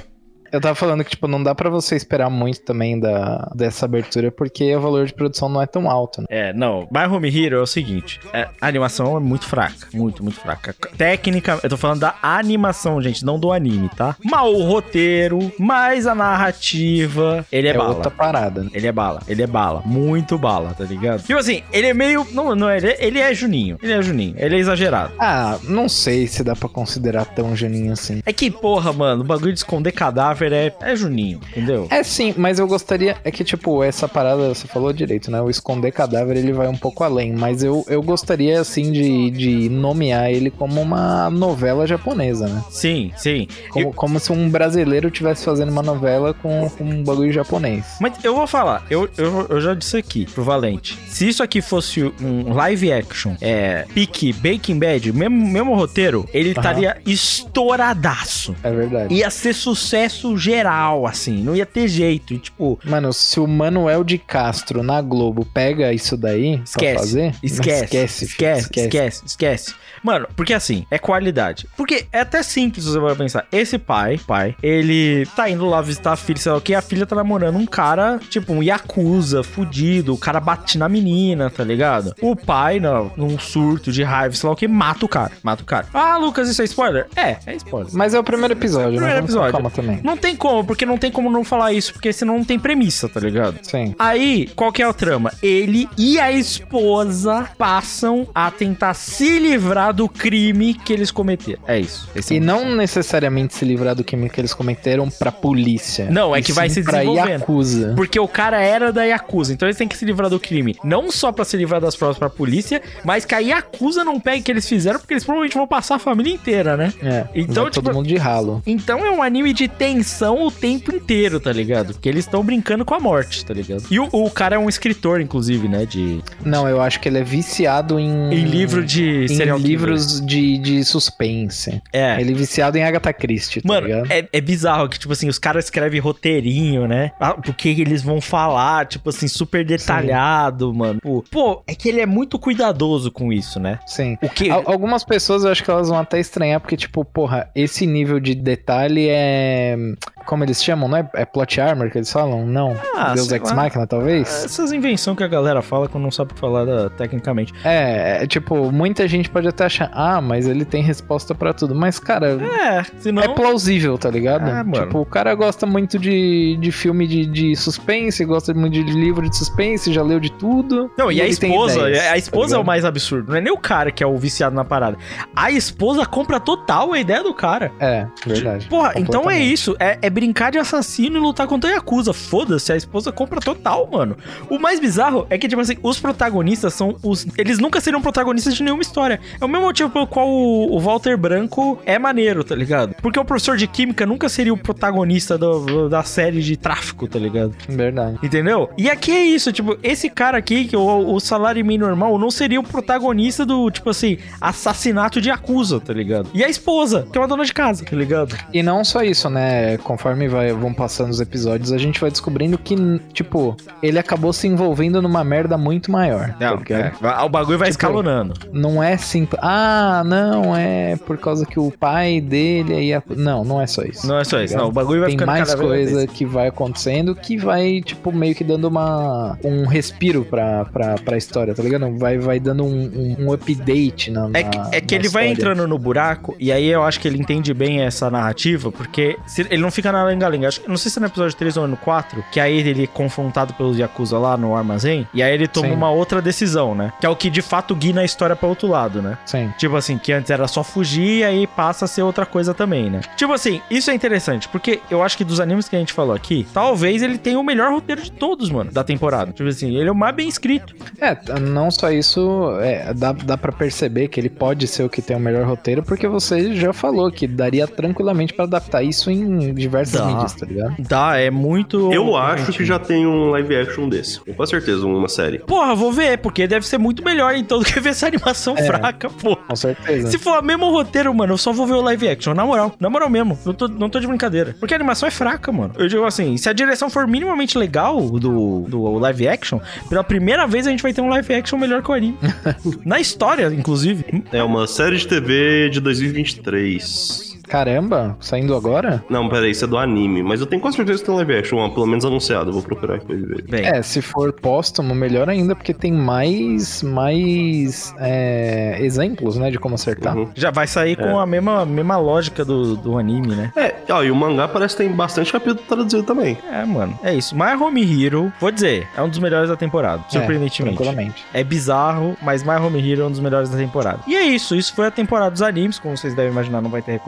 [0.54, 4.30] Eu tava falando que, tipo, não dá pra você esperar muito também da, dessa abertura,
[4.30, 6.26] porque o valor de produção não é tão alto, né?
[6.30, 6.88] É, não.
[6.92, 9.88] My Home Hero é o seguinte: é, a animação é muito fraca.
[9.92, 10.74] Muito, muito fraca.
[10.96, 14.16] Técnica, eu tô falando da animação, gente, não do anime, tá?
[14.24, 17.44] Mal o roteiro, mais a narrativa.
[17.50, 17.88] Ele é, É bala.
[17.90, 18.70] outra parada, né?
[18.72, 21.22] Ele é bala, ele é bala, muito bala, tá ligado?
[21.22, 22.26] Tipo assim, ele é meio.
[22.32, 23.78] Não, não, ele, é- ele é Juninho.
[23.82, 25.12] Ele é Juninho, ele é exagerado.
[25.18, 28.20] Ah, não sei se dá pra considerar tão Juninho assim.
[28.24, 31.86] É que, porra, mano, o bagulho de esconder cadáver é, é Juninho, entendeu?
[31.90, 33.16] É sim, mas eu gostaria.
[33.24, 35.40] É que, tipo, essa parada, você falou direito, né?
[35.40, 37.32] O esconder cadáver ele vai um pouco além.
[37.32, 42.62] Mas eu, eu gostaria, assim, de, de nomear ele como uma novela japonesa, né?
[42.70, 43.46] Sim, sim.
[43.70, 47.84] Como, como se um brasileiro estivesse fazendo uma novela com, com um bagulho japonês.
[48.00, 50.98] Mas eu vou falar, eu, eu, eu já disse aqui pro Valente.
[51.08, 56.50] Se isso aqui fosse um live action, é, pique Baking Bad, mesmo, mesmo roteiro, ele
[56.50, 58.54] estaria estouradaço.
[58.62, 59.14] É verdade.
[59.14, 62.34] Ia ser sucesso geral, assim, não ia ter jeito.
[62.34, 66.92] E, tipo, Mano, se o Manuel de Castro na Globo pega isso daí Esquece.
[66.92, 67.84] pra fazer, Esquece.
[67.84, 71.66] esquece, Esquece, esquece, esquece, Mano, porque assim, é qualidade.
[71.76, 73.46] Porque é até simples você vai pensar.
[73.50, 76.82] Esse pai, pai, ele tá indo lá visitar a filha, sei lá o que, a
[76.82, 80.12] filha tá namorando um cara, tipo, um Yakuza, fudido.
[80.12, 82.14] O cara bate na menina, tá ligado?
[82.20, 85.32] O pai, não, num surto de raiva, sei lá o que, mata o cara.
[85.42, 85.86] Mata o cara.
[85.94, 87.06] Ah, Lucas, isso é spoiler?
[87.16, 87.90] É, é spoiler.
[87.94, 88.96] Mas é o primeiro episódio, né?
[88.96, 89.52] Primeiro Vamos com episódio.
[89.52, 90.00] Calma também.
[90.02, 93.08] Não tem como, porque não tem como não falar isso, porque senão não tem premissa,
[93.08, 93.58] tá ligado?
[93.62, 93.94] Sim.
[93.98, 95.30] Aí, qual que é o trama?
[95.42, 101.60] Ele e a esposa passam a tentar se livrar do crime que eles cometeram.
[101.66, 102.08] É isso.
[102.16, 106.08] Esse é E o- não necessariamente se livrar do crime que eles cometeram pra polícia.
[106.10, 107.40] Não, é que vai se pra desenvolvendo.
[107.40, 107.92] Yakuza.
[107.94, 110.76] Porque o cara era da Yakuza, então eles têm que se livrar do crime.
[110.82, 114.40] Não só pra se livrar das provas pra polícia, mas que a Yakuza não pegue
[114.40, 116.92] o que eles fizeram, porque eles provavelmente vão passar a família inteira, né?
[117.02, 118.62] É, Então, tipo, todo mundo de ralo.
[118.66, 120.03] Então é um anime de tensão
[120.46, 121.92] o tempo inteiro, tá ligado?
[121.94, 123.84] Porque eles estão brincando com a morte, tá ligado?
[123.90, 125.84] E o, o cara é um escritor, inclusive, né?
[125.86, 128.32] De, Não, eu acho que ele é viciado em.
[128.34, 131.82] em livro de Em serial livros de, de suspense.
[131.92, 132.20] É.
[132.20, 134.10] Ele é viciado em Agatha Christie, tá Mano, ligado?
[134.10, 137.12] é, é bizarro que, tipo assim, os caras escrevem roteirinho, né?
[137.20, 141.00] Ah, O que eles vão falar, tipo assim, super detalhado, mano.
[141.02, 143.78] Pô, pô, é que ele é muito cuidadoso com isso, né?
[143.86, 144.16] Sim.
[144.22, 144.50] O que...
[144.50, 148.18] Al- Algumas pessoas eu acho que elas vão até estranhar, porque, tipo, porra, esse nível
[148.18, 149.76] de detalhe é.
[149.94, 151.08] um, Como eles chamam, não é?
[151.14, 152.46] É plot armor que eles falam?
[152.46, 152.76] Não.
[152.96, 153.54] Ah, Deus Ex lá.
[153.56, 154.44] Machina, talvez?
[154.44, 157.52] Essas invenções que a galera fala quando não sabe falar da- tecnicamente.
[157.64, 161.74] É, é, tipo, muita gente pode até achar, ah, mas ele tem resposta pra tudo.
[161.74, 163.22] Mas, cara, É, senão...
[163.22, 164.48] é plausível, tá ligado?
[164.48, 164.86] É, mano.
[164.86, 169.28] Tipo, o cara gosta muito de, de filme de, de suspense, gosta muito de livro
[169.28, 170.90] de suspense, já leu de tudo.
[170.96, 173.30] Não, e, a ele tem esposa, ideias, a tá esposa é o mais absurdo.
[173.30, 174.96] Não é nem o cara que é o viciado na parada.
[175.34, 177.72] A esposa compra total a ideia do cara.
[177.78, 178.66] É, verdade.
[178.68, 179.76] Porra, então é isso.
[179.78, 182.12] É, é brincar de assassino e lutar contra a Yakuza.
[182.12, 184.16] Foda-se, a esposa compra total, mano.
[184.48, 187.26] O mais bizarro é que, tipo assim, os protagonistas são os.
[187.36, 189.20] Eles nunca seriam protagonistas de nenhuma história.
[189.40, 192.94] É o mesmo motivo pelo qual o, o Walter Branco é maneiro, tá ligado?
[193.02, 197.18] Porque o professor de química nunca seria o protagonista do- da série de tráfico, tá
[197.18, 197.54] ligado?
[197.68, 198.18] Verdade.
[198.22, 198.70] Entendeu?
[198.78, 202.30] E aqui é isso, tipo, esse cara aqui, que o, o salário mínimo normal, não
[202.30, 206.28] seria o protagonista do, tipo assim, assassinato de acusa, tá ligado?
[206.32, 208.36] E a esposa, que é uma dona de casa, tá ligado?
[208.52, 209.76] E não só isso, né?
[209.78, 212.74] Conforme vai, vão passando os episódios, a gente vai descobrindo que,
[213.12, 216.34] tipo, ele acabou se envolvendo numa merda muito maior.
[216.38, 216.72] tá ligado?
[216.72, 218.34] é, o bagulho vai Tipo, escalonando.
[218.52, 219.40] Não é simples.
[219.42, 223.02] Ah, não, é por causa que o pai dele aí.
[223.16, 224.06] Não, não é só isso.
[224.06, 224.62] Não é só isso, ligado?
[224.62, 224.68] não.
[224.68, 228.34] O bagulho vai Tem mais cada vez coisa que vai acontecendo que vai, tipo, meio
[228.34, 231.96] que dando uma, um respiro pra, pra, pra história, tá ligado?
[231.98, 234.28] Vai, vai dando um, um, um update na.
[234.34, 235.52] É que, na- é que na ele vai história.
[235.52, 239.16] entrando no buraco, e aí eu acho que ele entende bem essa narrativa, porque
[239.50, 240.48] ele não fica na lenga-lenga.
[240.48, 242.84] Acho que- Não sei se é no episódio 3 ou no 4, que aí ele
[242.84, 245.74] é confrontado pelos Yakuza lá no armazém, e aí ele toma Sim.
[245.74, 246.92] uma outra decisão, né?
[247.00, 249.16] Que é o que de fato guia a história pra outro lado, né?
[249.24, 249.52] Sim.
[249.58, 252.90] Tipo assim, que antes era só fugir, e aí passa a ser outra coisa também,
[252.90, 253.00] né?
[253.16, 256.14] Tipo assim, isso é interessante, porque eu acho que dos animes que a gente falou
[256.14, 259.32] aqui, talvez ele tenha o melhor roteiro de todos, mano, da temporada.
[259.32, 260.74] Tipo assim, ele é o mais bem escrito.
[261.00, 265.00] É, não só isso, é, dá, dá pra perceber que ele pode ser o que
[265.02, 269.52] tem o melhor roteiro, porque você já falou que daria tranquilamente pra adaptar isso em
[269.84, 270.06] diversas Dá.
[270.06, 270.74] mídias, tá ligado?
[270.78, 271.92] Dá, é muito.
[271.92, 274.20] Eu acho que já tem um live action desse.
[274.20, 275.38] Com certeza, uma série.
[275.38, 279.08] Porra, vou ver, porque deve ser muito melhor então do que ver essa animação fraca,
[279.10, 279.36] pô.
[279.36, 280.10] Com certeza.
[280.10, 282.74] Se for o mesmo roteiro, mano, eu só vou ver o live action, na moral.
[282.78, 283.38] Na moral mesmo.
[283.44, 284.56] Não tô, não tô de brincadeira.
[284.58, 285.74] Porque a animação é fraca, mano.
[285.76, 290.46] Eu digo assim, se a direção for minimamente legal do, do live action, pela primeira
[290.46, 292.18] vez a gente vai ter um live action melhor que o anime.
[292.84, 294.24] Na história, inclusive.
[294.32, 297.33] É uma série de TV de 2023.
[297.48, 299.04] Caramba, saindo agora?
[299.08, 300.22] Não, peraí, isso é do anime.
[300.22, 302.52] Mas eu tenho quase certeza que tem um live action, ó, pelo menos anunciado.
[302.52, 303.42] Vou procurar aqui pra ver.
[303.48, 309.58] Bem, É, se for póstumo, melhor ainda, porque tem mais, mais é, exemplos, né, de
[309.58, 310.16] como acertar.
[310.16, 310.28] Uhum.
[310.34, 311.22] já vai sair com É.
[311.22, 313.52] a mesma, mesma lógica do, do anime, né?
[313.56, 316.36] É, ó, e o mangá parece que tem bastante capítulo traduzido também.
[316.50, 316.98] É, mano.
[317.02, 317.34] É isso.
[317.36, 320.02] My Home Hero, vou dizer, é um dos melhores da temporada.
[320.08, 320.76] Surpreendentemente.
[320.76, 321.24] tranquilamente.
[321.32, 324.00] É bizarro, mas My Home Hero é um dos melhores da temporada.
[324.06, 324.54] E é isso.
[324.54, 325.78] Isso foi a temporada dos animes.
[325.78, 326.98] Como vocês devem imaginar, não vai ter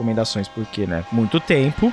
[0.47, 1.05] porque, né?
[1.11, 1.91] Muito tempo.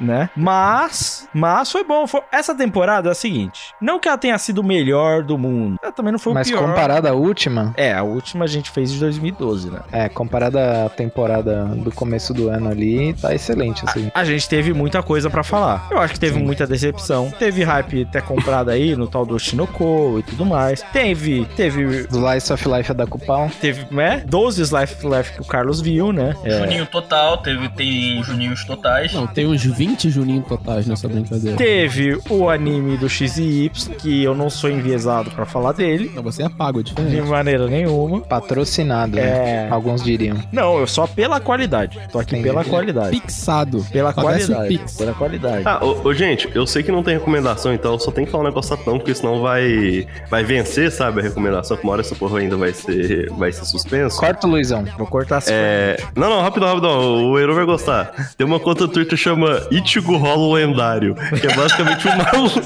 [0.00, 0.28] Né?
[0.36, 2.06] Mas, mas foi bom.
[2.06, 5.76] Foi- Essa temporada é a seguinte: não que ela tenha sido o melhor do mundo,
[5.82, 6.66] ela também não foi Mas o pior.
[6.66, 9.80] comparada à última, É, a última a gente fez de 2012, né?
[9.92, 14.10] é, comparada à temporada do começo do ano ali, tá excelente, assim.
[14.14, 15.88] A gente teve muita coisa pra falar.
[15.90, 17.30] Eu acho que teve muita decepção.
[17.38, 20.82] Teve hype até comprado aí no tal do Shinoko e tudo mais.
[20.92, 23.50] Teve, teve, Slice of Life é da Cupal.
[23.60, 24.22] teve, né?
[24.26, 26.34] 12 Life Life que o Carlos viu, né?
[26.44, 26.58] É.
[26.58, 29.12] Juninho total, teve, tem Juninhos totais.
[29.12, 31.56] Não, tem uns 20 Juninho totais nessa brincadeira.
[31.56, 36.10] Teve o anime do X e Y, que eu não sou enviesado pra falar dele.
[36.14, 37.28] Não, você é pago, é De diferente.
[37.28, 38.20] maneira nenhuma.
[38.20, 39.22] Patrocinado, É.
[39.22, 39.68] né?
[39.70, 40.36] Alguns diriam.
[40.52, 41.98] Não, eu só pela qualidade.
[42.12, 42.48] Tô aqui Entendi.
[42.48, 43.20] pela qualidade.
[43.20, 43.84] Pixado.
[43.92, 44.78] Pela Parece um qualidade.
[44.78, 44.96] Pix.
[44.96, 45.62] Pela qualidade.
[45.66, 48.30] Ah, ô, ô, gente, eu sei que não tem recomendação, então eu só tenho que
[48.32, 52.00] falar um negócio satão, porque senão vai, vai vencer, sabe, a recomendação, que uma hora
[52.02, 54.18] essa porra ainda vai ser, vai ser suspenso.
[54.18, 54.84] Corta, Luizão.
[54.96, 55.96] Vou cortar as É...
[56.16, 58.34] Não, não, rapidão, rapidão, o Eero vai gostar.
[58.36, 59.24] Tem uma conta no Twitter que
[59.64, 62.60] chama Ichigo Rolo Lendário, que é basicamente um maluco,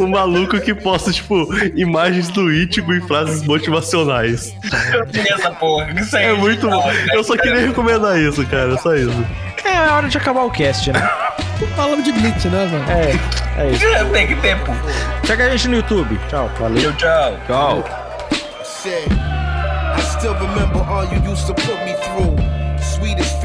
[0.00, 1.46] um maluco que posta, tipo,
[1.76, 4.54] imagens do Ichigo e frases motivacionais.
[4.92, 5.90] Eu tinha essa porra.
[6.00, 6.90] Isso aí É muito bom.
[7.12, 9.24] Eu só queria recomendar isso, cara, só isso.
[9.64, 11.10] É a hora de acabar o cast, né?
[11.76, 12.84] Falamos de Glitch, né, velho?
[12.90, 14.12] É, é isso.
[14.12, 14.72] Tem que ter, pô.
[15.24, 16.18] Chega a gente no YouTube.
[16.28, 16.50] Tchau.
[16.56, 17.38] Tchau, tchau.
[17.46, 17.84] Tchau.
[18.82, 19.08] Shit.
[19.08, 22.41] I still remember all you used to put me through.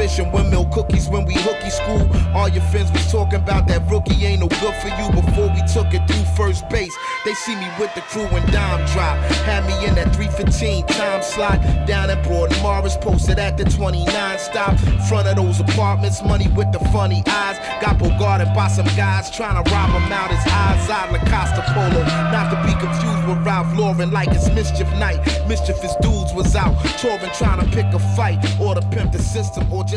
[0.08, 2.08] Fish windmill cookies when we hooky school.
[2.34, 5.62] All your friends was talking about that rookie ain't no good for you before we
[5.68, 6.96] took it through first base.
[7.26, 9.18] They see me with the crew and dime drop.
[9.44, 14.40] Had me in that 315 time slot down at Broad Morris, posted at the 29
[14.40, 14.80] stop.
[15.10, 17.58] Front of those apartments, money with the funny eyes.
[17.82, 20.90] Got bogarted by some guys trying to rob him out his eyes.
[20.90, 25.20] I La Costa Polo, not to be confused with Ralph Lauren like it's mischief night.
[25.50, 29.72] Mischievous dudes was out touring trying to pick a fight or to pimp the system
[29.72, 29.97] or just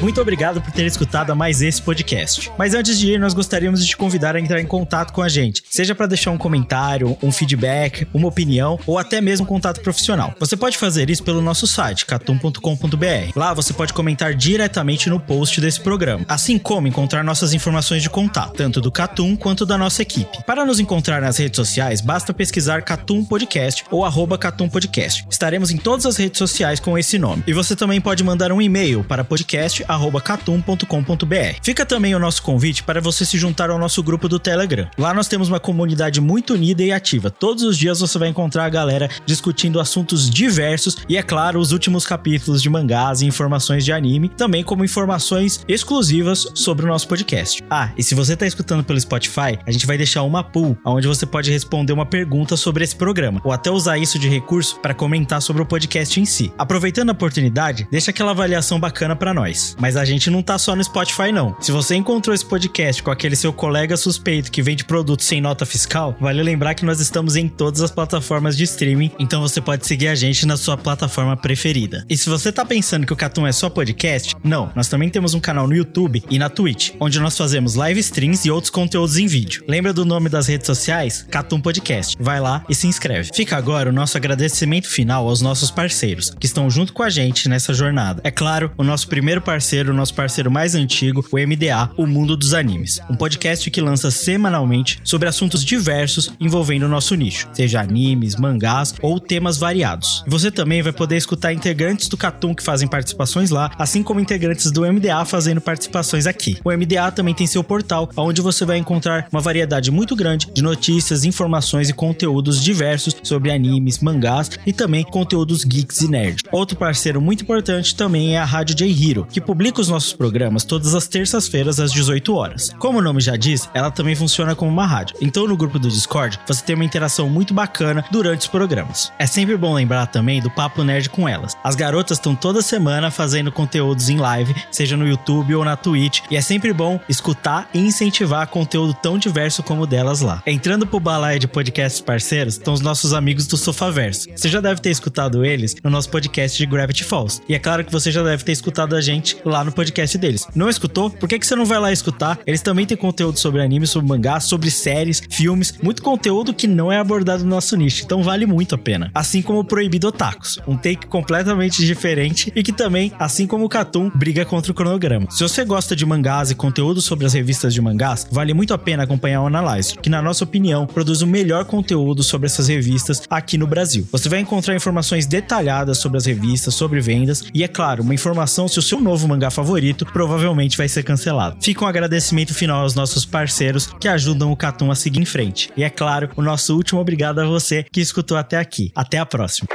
[0.00, 2.50] Muito obrigado por ter escutado mais esse podcast.
[2.58, 5.28] Mas antes de ir, nós gostaríamos de te convidar a entrar em contato com a
[5.28, 9.80] gente, seja para deixar um comentário, um feedback, uma opinião ou até mesmo um contato
[9.80, 10.34] profissional.
[10.38, 13.32] Você pode fazer isso pelo nosso site catum.com.br.
[13.34, 18.10] Lá você pode comentar diretamente no post desse programa, assim como encontrar nossas informações de
[18.10, 20.42] contato, tanto do Catum quanto da nossa equipe.
[20.44, 25.26] Para nos encontrar nas redes sociais, basta pesquisar Catum Podcast ou arroba Catum Podcast.
[25.30, 27.39] Estaremos em todas as redes sociais com esse nome.
[27.46, 31.60] E você também pode mandar um e-mail para podcast@catum.com.br.
[31.62, 34.88] Fica também o nosso convite para você se juntar ao nosso grupo do Telegram.
[34.98, 37.30] Lá nós temos uma comunidade muito unida e ativa.
[37.30, 41.72] Todos os dias você vai encontrar a galera discutindo assuntos diversos e, é claro, os
[41.72, 47.08] últimos capítulos de mangás e informações de anime, também como informações exclusivas sobre o nosso
[47.08, 47.62] podcast.
[47.70, 51.06] Ah, e se você está escutando pelo Spotify, a gente vai deixar uma pool onde
[51.06, 54.94] você pode responder uma pergunta sobre esse programa, ou até usar isso de recurso para
[54.94, 56.52] comentar sobre o podcast em si.
[56.58, 59.76] Aproveitando a oportunidade, deixa aquela avaliação bacana para nós.
[59.78, 61.56] Mas a gente não tá só no Spotify não.
[61.60, 65.64] Se você encontrou esse podcast com aquele seu colega suspeito que vende produtos sem nota
[65.64, 69.86] fiscal, vale lembrar que nós estamos em todas as plataformas de streaming, então você pode
[69.86, 72.04] seguir a gente na sua plataforma preferida.
[72.08, 75.32] E se você tá pensando que o Catum é só podcast, não, nós também temos
[75.32, 79.16] um canal no YouTube e na Twitch, onde nós fazemos live streams e outros conteúdos
[79.16, 79.62] em vídeo.
[79.68, 81.24] Lembra do nome das redes sociais?
[81.30, 82.16] Catum Podcast.
[82.18, 83.30] Vai lá e se inscreve.
[83.32, 87.19] Fica agora o nosso agradecimento final aos nossos parceiros, que estão junto com a gente
[87.48, 88.20] nessa jornada.
[88.24, 92.36] É claro, o nosso primeiro parceiro, o nosso parceiro mais antigo, o MDA, o Mundo
[92.36, 93.00] dos Animes.
[93.10, 98.94] Um podcast que lança semanalmente sobre assuntos diversos envolvendo o nosso nicho, seja animes, mangás
[99.02, 100.24] ou temas variados.
[100.26, 104.70] Você também vai poder escutar integrantes do Catum que fazem participações lá, assim como integrantes
[104.70, 106.56] do MDA fazendo participações aqui.
[106.64, 110.62] O MDA também tem seu portal, onde você vai encontrar uma variedade muito grande de
[110.62, 116.42] notícias, informações e conteúdos diversos sobre animes, mangás e também conteúdos geeks e nerd.
[116.52, 120.64] Outro parceiro muito importante também é a Rádio J Hero, que publica os nossos programas
[120.64, 122.70] todas as terças-feiras às 18 horas.
[122.78, 125.16] Como o nome já diz, ela também funciona como uma rádio.
[125.22, 129.10] Então no grupo do Discord você tem uma interação muito bacana durante os programas.
[129.18, 131.56] É sempre bom lembrar também do Papo Nerd com elas.
[131.64, 136.20] As garotas estão toda semana fazendo conteúdos em live, seja no YouTube ou na Twitch,
[136.30, 140.42] e é sempre bom escutar e incentivar conteúdo tão diverso como o delas lá.
[140.46, 144.28] Entrando pro balaio de podcasts parceiros, estão os nossos amigos do Sofaverso.
[144.34, 147.40] Você já deve ter escutado eles no nosso podcast de Gravity Falls.
[147.48, 150.46] E é claro que você já deve ter escutado a gente lá no podcast deles.
[150.54, 151.10] Não escutou?
[151.10, 152.38] Por que, que você não vai lá escutar?
[152.46, 156.90] Eles também têm conteúdo sobre anime, sobre mangá, sobre séries, filmes, muito conteúdo que não
[156.90, 159.10] é abordado no nosso nicho, então vale muito a pena.
[159.14, 163.68] Assim como o Proibido Otakus, um take completamente diferente e que também, assim como o
[163.68, 165.30] Catum, briga contra o cronograma.
[165.30, 168.78] Se você gosta de mangás e conteúdo sobre as revistas de mangás, vale muito a
[168.78, 173.22] pena acompanhar o Analyze, que na nossa opinião produz o melhor conteúdo sobre essas revistas
[173.28, 174.06] aqui no Brasil.
[174.12, 177.44] Você vai encontrar informações detalhadas sobre as revistas, sobre vendas.
[177.52, 181.58] E, é claro, uma informação se o seu novo mangá favorito provavelmente vai ser cancelado.
[181.62, 185.70] Fica um agradecimento final aos nossos parceiros que ajudam o Catum a seguir em frente.
[185.76, 188.90] E, é claro, o nosso último obrigado a você que escutou até aqui.
[188.94, 189.68] Até a próxima.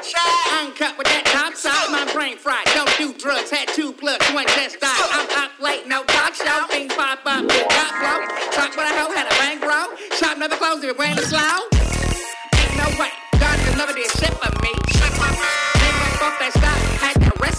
[12.58, 15.65] Ain't no way, God never shit for me.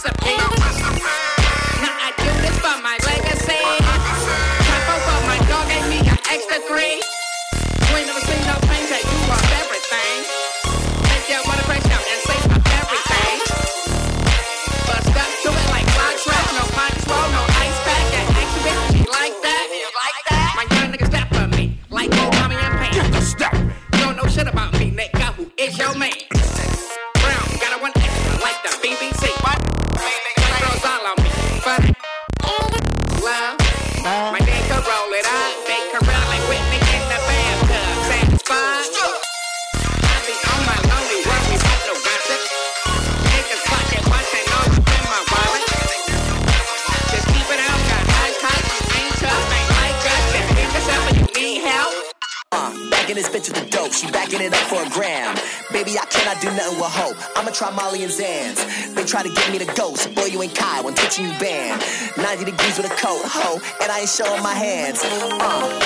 [0.06, 0.36] Recipe.
[1.82, 3.62] Now I do this for my legacy.
[4.66, 7.25] Capo for my dog gave me an extra three.
[54.40, 55.34] It up for a gram.
[55.72, 57.16] Baby, I cannot do nothing with hope.
[57.36, 58.60] I'ma try Molly and Zans.
[58.94, 60.14] They try to get me to ghost.
[60.14, 61.80] Boy, you ain't Kai when touching you banned.
[62.18, 65.00] 90 degrees with a coat, ho, and I ain't showing my hands.
[65.02, 65.80] Uh,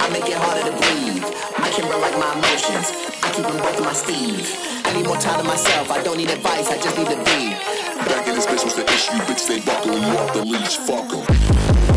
[0.00, 1.24] I make it harder to breathe.
[1.60, 2.96] I can run like my emotions.
[3.20, 4.48] I keep them both in my sleeve.
[4.84, 5.90] I need more time to myself.
[5.90, 6.68] I don't need advice.
[6.68, 7.52] I just need to be.
[8.08, 9.20] Back in this bitch, what's the issue?
[9.28, 10.76] Bitch, they buckling you off the leash.
[10.80, 11.95] Fuck 'em.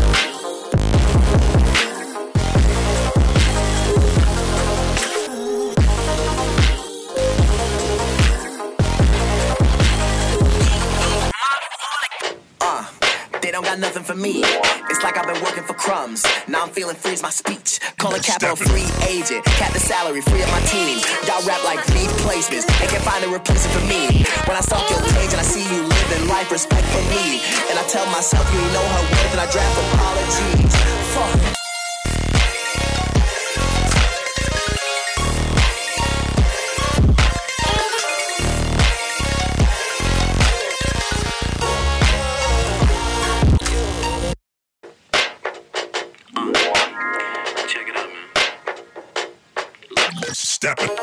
[13.70, 14.42] Got nothing for me.
[14.90, 16.26] It's like I've been working for crumbs.
[16.48, 17.78] Now I'm feeling free's my speech.
[17.98, 19.44] Call Calling capital free agent.
[19.44, 20.98] Cap the salary, free up my team.
[21.26, 22.66] Y'all rap like replacements.
[22.80, 24.26] They can find a replacement for me.
[24.46, 27.38] When I stalk your page and I see you living life, respect for me.
[27.70, 30.74] And I tell myself you know her worth and I draft apologies.
[31.14, 31.59] Fuck.
[50.62, 50.99] stepping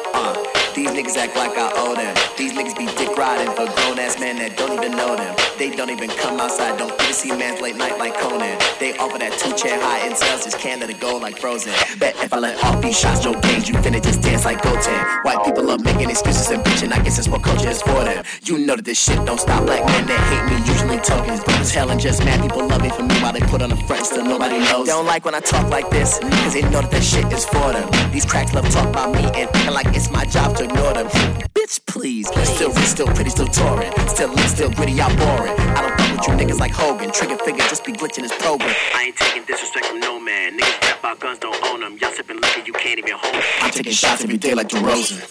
[1.08, 2.16] niggas act like I owe them.
[2.38, 5.36] These niggas be dick riding for grown ass men that don't even know them.
[5.58, 8.58] They don't even come outside, don't even see man's late night like Conan.
[8.80, 11.74] They offer that two chair high and sales just can let it go like frozen.
[12.00, 15.00] Bet if I let off these shots, Joe games, you finna just dance like Goten.
[15.24, 18.24] White people love making excuses and bitching, I guess that's what culture is for them.
[18.44, 21.44] You know that this shit don't stop black men that hate me, usually tokens.
[21.44, 23.72] But as hell and just mad people love me for me while they put on
[23.72, 24.86] a front, still nobody knows.
[24.86, 27.46] They don't like when I talk like this, cause they know that that shit is
[27.46, 27.88] for them.
[28.12, 30.97] These cracks love talk about me and thinking like it's my job to ignore them.
[31.06, 32.28] Bitch, please.
[32.28, 33.92] Still rich, still pretty, still touring.
[34.08, 35.54] Still lit, still gritty, y'all boring.
[35.54, 37.12] I don't fuck with you niggas like Hogan.
[37.12, 38.74] Trigger finger just be glitching his program.
[38.96, 40.58] I ain't taking disrespect from no man.
[40.58, 41.98] Niggas rap about guns, don't own them.
[42.00, 43.44] Y'all sipping liquor, you can't even hold.
[43.62, 45.24] I'm taking shots every day like DeRozan.